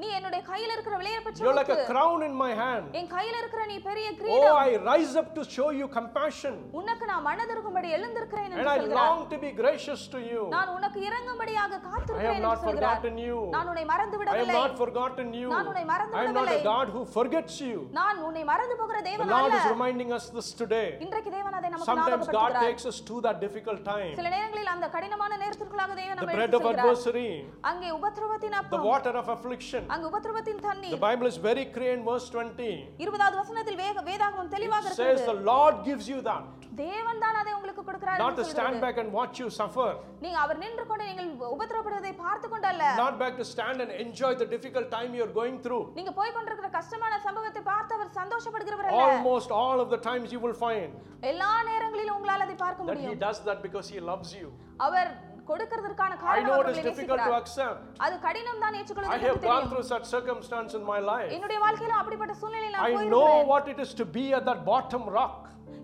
நீ 0.00 0.06
என்னுடைய 0.18 0.40
கையில 0.48 0.70
இருக்கிற 0.76 0.94
விலையேற 1.00 1.20
You're 1.36 1.54
like 1.58 1.70
பெற்ற 1.70 1.84
a 1.84 1.90
crown 1.90 2.18
in 2.28 2.34
my 2.42 2.50
hand. 2.54 2.84
என் 3.00 3.10
கையில 3.14 3.34
இருக்கிற 3.42 3.62
நீ 3.70 3.76
பெரிய 3.88 4.06
Oh, 4.06 4.16
கிரீடம் 4.20 4.56
I 4.60 4.70
rise 4.90 5.14
up 5.20 5.28
to 5.38 5.42
show 5.56 5.68
you 5.78 5.86
compassion. 5.98 6.54
உனக்கு 6.80 7.04
நான் 7.10 7.24
மனதிருக்கும்படி 7.28 7.88
எழுந்திருக்கிறேன் 7.98 8.46
And 8.46 8.56
என்று 8.56 8.72
I 8.74 8.78
சொல்கிறார் 8.80 9.00
long 9.02 9.22
to 9.32 9.38
be 9.44 9.50
gracious 9.62 10.02
to 10.14 10.20
you. 10.30 10.42
நான் 10.56 10.72
உனக்கு 10.76 10.98
இறங்கும்படியாக 11.08 11.72
I 11.72 11.76
have 11.76 11.86
காத்திருக்கிறேன் 11.88 12.34
என்று 12.34 12.46
not 12.48 12.60
சொல்கிறார் 12.66 12.98
forgotten 12.98 13.16
you. 13.26 13.38
நான் 13.56 13.68
உன்னை 13.72 13.84
மறந்து 13.92 14.14
I 14.14 14.18
have 14.18 14.24
விடவில்லை 14.24 14.56
not 14.60 14.74
forgotten 14.82 15.28
you. 15.40 15.48
நான் 15.56 15.68
உன்னை 15.72 15.84
மறந்து 15.92 16.16
I 16.20 16.26
am 16.26 16.34
not 16.38 16.44
a 16.44 16.46
விடவில்லை. 16.46 16.68
God 16.72 16.88
who 16.96 17.02
forgets 17.18 17.56
you. 17.68 17.78
நான் 18.00 18.20
உன்னை 18.28 18.44
மறந்து 18.52 18.76
போகிற 18.82 18.98
The 19.00 19.08
தேவன் 19.10 19.30
Lord 19.34 19.46
அல்ல 19.48 19.60
is 19.60 19.68
reminding 19.74 20.12
us 20.18 20.26
this 20.36 20.50
today. 20.62 20.86
இன்றைக்கு 21.06 21.32
தேவன் 21.38 21.56
அதை 21.60 21.68
நமக்கு 21.74 21.90
Sometimes 21.92 22.26
God 22.30 22.34
ஞாபகப்படுத்துகிறார் 22.36 22.66
takes 22.68 22.86
us 22.92 23.00
to 23.10 23.16
that 23.26 23.38
difficult 23.46 23.82
time. 23.92 24.12
சில 24.20 24.28
நேரங்களில் 24.36 24.72
அந்த 24.74 24.86
கடினமான 24.96 25.32
நேரத்திற்குள்ளாக 25.44 25.92
தேவன் 26.02 26.12
The 26.14 26.20
நம்மை 26.22 26.36
bread 26.36 26.46
எடுத்துச் 26.46 26.60
of 26.62 26.66
செல்கிறார். 26.66 26.88
adversary, 26.88 27.30
அங்கே 27.70 27.90
உபத்திரவத்தின் 27.98 28.54
the 28.56 28.60
அப்பம் 28.62 28.86
water 28.92 29.14
of 29.20 29.28
affliction. 29.38 29.82
அங்கு 29.94 30.06
உபத்திரவத்தின் 30.10 30.58
The 30.58 30.66
தண்ணீர் 30.68 31.00
Bible 31.00 31.26
is 31.26 31.36
very 31.46 31.64
clear 31.74 31.92
in 31.96 32.02
verse 32.04 32.26
20. 32.30 32.68
இருபதாவது 33.04 33.36
வசனத்தில் 33.40 33.78
வேக 33.84 34.02
வேதாகமம் 34.08 34.52
தெளிவாக 34.54 34.84
It 34.84 34.94
says 34.94 35.00
இருக்கிறது 35.04 35.30
the 35.32 35.38
Lord 35.50 35.76
gives 35.88 36.06
you 36.12 36.20
that. 36.28 36.44
தேவன் 36.82 37.20
தான் 37.24 37.36
அதை 37.40 37.50
உங்களுக்கு 37.56 37.82
கொடுக்கிறார் 37.88 38.20
Not 38.22 38.30
என்று 38.30 38.42
to 38.42 38.46
stand 38.46 38.60
சொல்கிறது. 38.66 38.84
back 38.86 38.96
and 39.02 39.10
watch 39.18 39.34
you 39.42 39.48
suffer. 39.58 39.88
நீங்க 40.24 40.38
அவர் 40.44 40.58
நின்று 40.64 40.84
கொண்டு 40.90 41.04
நீங்கள் 41.10 41.30
உபத்திரப்படுவதை 41.56 42.12
பார்த்து 42.24 42.46
கொண்டல்ல 42.54 42.84
Not 43.02 43.16
back 43.22 43.34
to 43.42 43.46
stand 43.52 43.78
and 43.84 43.92
enjoy 44.06 44.32
the 44.42 44.48
difficult 44.54 44.88
time 44.96 45.10
you're 45.18 45.34
going 45.40 45.58
through. 45.66 45.82
நீங்க 45.98 46.14
போய் 46.20 46.34
கொண்டிருக்கிற 46.36 46.70
கஷ்டமான 46.78 47.20
சம்பவத்தை 47.26 47.62
பார்த்து 47.72 47.94
அவர் 47.98 48.12
சந்தோஷப்படுகிறவர் 48.20 48.88
அல்ல 48.90 49.04
Almost 49.08 49.50
all 49.62 49.78
of 49.78 49.90
the 49.90 50.00
times 50.10 50.26
you 50.36 50.42
will 50.46 50.58
find 50.66 50.90
எல்லா 51.32 51.52
நேரங்களிலும் 51.70 52.16
உங்களால் 52.18 52.46
அதை 52.46 52.56
பார்க்க 52.64 52.80
that 52.82 52.90
He 52.90 52.96
முடியும் 52.96 53.22
does 53.26 53.40
that 53.48 53.60
because 53.66 53.88
He 53.94 54.00
loves 54.12 54.32
you. 54.40 54.48
Our 54.86 55.10
கொடுக்கிறதற்கான 55.48 56.12
I 56.14 56.20
காரணம் 56.22 56.46
know 56.46 56.54
அவர் 56.56 56.66
it 56.66 56.72
is 56.72 56.78
உங்களை 56.78 56.90
difficult 56.90 57.18
to 57.18 57.24
நேசிக்கிறார். 57.24 57.40
accept. 57.40 57.80
அது 58.04 58.14
கடினம் 58.26 58.60
தான் 58.64 58.74
I 58.74 58.80
ஏற்றுக்கொள்வது 58.80 59.12
have 59.14 59.22
எனக்கு 59.22 59.46
gone 59.46 59.54
தெரியும் 59.54 59.70
through 59.72 59.86
such 59.92 60.06
circumstance 60.14 60.72
in 60.78 60.84
my 60.92 61.00
life. 61.12 61.30
என்னுடைய 61.36 61.58
வாழ்க்கையில 61.64 61.96
அப்படிப்பட்ட 62.02 62.34
சூழ்நிலையில் 62.42 62.76
நான் 62.76 62.84
I 62.84 62.92
know 62.92 62.98
போயிருக்கிறேன் 62.98 63.50
what 63.52 63.66
it 63.74 63.80
is 63.86 63.92
to 63.94 64.06
be 64.18 64.24
at 64.38 64.44
that 64.50 64.62
bottom 64.72 65.04
rock. 65.18 65.36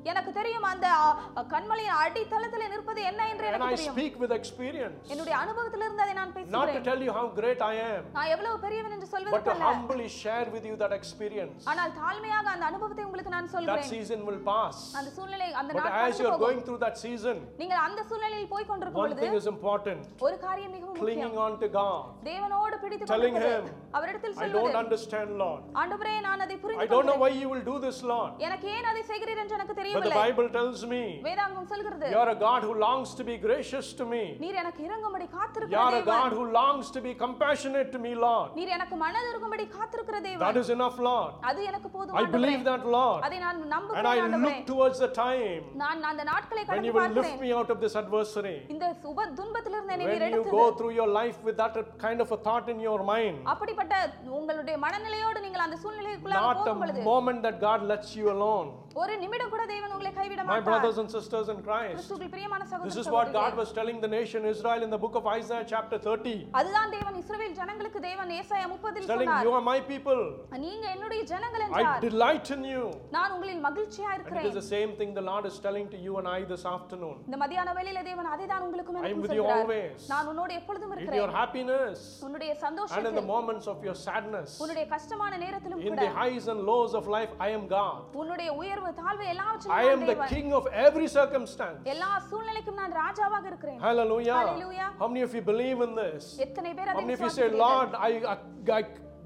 எனக்கு 0.04 0.30
தெரியும் 0.32 0.66
அந்த 0.68 0.86
அ, 0.98 1.08
கண்மலையின் 1.52 1.96
அடித்தளத்தில் 2.02 2.70
நிற்பது 2.72 3.00
என்ன 3.08 3.22
என்று 3.30 3.44
And 3.44 3.50
எனக்கு 3.50 3.66
I 3.66 3.74
தெரியும் 3.74 3.96
speak 3.96 4.14
with 4.22 4.32
experience. 4.36 5.00
என்னுடைய 5.12 5.34
அனுபவத்திலிருந்து 5.40 6.02
அதை 6.04 6.14
நான் 6.18 6.30
Not 6.30 6.36
to 6.36 6.44
பேசுகிறேன் 6.52 6.86
tell 6.88 7.02
you 7.06 7.12
how 7.18 7.24
great 7.38 7.60
I 7.64 7.76
am, 7.86 8.04
நான் 8.16 8.30
எவ்வளவு 8.34 8.56
பெரியவன் 8.64 8.94
என்று 8.96 9.06
but 9.06 9.10
to 9.10 9.16
சொல்வதற்கு 9.16 9.50
அல்ல 9.54 9.66
humbly 9.70 10.08
share 10.16 10.46
with 10.54 10.64
you 10.68 10.76
that 10.82 10.92
experience. 10.98 11.58
ஆனால் 11.72 11.92
தாழ்மையாக 12.00 12.46
அந்த 12.54 12.64
அனுபவத்தை 12.70 13.04
உங்களுக்கு 13.08 13.32
நான் 13.36 13.46
That 13.46 13.54
சொல்கிறேன் 13.56 13.90
season 13.92 14.22
will 14.28 14.40
pass. 14.48 14.78
அந்த 15.00 15.10
சூழ்நிலை 15.18 15.48
அந்த 15.60 15.70
But 15.70 15.80
நாள் 15.80 15.90
as 15.90 15.98
கடந்து 15.98 16.22
you're 16.22 16.32
போகும். 16.34 16.46
going 16.46 16.62
through 16.68 16.80
that 16.86 16.96
season, 17.04 17.36
நீங்கள் 17.62 17.82
அந்த 17.86 18.00
சூழ்நிலையில் 18.10 18.50
போய் 18.54 18.68
கொண்டிருக்கும் 18.70 19.02
one 19.02 19.12
பொழுது 19.12 19.24
thing 19.26 19.38
is 19.42 19.48
important 19.54 20.02
ஒரு 20.28 20.38
காரியம் 20.46 20.74
மிகவும் 20.76 20.94
முக்கியம் 20.94 21.04
clinging 21.04 21.44
on 21.46 21.54
to 21.64 21.70
God. 21.76 22.00
தேவனோடு 22.30 22.78
பிடித்து 22.84 23.10
Telling 23.12 23.36
கொண்டிருப்பது. 23.36 23.70
him, 23.74 23.94
அவரிடத்தில் 23.98 24.34
I 24.34 24.40
don't 24.40 24.56
சொல்வது 24.56 24.80
understand, 24.84 25.30
Lord. 25.44 25.62
ஆண்டவரே 25.82 26.16
நான் 26.28 26.44
அதை 26.46 26.56
I 26.56 26.62
புரிந்து 26.64 26.88
don't 26.88 27.08
know 27.10 27.18
கொள்கிறேன். 27.18 27.22
why 27.26 27.42
you 27.42 27.50
will 27.52 27.64
do 27.70 27.78
this, 27.86 28.00
Lord. 28.14 28.32
எனக்கு 28.48 28.68
ஏன் 28.76 28.90
அதை 28.92 29.04
செய்கிறீர் 29.12 29.42
என்று 29.42 29.56
எனக்கு 29.58 29.76
But 29.94 29.94
the 29.94 29.94
தெரியவில்லை 29.94 30.16
Bible 30.22 30.48
tells 30.56 30.80
me 30.92 31.00
வேதாங்கம் 31.26 31.68
சொல்கிறது 31.72 32.06
you're 32.12 32.30
a 32.34 32.38
God 32.46 32.60
who 32.68 32.74
longs 32.84 33.10
to 33.18 33.22
be 33.28 33.36
gracious 33.44 33.86
to 34.00 34.04
me. 34.12 34.22
நீர் 34.42 34.58
எனக்கு 34.62 34.80
இறங்கும்படி 34.86 35.26
காத்திருக்கிற 35.36 35.74
You're 35.76 35.92
a 35.92 35.98
தேவன் 35.98 36.08
God 36.14 36.32
who 36.38 36.44
longs 36.58 36.86
to 36.96 37.00
be 37.06 37.12
compassionate 37.24 37.88
to 37.94 37.98
me, 38.04 38.12
Lord. 38.26 38.48
நீர் 38.58 38.72
எனக்கு 38.76 38.96
மனதிருக்கும்படி 39.04 39.66
காத்திருக்கிற 39.76 40.16
That 40.18 40.28
தேவன் 40.30 40.58
is 40.62 40.70
enough, 40.76 40.96
Lord. 41.08 41.30
அது 41.50 41.60
எனக்கு 41.70 41.90
போதும் 41.96 42.16
I 42.16 42.22
ஆண்டவரே. 42.22 42.36
believe 42.38 42.64
that, 42.70 42.84
Lord. 42.96 43.20
அதை 43.28 43.38
நான் 43.44 43.60
And 43.62 43.70
நம்புகிறேன் 43.76 44.10
I 44.14 44.22
ஆண்டவரே 44.24 44.46
look 44.48 44.66
towards 44.72 44.98
the 45.06 45.10
time 45.24 45.62
நான் 45.82 46.02
அந்த 46.12 46.24
நாட்களை 46.32 46.62
when 46.62 46.70
கடந்து 46.72 46.90
you 46.90 46.96
will 46.98 47.06
lift 47.08 47.20
பார்க்கிறேன் 47.20 47.42
me 47.44 47.52
out 47.60 47.70
of 47.76 47.80
this 47.84 47.96
adversary. 48.02 48.56
இந்த 48.74 48.88
சுப 49.04 49.18
துன்பத்திலிருந்து 49.40 49.94
என்னை 49.96 50.08
நீர் 50.12 50.24
When 50.24 50.34
you 50.34 50.40
எடுத்து 50.40 50.56
go 50.60 50.66
through 50.80 50.94
your 51.00 51.10
life 51.20 51.38
with 51.48 51.58
that 51.62 51.76
kind 52.06 52.20
of 52.26 52.30
a 52.38 52.40
thought 52.48 52.68
in 52.74 52.80
your 52.88 53.00
mind, 53.14 53.38
அப்படிப்பட்ட 53.54 53.94
உங்களுடைய 54.40 54.76
மனநிலையோடு 54.86 55.40
நீங்கள் 55.46 55.64
அந்த 55.68 55.78
சூழ்நிலைக்குள்ளாக 55.84 56.44
not 56.48 56.58
போகும் 56.60 56.76
a 56.76 56.82
பொழுது 56.84 57.08
moment 57.12 57.40
that 57.48 57.58
God 57.68 57.80
lets 57.92 58.10
you 58.20 58.28
alone. 58.36 58.68
ஒரு 59.00 59.14
நிமிடம் 59.22 59.52
கூட 59.52 59.64
தேவன் 59.66 59.92
உங்களை 59.94 60.12
கைவிட 60.12 60.40
My 60.40 60.48
மாட்டார் 60.48 60.66
brothers 60.68 60.96
and 61.02 61.08
sisters 61.10 61.46
in 61.52 61.58
Christ, 61.66 61.92
கிறிஸ்துவுக்குள் 61.94 62.32
பிரியமான 62.34 62.62
this 62.62 62.72
சகோதர 62.72 63.00
is 63.02 63.08
what 63.08 63.26
God 63.28 63.36
சகோதரிகளே, 63.36 63.60
was 63.62 63.70
telling 63.78 63.98
the 64.00 64.10
nation 64.16 64.40
Israel 64.52 64.82
in 64.82 64.90
the 64.90 65.00
book 65.04 65.14
of 65.14 65.26
Isaiah, 65.34 65.64
chapter 65.72 65.98
30. 66.06 66.34
அதுதான் 66.60 66.90
தேவன் 66.96 67.16
இஸ்ரவேல் 67.22 67.54
ஜனங்களுக்கு 67.60 68.00
தேவன் 68.08 68.32
ஏசாயா 68.40 68.66
முப்பதில் 68.74 69.06
Telling 69.12 69.30
சொன்னார் 69.30 69.46
you 69.46 69.54
are 69.58 69.64
my 69.72 69.78
people. 69.92 70.20
நீங்க 70.66 70.84
என்னுடைய 70.94 71.20
ஜனங்கள் 71.32 71.64
I 71.64 71.68
என்றார் 71.68 72.02
delight 72.08 72.50
in 72.56 72.64
you. 72.72 72.84
நான் 73.16 73.32
உங்களில் 73.36 73.62
மகிழ்ச்சியா 73.68 74.08
And 74.08 74.14
it 74.14 74.20
இருக்கிறேன் 74.20 74.48
is 74.50 74.56
the 74.62 74.66
same 74.74 74.92
thing 75.00 75.12
the 75.20 75.26
Lord 75.30 75.46
is 75.52 75.58
telling 75.68 75.88
to 75.94 76.00
you 76.06 76.14
and 76.22 76.28
I 76.36 76.42
this 76.52 76.64
afternoon. 76.74 77.16
இந்த 77.28 77.38
மதியான 77.44 77.74
வேளையில 77.78 78.02
தேவன் 78.10 78.30
அதை 78.34 78.46
தான் 78.54 78.64
உங்களுக்கும் 78.68 78.96
I 78.96 79.00
am 79.00 79.06
எனக்கும் 79.06 79.24
with 79.26 79.36
you 79.38 79.44
சொல்கிறார் 79.44 79.64
always. 79.64 80.08
நான் 80.14 80.28
உன்னோடு 80.32 80.52
எப்பொழுதும் 80.60 80.88
In 80.88 80.96
your 80.96 81.02
இருக்கிறேன் 81.02 81.36
happiness 81.40 81.98
உன்னுடைய 82.26 82.50
and 82.50 82.58
in 82.58 82.60
the 82.60 82.66
சந்தோஷத்தில் 82.66 83.30
moments 83.34 83.66
of 83.74 83.78
your 83.88 83.96
sadness, 84.06 84.50
உன்னுடைய 84.64 84.86
கஷ்டமான 84.94 85.32
நேரத்திலும் 85.44 85.80
in 85.82 85.90
கூட 85.90 86.02
the 86.04 86.12
highs 86.20 86.46
and 86.54 86.60
lows 86.72 86.94
of 87.00 87.06
life, 87.18 87.32
I 87.48 87.52
am 87.58 87.64
God. 87.76 88.00
உன்னுடைய 88.22 88.50
உயர்வு 88.60 88.83
தாழ்வு 89.00 89.24
I 89.24 89.32
எல்லாவற்றிலும் 89.32 89.76
am 89.92 90.00
நான் 90.00 90.06
the 90.06 90.14
தேவன் 90.14 90.30
king 90.34 90.48
of 90.58 90.64
every 90.86 91.08
circumstance. 91.18 91.80
எல்லா 91.94 92.10
சூழ்நிலைக்கும் 92.30 92.78
நான் 92.82 92.94
ராஜாவாக 93.02 93.46
இருக்கிறேன் 93.46 93.78
Hallelujah. 93.86 94.38
Hallelujah. 94.40 94.88
How 95.00 95.08
many 95.12 95.22
of 95.28 95.34
you 95.38 95.42
believe 95.52 95.80
in 95.86 95.92
this? 96.02 96.24
எத்தனை 96.46 96.70
பேர் 96.78 96.88
How 96.90 96.94
அதை 96.94 97.04
many 97.04 97.16
of 97.18 97.22
you 97.26 97.30
say, 97.38 97.48
விசுவாசிக்கிறீர்கள்? 97.48 97.64
Lord, 97.66 97.90
I, 98.08 98.12
I, 98.34 98.36
I 98.78 98.82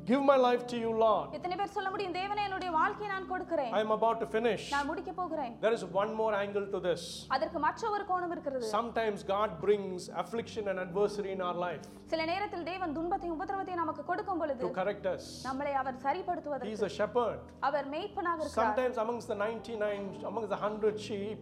give 0.09 0.23
my 0.23 0.37
life 0.39 0.63
to 0.71 0.77
you, 0.77 0.91
Lord. 1.03 1.27
எத்தனை 1.37 1.55
பேர் 1.59 1.73
சொல்ல 1.77 1.89
முடியும் 1.93 2.15
தேவனே 2.17 2.43
என்னுடைய 2.47 2.71
வாழ்க்கையை 2.79 3.09
நான் 3.13 3.29
கொடுக்கிறேன் 3.31 3.71
I 3.79 3.83
am 3.85 3.93
about 3.97 4.17
to 4.23 4.27
finish. 4.35 4.65
நான் 4.75 4.89
முடிக்க 4.91 5.13
போகிறேன் 5.21 5.53
There 5.63 5.75
is 5.79 5.85
one 6.01 6.11
more 6.21 6.33
angle 6.43 6.67
to 6.75 6.81
this. 6.89 7.03
அதற்கு 7.37 7.59
மற்ற 7.67 7.91
ஒரு 7.95 8.05
கோணம் 8.11 8.33
இருக்கிறது 8.37 8.69
Sometimes 8.77 9.21
God 9.33 9.51
brings 9.65 10.03
affliction 10.23 10.65
and 10.73 10.81
adversity 10.87 11.31
in 11.37 11.43
our 11.49 11.59
life 11.67 11.87
சில 12.13 12.25
நேரத்தில் 12.33 12.67
தேவன் 12.73 12.95
துன்பத்தையும் 12.99 13.37
உபத்திரவத்தையும் 13.39 13.83
நமக்கு 13.85 14.05
கொடுக்கும் 14.11 14.43
பொழுது 14.43 14.61
to 14.67 14.73
correct 14.81 15.07
us. 15.15 15.25
நம்மளை 15.49 15.75
அவர் 15.83 15.99
சரிப்படுத்துவதற்கு 16.07 16.73
He's 16.73 16.87
a 16.91 16.95
shepherd. 17.01 17.41
அவர் 17.71 17.89
மேய்ப்பனாக 17.97 18.39
இருக்கிறார் 18.45 18.63
Sometimes 18.63 18.99
amongst 19.07 19.29
the 19.35 19.39
99, 19.43 20.01
amongst 20.33 20.53
the 20.57 20.61
100 20.63 20.95
sheep, 21.09 21.41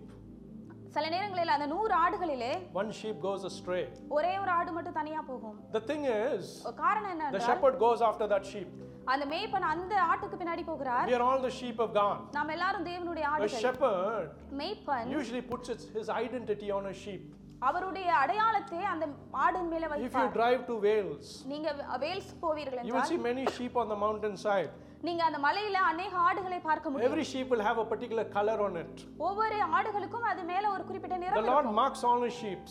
சில 0.96 1.04
நேரங்களில் 1.14 1.52
அந்த 1.56 1.66
நூறு 1.74 1.94
ஆடுகளிலே 2.04 2.52
one 2.80 2.90
sheep 2.98 3.16
goes 3.26 3.42
astray. 3.50 3.84
ஒரே 4.16 4.32
ஒரு 4.42 4.50
ஆடு 4.58 4.70
மட்டும் 4.76 4.96
தனியா 5.00 5.20
போகும் 5.30 5.58
The 5.76 5.84
thing 5.90 6.02
is, 6.16 6.42
ஒரு 6.68 6.76
காரணம் 6.84 7.20
the 7.20 7.26
என்ன 7.28 7.44
shepherd 7.50 7.76
goes 7.84 8.00
after 8.08 8.26
that 8.34 8.44
sheep. 8.52 8.70
அந்த 9.12 9.24
மேய்ப்பன் 9.32 9.66
அந்த 9.72 9.94
ஆட்டுக்கு 10.10 10.36
பின்னாடி 10.42 10.64
போகிறார் 10.70 11.06
We 11.10 11.14
are 11.18 11.24
all 11.28 11.40
the 11.48 11.54
sheep 11.60 11.78
of 11.86 11.90
God. 12.00 12.18
நாம் 12.38 12.52
எல்லாரும் 12.56 12.84
தேவனுடைய 12.90 13.24
A 13.28 13.32
ஆடுகள் 13.34 13.62
shepherd 13.66 14.28
மேய்ப்பன் 14.60 15.08
usually 15.18 15.44
puts 15.52 15.68
its, 15.76 15.86
his 15.98 16.10
identity 16.24 16.70
on 16.78 16.86
a 16.94 16.96
sheep. 17.04 17.24
அவருடைய 17.68 18.08
அடையாளத்தை 18.22 18.78
அந்த 18.92 19.04
ஆடின் 19.44 19.68
மேல 19.72 19.84
If 19.88 19.92
you 19.94 19.98
வைப்பார் 20.04 20.32
drive 20.38 20.62
to 20.70 20.76
Wales, 20.86 21.26
நீங்க 21.52 21.68
வேல்ஸ் 22.04 22.32
போவீர்கள் 22.44 22.78
you 22.80 22.94
will 22.94 23.02
என்றால் 23.02 23.12
see 23.12 23.20
many 23.30 23.44
sheep 23.58 23.76
on 23.82 23.88
the 23.94 23.98
mountainside. 24.06 24.70
நீங்க 25.07 25.23
அந்த 25.29 25.39
மலையில 25.45 25.79
அநேக 25.91 26.13
ஆடுகளை 26.27 26.59
பார்க்க 26.69 26.91
முடியும் 26.91 27.09
Every 27.11 27.25
sheep 27.31 27.47
will 27.53 27.65
have 27.69 27.79
a 27.83 27.87
particular 27.93 28.25
color 28.37 28.57
on 28.67 28.75
it. 28.83 28.95
ஒவ்வொரு 29.27 29.57
ஆடுகளுக்கும் 29.77 30.27
அது 30.33 30.43
மேல 30.51 30.65
ஒரு 30.75 30.85
குறிப்பிட்ட 30.89 31.15
The 31.17 31.23
நிறம் 31.25 31.47
Lord 31.49 31.57
இருக்கும் 31.59 31.79
marks 31.83 32.03
all 32.09 32.21
his 32.27 32.37
sheep. 32.43 32.63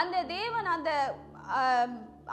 அந்த 0.00 0.18
தேவன் 0.36 0.68
அந்த 0.74 0.90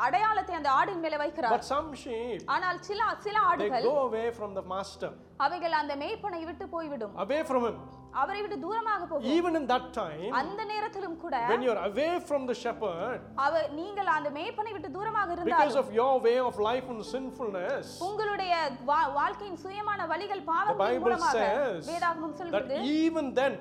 அடையாளத்தை 0.05 0.53
அந்த 0.57 0.69
ஆடின் 0.79 1.02
மேல 1.06 1.15
வைக்கிறார் 1.23 1.54
But 1.56 1.65
some 1.73 1.87
sheep, 2.04 2.41
ஆனால் 2.56 2.77
சில 2.89 3.00
சில 3.25 3.37
they 3.37 3.47
ஆடுகள் 3.52 3.87
go 3.89 3.95
away 4.10 4.27
from 4.39 4.52
the 4.60 4.65
master, 4.73 5.10
அவைகள் 5.45 5.79
அந்த 5.81 5.95
மேய்ப்பனை 6.04 6.41
விட்டு 6.50 6.67
போய்விடும் 6.75 7.15
away 7.25 7.41
from 7.52 7.63
him. 7.69 7.77
அவரை 8.14 8.40
விட்டு 8.42 8.56
தூரமாக 8.64 9.02
போகும் 9.04 9.31
Even 9.37 9.52
in 9.60 9.64
that 9.66 9.87
time, 9.94 10.20
அந்த 10.40 10.60
நேரத்திலும் 10.64 11.16
கூட 11.22 11.35
when 11.50 11.62
you're 11.66 11.83
away 11.85 12.10
from 12.29 12.42
the 12.46 12.56
shepherd, 12.62 13.18
அவர் 13.46 13.66
நீங்கள் 13.81 14.10
அந்த 14.16 14.31
மேய்ப்பனை 14.37 14.72
விட்டு 14.77 14.90
தூரமாக 14.96 15.33
இருந்தால் 15.33 15.52
because 15.56 15.79
of 15.83 15.90
your 15.92 16.12
way 16.20 16.37
of 16.48 16.56
life 16.70 16.88
and 16.88 17.02
sinfulness, 17.14 17.87
உங்களுடைய 18.08 18.54
வா- 18.90 19.10
வாழ்க்கையின் 19.20 19.60
சுயமான 19.64 20.00
வழிகள் 20.14 20.42
the 20.42 20.50
பாவங்களின் 20.52 20.83
Bible 20.96 21.06
மூலமாக 21.08 21.38
says 21.38 21.85
வேதாகமம் 21.92 22.33
that 22.33 22.42
சொல்கிறது 22.42 22.77
even 23.00 23.29
then, 23.40 23.54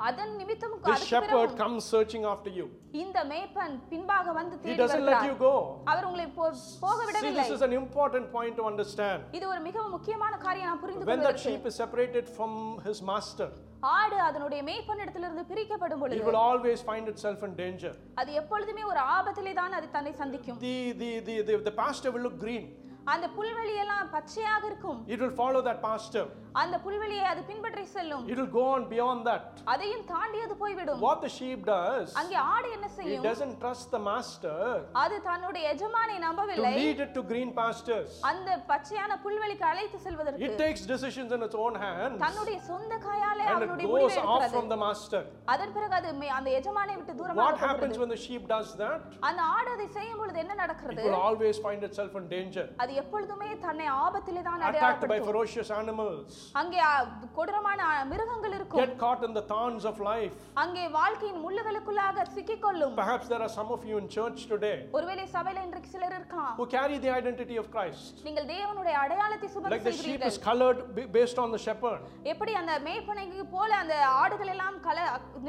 அதன் 0.00 0.30
நிமித்தம் 0.40 0.74
this 0.76 0.84
அதுக்கு 0.90 1.08
shepherd 1.10 1.32
பிறகும் 1.32 1.58
comes 1.62 1.80
searching 1.94 2.22
after 2.30 2.50
you. 2.58 2.66
இந்த 3.02 3.18
மேய்ப்பன் 3.32 3.74
பின்பாக 3.90 4.32
வந்து 4.38 4.54
He 4.56 4.62
தேடி 4.62 4.78
doesn't 4.82 5.04
let 5.04 5.14
வருகிறார் 5.14 5.28
you 5.30 5.36
go. 5.42 5.54
அவர் 5.92 6.06
உங்களை 6.08 6.26
போ- 6.38 6.52
போக 6.84 6.98
See, 6.98 7.08
விடவில்லை 7.08 7.42
this 7.42 7.56
is 7.58 7.64
an 7.68 7.74
important 7.80 8.28
point 8.36 8.54
to 8.56 8.64
understand. 8.70 9.20
இது 9.38 9.46
ஒரு 9.52 9.60
மிகவும் 9.66 9.94
முக்கியமான 9.98 10.32
காரியம் 10.46 10.70
நான் 10.70 10.82
புரிந்து 10.84 11.04
When 11.04 11.20
that 11.20 11.26
கொள்வதற்கு 11.28 11.46
sheep 11.48 11.66
is 11.72 11.76
separated 11.84 12.26
from 12.38 12.54
his 12.88 13.00
master, 13.12 13.50
ஆடு 13.93 14.17
அதனுடைய 14.27 14.61
மேய்ப்பனிடத்திலிருந்து 14.69 15.43
பிரிக்கப்படும் 15.51 15.99
it 15.99 16.03
பொழுது 16.03 16.25
will 16.27 16.41
always 16.47 16.79
find 16.89 17.05
itself 17.13 17.41
in 17.47 17.53
danger. 17.63 17.91
அது 18.21 18.31
எப்பொழுதுமே 18.41 18.83
ஒரு 18.91 19.01
ஆபத்திலே 19.15 19.53
தான் 19.61 19.77
அது 19.79 19.89
தன்னை 19.95 20.13
சந்திக்கும் 20.21 20.59
the, 20.65 20.75
the, 21.01 21.11
the, 21.41 21.55
the 21.69 21.75
pasture 21.81 22.11
will 22.15 22.25
look 22.27 22.39
green. 22.45 22.65
அந்த 23.06 23.26
புல்வெளி 23.36 23.74
எல்லாம் 23.82 24.10
பச்சையாக 24.12 24.62
இருக்கும் 24.70 24.98
It 25.08 25.18
will 25.22 25.34
follow 25.38 25.60
that 25.68 25.78
pasture. 25.82 26.26
அந்த 26.62 26.76
புல்வெளியை 26.84 27.24
அது 27.30 27.40
பின்பற்றி 27.48 27.84
செல்லும் 27.94 28.24
It 28.32 28.36
will 28.40 28.52
go 28.56 28.64
on 28.74 28.82
beyond 28.92 29.20
that. 29.28 29.42
அதையும் 29.72 30.04
தாண்டி 30.10 30.38
அது 30.46 30.54
போய்விடும் 30.62 31.00
What 31.06 31.18
the 31.24 31.30
sheep 31.36 31.60
does, 31.66 32.06
அங்கே 32.20 32.36
ஆடு 32.52 32.68
என்ன 32.76 32.86
it 32.88 32.94
செய்யும் 32.98 33.24
doesn't 33.28 33.54
trust 33.62 33.86
the 33.96 34.00
master 34.08 34.56
அது 35.02 35.16
தன்னுடைய 35.28 35.64
எஜமானை 35.74 36.16
to 36.16 36.22
நம்பவில்லை 36.26 36.72
lead 36.80 37.00
it 37.06 37.12
to 37.18 37.22
green 37.32 37.50
pastures. 37.60 38.10
அந்த 38.30 38.50
பச்சையான 38.70 39.18
புல்வெளிக்கு 39.24 39.66
அழைத்து 39.70 40.00
செல்வதற்கு 40.06 40.46
It 40.48 40.56
takes 40.64 40.82
decisions 40.94 41.32
in 41.38 41.42
its 41.48 41.58
own 41.64 41.76
hands 41.84 42.18
தன்னுடைய 42.24 42.58
சொந்த 42.70 42.92
கையாலே 43.08 43.44
and 43.44 43.56
it 43.56 43.56
அவனுடைய 43.58 43.88
goes 43.88 43.94
முடிவை 43.94 44.18
off 44.24 44.28
எடுக்கிறது 44.30 44.56
from 44.56 44.68
the 44.74 44.80
master. 44.86 45.22
அதன் 45.54 45.74
பிறகு 45.78 45.96
அது 46.00 46.12
மே- 46.22 46.32
அந்த 46.38 46.50
எஜமானை 46.60 46.94
விட்டு 46.98 47.14
What 47.14 47.22
தூரமாக 47.22 47.56
happens 47.66 47.80
போகிறது 47.88 48.02
when 48.04 48.12
the 48.16 48.20
sheep 48.26 48.44
does 48.54 48.70
that? 48.84 49.00
அந்த 49.30 49.40
ஆடு 49.56 49.70
அதை 49.76 49.88
செய்யும் 49.98 50.20
பொழுது 50.22 50.38
என்ன 50.44 50.54
It 50.54 50.62
நடக்கிறது 50.64 51.04
will 51.08 51.20
always 51.28 51.58
find 51.68 51.82
itself 51.90 52.14
in 52.22 52.26
danger. 52.36 52.66
அது 52.82 52.92
எப்பொழுதுமே 53.01 53.49
தன்னை 53.65 53.87
ஆபத்திலே 54.03 54.41
தான் 54.47 54.61
Attacked 54.69 55.05
by 55.11 55.17
ferocious 55.27 55.69
animals. 55.79 56.29
அங்கே 56.61 56.79
கொடூரமான 57.37 57.81
மிருகங்கள் 58.11 58.55
இருக்கும் 58.57 58.81
Get 58.83 58.93
caught 59.03 59.23
in 59.27 59.33
the 59.39 59.45
thorns 59.51 59.85
of 59.91 59.97
life. 60.09 60.35
அங்கே 60.63 60.83
வாழ்க்கையின் 60.97 61.41
முள்ளுகளுக்குள்ளாக 61.45 62.25
சிக்கிக்கொள்ளும் 62.35 62.95
Perhaps 63.01 63.25
there 63.31 63.41
are 63.41 63.51
some 63.59 63.71
of 63.75 63.83
you 63.89 63.97
in 64.01 64.07
church 64.17 64.39
today 64.53 64.75
ஒருவேளை 64.97 65.25
சபையில 65.35 65.63
இன்றைக்கு 65.67 65.91
சிலர் 65.95 66.15
இருக்கலாம் 66.17 66.53
who 66.59 66.67
carry 66.75 66.97
the 67.05 67.11
identity 67.19 67.57
of 67.63 67.67
Christ. 67.75 68.13
நீங்கள் 68.27 68.47
தேவனுடைய 68.53 68.95
அடையாளத்தை 69.03 69.49
சுமந்து 69.55 69.73
Like 69.75 69.87
the 69.89 69.95
sheep 70.03 70.23
is 70.31 70.39
colored 70.49 70.79
based 71.17 71.39
on 71.45 71.49
the 71.55 71.61
shepherd. 71.67 72.01
எப்படி 72.33 72.53
அந்த 72.61 72.73
மேய்ப்பனைக்கு 72.87 73.45
போல 73.55 73.71
அந்த 73.83 73.95
ஆடுகள் 74.23 74.53
எல்லாம் 74.55 74.79
கல 74.87 74.99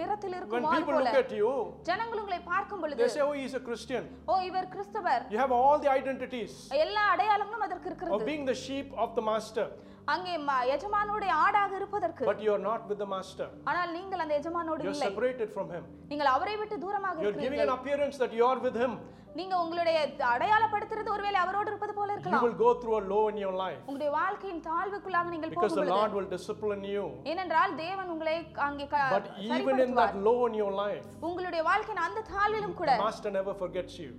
நிறத்தில் 0.00 0.32
When 0.32 0.40
இருக்கும் 0.40 0.66
மாறு 0.68 0.80
people 0.80 0.98
look 1.00 1.20
at 1.24 1.32
you, 1.40 1.52
ஜனங்கள் 1.90 2.22
உங்களை 2.24 2.40
பார்க்கும் 2.52 2.82
பொழுது 2.84 3.00
they 3.02 3.10
say, 3.16 3.22
Oh, 3.28 3.34
he's 3.40 3.56
a 3.60 3.64
Christian. 3.68 4.04
ஓ 4.30 4.36
இவர் 4.50 4.70
கிறிஸ்தவர் 4.74 5.22
You 5.34 5.40
have 5.44 5.54
all 5.60 5.76
the 5.84 5.92
identities 5.98 6.52
எல்லா 6.84 7.04
அடையாளங்களும் 7.35 7.65
அதற்கு 7.67 7.87
of 7.87 7.91
இருக்கிறது 7.91 8.29
being 8.31 8.45
the 8.45 8.57
sheep 8.65 8.89
of 9.03 9.09
the 9.17 9.23
master, 9.31 9.65
அங்கே 10.07 10.33
ம- 10.45 10.65
எஜமானுடைய 10.75 11.31
ஆடாக 11.43 11.71
இருப்பதற்கு 11.79 12.23
but 12.29 12.39
you 12.45 12.51
are 12.55 12.63
not 12.63 12.81
with 12.89 12.99
the 13.03 13.09
master. 13.15 13.47
ஆனால் 13.69 13.91
நீங்கள் 13.97 14.23
அந்த 14.25 14.35
எஜமானோடு 14.41 14.81
You're 14.81 14.95
இல்லை 14.95 15.09
separated 15.09 15.49
from 15.57 15.67
him. 15.75 15.83
நீங்கள் 16.11 16.31
அவரை 16.35 16.55
விட்டு 16.61 16.77
தூரமாக 16.85 17.15
You're 17.15 17.35
giving 17.35 17.41
இருக்கிறீர்கள் 17.41 17.69
an 17.69 17.77
appearance 17.79 18.17
that 18.23 18.33
you 18.39 18.45
are 18.45 18.59
with 18.59 18.77
him. 18.83 18.93
நீங்க 19.38 19.54
உங்களுடைய 19.62 19.96
அடையாளப்படுத்துறது 20.32 21.08
ஒருவேளை 21.14 21.38
அவரோடு 21.42 21.68
இருப்பது 21.70 21.94
போல 21.96 22.08
You 22.08 22.16
இருக்கலாம் 22.16 22.44
will 22.44 22.58
go 22.62 22.70
through 22.80 22.96
a 23.00 23.04
low 23.12 23.22
in 23.32 23.38
your 23.44 23.54
life 23.62 23.80
உங்களுடைய 23.86 24.10
வாழ்க்கையின் 24.18 24.62
தாழ்வுக்குள்ளாக 24.68 25.30
நீங்கள் 25.34 25.50
because 25.52 25.72
போகும் 25.72 25.80
the 25.82 25.96
Lord 25.96 26.12
will 26.16 26.28
discipline 26.34 26.84
you. 26.92 27.04
ஏனென்றால் 27.32 27.74
தேவன் 27.82 28.10
உங்களை 28.14 28.36
அங்கே 28.68 28.86
But 29.16 29.26
even 29.50 29.76
in 29.86 29.92
that 30.00 30.14
low 30.28 30.38
in 30.48 30.54
your 30.62 30.72
life, 30.82 31.04
உங்களுடைய 31.28 31.62
வாழ்க்கையின் 31.70 32.02
அந்த 32.06 32.22
தாழ்விலும் 32.32 32.76
கூட 32.80 32.90
the 32.92 33.04
master 33.06 33.32
never 33.38 33.54
forgets 33.64 33.96
you. 34.04 34.10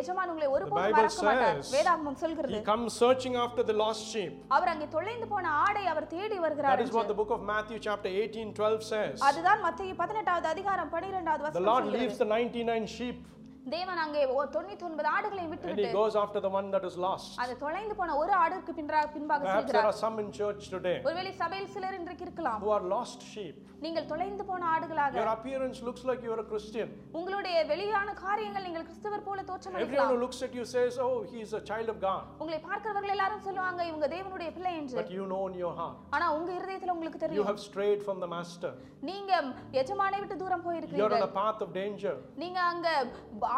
எஜமான் 0.00 0.30
உங்களை 0.32 0.48
ஒருபோதும் 0.56 0.96
மறக்க 0.96 1.22
மாட்டார் 1.28 1.60
வேதாகமம் 1.74 2.18
சொல்கிறது 2.24 2.54
He 2.56 2.62
comes 2.72 2.90
searching 3.02 3.36
after 3.44 3.64
the 3.70 3.76
lost 3.82 4.04
sheep. 4.14 4.32
அவர் 4.56 4.72
அங்கே 4.74 4.88
தொலைந்து 4.96 5.28
போன 5.34 5.52
ஆடை 5.64 5.84
அவர் 5.94 6.08
தேடி 6.16 6.38
வருகிறார் 6.46 6.76
That 6.76 6.86
is 6.88 6.94
what 6.98 7.08
the 7.12 7.18
book 7.22 7.32
of 7.38 7.42
Matthew, 7.52 7.80
chapter 7.88 8.12
18 8.16 8.50
12 8.60 8.90
says. 8.92 9.16
அதுதான் 9.30 9.62
மத்திய 9.68 9.94
பதினெட்டாவது 10.02 10.48
அதிகாரம் 10.54 10.92
பனிரெண்டாவது 10.96 11.42
The 11.42 11.48
வசனம் 11.48 11.70
Lord 11.70 11.82
சொல்கிறது. 11.84 12.02
leaves 12.02 12.18
the 12.24 12.30
99 12.34 12.86
sheep 12.98 13.18
தேவன் 13.66 14.00
அங்கே 14.02 14.20
ஒ- 14.34 14.48
தொண்ணூத்தி 14.54 14.84
ஒன்பது 14.84 15.08
ஆடுகளை 15.08 15.40
and 15.40 15.48
He 15.48 15.52
விட்டுவிட்டு 15.52 15.88
goes 15.96 16.14
after 16.16 16.40
the 16.40 16.50
one 16.50 16.66
that 16.74 16.84
is 16.84 16.96
lost. 17.04 17.30
அந்த 17.42 17.54
தொலைந்து 17.62 17.94
போன 18.00 18.16
ஒரு 18.20 18.32
ஆடுக்கு 18.42 18.72
பின்பாக 18.76 19.06
பின்பாக 19.14 19.40
Perhaps 19.40 19.54
there 19.54 19.62
செல்கிறார் 19.62 19.88
are 19.90 19.96
some 20.02 20.16
in 20.22 20.28
church 20.32 20.62
today 20.74 20.96
ஒருவேளை 21.06 21.32
சபையில் 21.40 21.70
சிலர் 21.74 21.96
இன்றைக்கு 22.00 22.24
இருக்கலாம் 22.26 22.60
who 22.64 22.70
are 22.70 22.84
lost 22.94 23.20
sheep. 23.32 23.56
நீங்கள் 23.84 24.06
தொலைந்து 24.12 24.44
போன 24.50 24.62
ஆடுகளாக 24.74 25.18
Your 25.20 25.30
appearance 25.34 25.78
looks 25.88 26.04
like 26.10 26.20
you're 26.26 26.42
a 26.44 26.48
Christian. 26.52 26.88
உங்களுடைய 27.18 27.56
வெளியான 27.72 28.14
காரியங்கள் 28.22 28.66
நீங்கள் 28.68 28.86
கிறிஸ்தவர் 28.88 29.24
போல 29.26 29.42
தோற்றம் 29.50 29.80
Everyone 29.84 30.14
looks 30.24 30.40
at 30.46 30.54
you 30.58 30.66
says, 30.74 30.94
Oh, 31.06 31.16
he's 31.32 31.52
a 31.52 31.64
child 31.70 31.90
of 31.94 31.98
God. 32.00 32.22
உங்களை 32.40 32.60
பார்க்கிறவர்கள் 32.68 33.14
எல்லாரும் 33.16 33.44
சொல்லுவாங்க 33.48 33.80
இவங்க 33.90 34.08
தேவனுடைய 34.14 34.50
பிள்ளை 34.56 34.74
என்று 34.80 34.98
But 35.00 35.12
you 35.18 35.26
know 35.32 35.42
in 35.50 35.56
your 35.56 35.74
heart, 35.80 35.98
ஆனா 36.16 36.28
உங்க 36.38 36.50
இருதயத்துல 36.58 36.94
உங்களுக்கு 36.96 37.20
you 37.20 37.26
தெரியும் 37.26 37.50
have 37.52 37.60
strayed 37.68 38.00
from 38.08 38.20
the 38.20 38.30
master. 38.36 38.72
நீங்க 39.02 39.32
எஜமானை 39.80 40.20
விட்டு 40.22 40.36
தூரம் 40.36 40.54
You're 40.56 40.60
on 40.60 40.66
போயிருக்கிறீர்கள் 40.68 41.26
a 41.28 41.34
path 41.40 41.60
of 41.64 41.70
danger. 41.74 42.14
நீங்க 42.36 42.58
அங்க 42.72 42.88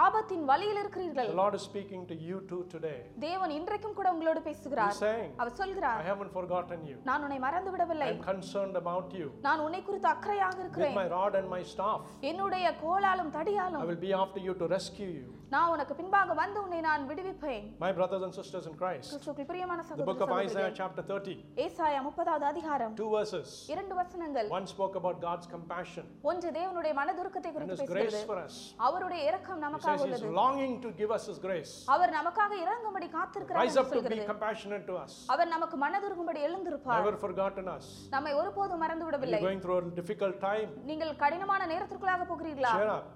ஆபத்தின் 0.04 0.44
வழியில் 0.50 0.78
இருக்கிறீர்கள் 0.80 1.28
The 1.30 1.38
Lord 1.40 1.54
is 1.58 1.62
speaking 1.68 2.02
to 2.10 2.16
you 2.26 2.36
too 2.50 2.60
today. 2.74 2.98
தேவன் 3.24 3.52
இன்றைக்கும் 3.58 3.96
கூட 3.98 4.08
உங்களோடு 4.14 4.40
பேசுகிறார் 4.48 4.98
அவர் 5.40 5.52
சொல்கிறார் 5.60 6.00
I 6.02 6.08
haven't 6.10 6.32
forgotten 6.38 6.80
you. 6.90 6.96
நான் 7.08 7.24
உன்னை 7.26 7.38
மறந்து 7.46 7.72
விடவில்லை 7.74 8.08
I'm 8.10 8.22
concerned 8.32 8.76
about 8.82 9.08
you. 9.20 9.28
நான் 9.48 9.62
உன்னை 9.66 9.80
குறித்து 9.88 10.08
அக்கறையாக 10.14 10.54
With 10.54 10.62
இருக்கிறேன் 10.64 10.96
my 11.00 11.08
rod 11.16 11.34
and 11.40 11.48
my 11.56 11.62
staff, 11.72 12.02
என்னுடைய 12.30 12.68
கோலாலும் 12.84 13.32
I 13.32 13.36
தடியாலும் 13.38 13.84
will 13.90 14.02
be 14.08 14.12
after 14.22 14.42
you 14.46 14.54
to 14.62 14.68
rescue 14.76 15.10
you. 15.18 15.26
நான் 15.54 15.70
உனக்கு 15.74 15.94
பின்பாக 15.98 16.34
வந்து 16.40 16.58
உன்னை 16.64 16.80
நான் 16.88 17.04
விடுவிப்பேன் 17.10 17.66
My 17.84 17.92
brothers 17.98 18.22
and 18.26 18.34
sisters 18.40 18.64
in 18.70 18.74
Christ. 18.82 19.08
கிறிஸ்துவுக்குள் 19.12 19.48
பிரியமான 19.52 19.80
The 19.92 20.08
book 20.10 20.22
of 20.26 20.32
Isaiah, 20.38 20.72
chapter 20.80 21.04
30, 21.12 21.36
ஏசாயா 21.66 22.00
முப்பதாவது 22.08 22.46
அதிகாரம் 22.52 22.94
two 23.02 23.10
verses. 23.16 23.48
இரண்டு 23.74 23.96
வசனங்கள் 24.00 24.50
One 24.58 24.68
spoke 24.74 24.96
about 25.02 25.18
God's 25.26 25.48
compassion 25.56 26.06
ஒன்று 26.30 26.50
தேவனுடைய 26.58 26.94
மனதுருக்கத்தை 27.00 27.52
குறித்து 27.56 27.78
பேசுகிறது. 27.80 28.48
அவருடைய 28.88 29.22
இரக்கம் 29.30 29.56
He 29.58 29.64
He's 29.90 30.04
உள்ளது 30.04 30.30
longing 30.38 30.74
to 30.84 30.90
give 31.00 31.10
us 31.16 31.24
His 31.30 31.38
grace. 31.38 31.72
அவர் 31.94 32.12
நமக்காக 32.18 32.52
இறங்கும்படி 32.64 33.08
காத்திருக்கிறார் 33.16 33.62
Rise 33.62 33.78
up 33.82 33.90
to 33.96 34.02
be 34.08 34.20
compassionate 34.30 34.84
to 34.90 34.96
us. 35.04 35.12
அவர் 35.34 35.50
நமக்கு 35.54 35.78
மனதுருகும்படி 35.84 36.42
எழுந்திருப்பார் 36.48 37.00
Never 37.00 37.16
forgotten 37.26 37.68
us. 37.76 37.86
நம்மை 38.16 38.34
ஒருபோதும் 38.40 38.82
மறந்து 38.84 39.06
விடவில்லை 39.08 39.40
going 39.46 39.62
through 39.64 39.78
a 39.82 39.94
difficult 40.00 40.36
time? 40.48 40.68
நீங்கள் 40.90 41.14
கடினமான 41.24 41.66
நேரத்திற்குள்ளாக 41.74 42.26
போகிறீர்களா 42.32 42.74
Cheer 42.76 42.90
up. 42.98 43.06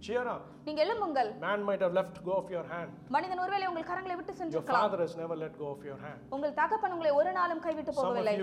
Cheer 0.00 0.26
up. 0.28 0.42
நீங்க 0.66 0.80
எழும்புங்கள் 0.84 1.28
Man 1.42 1.60
might 1.66 1.82
have 1.84 1.92
let 1.92 2.08
go 2.24 2.32
of 2.40 2.48
your 2.50 2.64
hand. 2.70 2.90
மனிதன் 3.14 3.40
ஒருவேளை 3.42 3.66
உங்கள் 3.70 3.86
கரங்களை 3.90 4.14
விட்டு 4.18 4.32
Your 4.32 4.38
சென்றிருக்கலாம் 4.40 4.84
father 4.84 4.98
has 5.02 5.12
never 5.20 5.36
let 5.42 5.52
go 5.58 5.66
of 5.74 5.82
your 5.84 5.98
hand. 6.04 6.18
உங்கள் 6.34 6.54
தகப்பன் 6.58 6.92
உங்களை 6.94 7.10
ஒரு 7.18 7.30
நாளும் 7.36 7.60
கைவிட்டு 7.66 7.92
போகவில்லை 7.98 8.34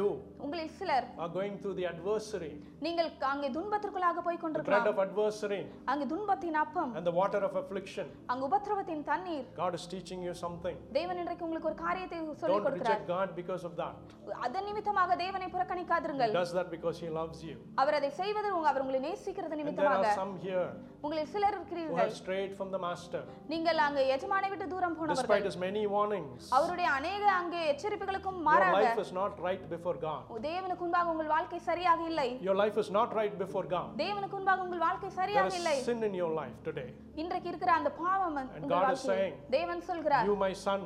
உங்களில் 0.46 0.72
சிலர் 0.78 1.08
are 1.24 1.30
going 1.30 1.56
through 1.62 1.76
the 1.80 1.86
adversary, 1.92 2.52
நீங்கள் 2.86 3.10
அங்கே 3.32 3.50
துன்பத்திற்குள்ளாக 3.58 4.22
போய் 4.28 4.38
the 4.38 4.42
bread 4.42 4.44
கொண்டிருக்கலாம் 4.46 4.88
of 4.94 5.02
adversary, 5.06 5.62
அங்கே 5.92 6.08
துன்பத்தின் 6.14 6.58
அப்பம் 6.64 6.94
and 7.00 7.06
the 7.10 7.16
water 7.22 7.42
of 7.50 7.56
affliction. 7.64 8.08
அங்கு 8.32 8.46
உபத்திரவத்தின் 8.50 9.04
தண்ணீர் 9.12 9.46
God 9.62 9.76
is 9.80 9.86
teaching 9.96 10.24
you 10.28 10.36
something. 10.44 10.78
தேவன் 11.00 11.22
இன்றைக்கு 11.24 11.46
உங்களுக்கு 11.50 11.72
ஒரு 11.72 11.80
காரியத்தை 11.86 12.20
சொல்லிக் 12.44 12.56
Don't 12.56 12.68
கொடுக்கிறார் 12.70 12.98
reject 12.98 13.14
God 13.16 13.30
because 13.42 13.66
of 13.72 13.76
that. 13.84 14.00
அதன் 14.48 14.68
நிமித்தமாக 14.70 15.18
தேவனை 15.24 15.48
He 15.48 15.54
புறக்கணிக்காதிருங்கள் 15.58 16.34
does 16.40 16.54
that 16.60 16.70
because 16.78 16.98
He 17.06 17.12
loves 17.20 17.42
you. 17.50 17.58
அவர் 17.84 18.00
அதை 18.00 18.12
செய்வது 18.22 18.50
உங்க- 18.58 18.72
அவர் 18.74 18.86
உங்களை 18.86 19.02
நேசிக்கிறது 19.10 19.62
நிமித்தமாக 19.64 20.08
are 20.08 20.18
some 20.24 20.36
here 20.48 20.68
உங்களில் 21.06 21.32
சிலர் 21.44 21.56
இருக்கிறீர்கள் 21.58 22.12
strayed 22.20 22.52
from 22.60 22.70
the 22.74 22.80
Master. 22.86 23.22
நீங்கள் 23.52 23.80
அங்கே 23.86 24.04
எஜமானை 24.16 24.48
விட்டு 24.52 24.66
தூரம் 24.74 24.96
போனவர்கள் 24.98 25.22
Despite 25.22 25.46
His 25.50 25.58
many 25.66 25.84
warnings, 25.96 26.42
அவருடைய 26.58 26.88
அநேக 26.98 27.24
அங்கே 27.40 27.62
எச்சரிப்புகளுக்கும் 27.72 28.38
your 28.38 28.48
மாறாக 28.50 28.78
life 28.80 29.02
is 29.06 29.12
not 29.20 29.34
right 29.48 29.64
before 29.76 29.96
God. 30.08 30.24
தேவனுக்கு 30.48 30.84
முன்பாக 30.86 31.12
உங்கள் 31.14 31.32
வாழ்க்கை 31.36 31.60
சரியாக 31.70 32.02
இல்லை 32.12 32.28
Your 32.48 32.58
life 32.64 32.78
is 32.84 32.90
not 33.00 33.10
right 33.20 33.36
before 33.44 33.66
God. 33.76 33.90
தேவனுக்கு 34.04 34.36
முன்பாக 34.40 34.66
உங்கள் 34.68 34.84
வாழ்க்கை 34.88 35.12
சரியாக 35.20 35.56
இல்லை 35.62 35.76
sin 35.90 36.02
in 36.10 36.16
your 36.22 36.32
life 36.42 36.58
today. 36.70 36.90
இன்றைக்கு 37.24 37.50
இருக்கிற 37.54 37.74
அந்த 37.80 37.92
பாவம் 38.02 38.30
உங்கள் 38.32 38.72
God 38.76 38.88
is 38.88 38.96
வாழ்க்கையில். 38.98 39.10
saying, 39.12 39.36
தேவன் 39.58 39.84
சொல்கிறார் 39.92 40.28
You, 40.30 40.38
my 40.48 40.54
son, 40.68 40.82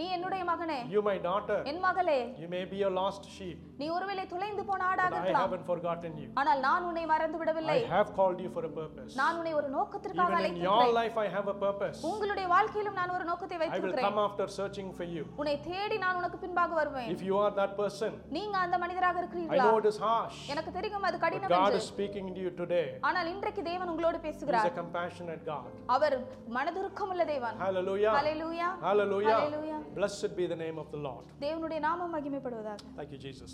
நீ 0.00 0.04
என்னுடைய 0.16 0.42
மகனே 0.50 0.76
you, 0.92 1.00
my 1.08 1.16
daughter, 1.26 1.56
என் 1.70 1.80
மகளே 1.86 2.18
you 2.42 2.48
may 2.54 2.62
be 2.72 2.78
a 2.88 2.92
lost 2.98 3.24
sheep, 3.34 3.58
நீ 3.80 3.86
ஒருவேளை 3.96 4.22
தொலைந்து 4.32 4.62
போன 4.68 4.84
ஆடாக 4.90 5.08
but 5.08 5.16
I 5.16 5.20
இருக்கலாம் 5.20 5.44
haven't 5.46 5.66
forgotten 5.70 6.12
you. 6.22 6.28
ஆனால் 6.40 6.60
நான் 6.66 6.84
உன்னை 6.90 7.04
மறந்து 7.10 7.38
விடவில்லை 7.42 7.76
I 7.82 7.90
have 7.96 8.10
called 8.18 8.38
you 8.44 8.50
for 8.56 8.62
a 8.70 8.72
purpose. 8.78 9.10
நான் 9.20 9.36
உன்னை 9.40 9.52
ஒரு 9.60 9.68
நோக்கத்திற்காக 9.76 10.30
Even 10.36 10.46
in 10.50 10.56
your 10.66 10.76
அழைத்திருக்கிறேன் 10.76 10.96
life, 11.00 11.18
I 11.24 11.30
have 11.36 11.48
a 11.54 11.58
purpose. 11.66 11.98
உங்களுடைய 12.10 12.46
வாழ்க்கையிலும் 12.54 12.96
நான் 13.00 13.12
ஒரு 13.16 13.26
நோக்கத்தை 13.30 13.56
I 13.56 13.60
will 13.60 13.64
வைத்திருக்கிறேன் 13.64 14.08
come 14.08 14.20
after 14.26 14.46
searching 14.58 14.88
for 15.00 15.08
you. 15.16 15.24
உன்னை 15.42 15.54
தேடி 15.68 15.98
நான் 16.04 16.18
உனக்கு 16.22 16.40
பின்பாக 16.44 16.74
வருவேன் 16.80 17.10
If 17.16 17.22
you 17.28 17.36
are 17.42 17.52
that 17.60 17.74
person, 17.82 18.14
நீங்க 18.38 18.56
அந்த 18.64 18.78
மனிதராக 18.84 19.16
I 19.18 19.22
இருக்கிறீர்களா 19.24 19.66
know 19.68 19.76
it 19.82 19.88
is 19.92 20.00
harsh, 20.08 20.40
எனக்கு 20.54 20.72
தெரியும் 20.78 21.06
அது 21.10 21.20
கடினம் 21.26 21.54
God 21.58 21.76
is 21.80 21.86
speaking 21.94 22.28
to 22.38 22.42
you 22.46 22.52
today. 22.62 22.86
ஆனால் 23.10 23.30
இன்றைக்கு 23.34 23.64
தேவன் 23.70 23.92
உங்களோடு 23.94 24.18
He 24.18 24.22
is 24.22 24.26
பேசுகிறார் 24.28 24.70
a 24.72 24.76
compassionate 24.82 25.44
God. 25.52 25.70
அவர் 25.96 26.16
மனதுருக்கமுள்ள 26.58 27.22
தேவன் 27.34 27.56
Hallelujah. 27.66 28.14
Hallelujah 28.18 28.68
Hallelujah. 28.88 29.38
Hallelujah. 29.38 29.78
Blessed 29.95 30.35
be 30.35 30.45
the 30.47 30.55
name 30.55 30.77
of 30.77 30.87
the 30.91 30.97
Lord. 30.99 31.25
தேவனுடைய 31.39 31.79
நாமம் 31.79 32.13
மகிமைப்படுவதாக 32.15 32.79
Thank 32.95 33.11
you, 33.11 33.19
Jesus. 33.27 33.53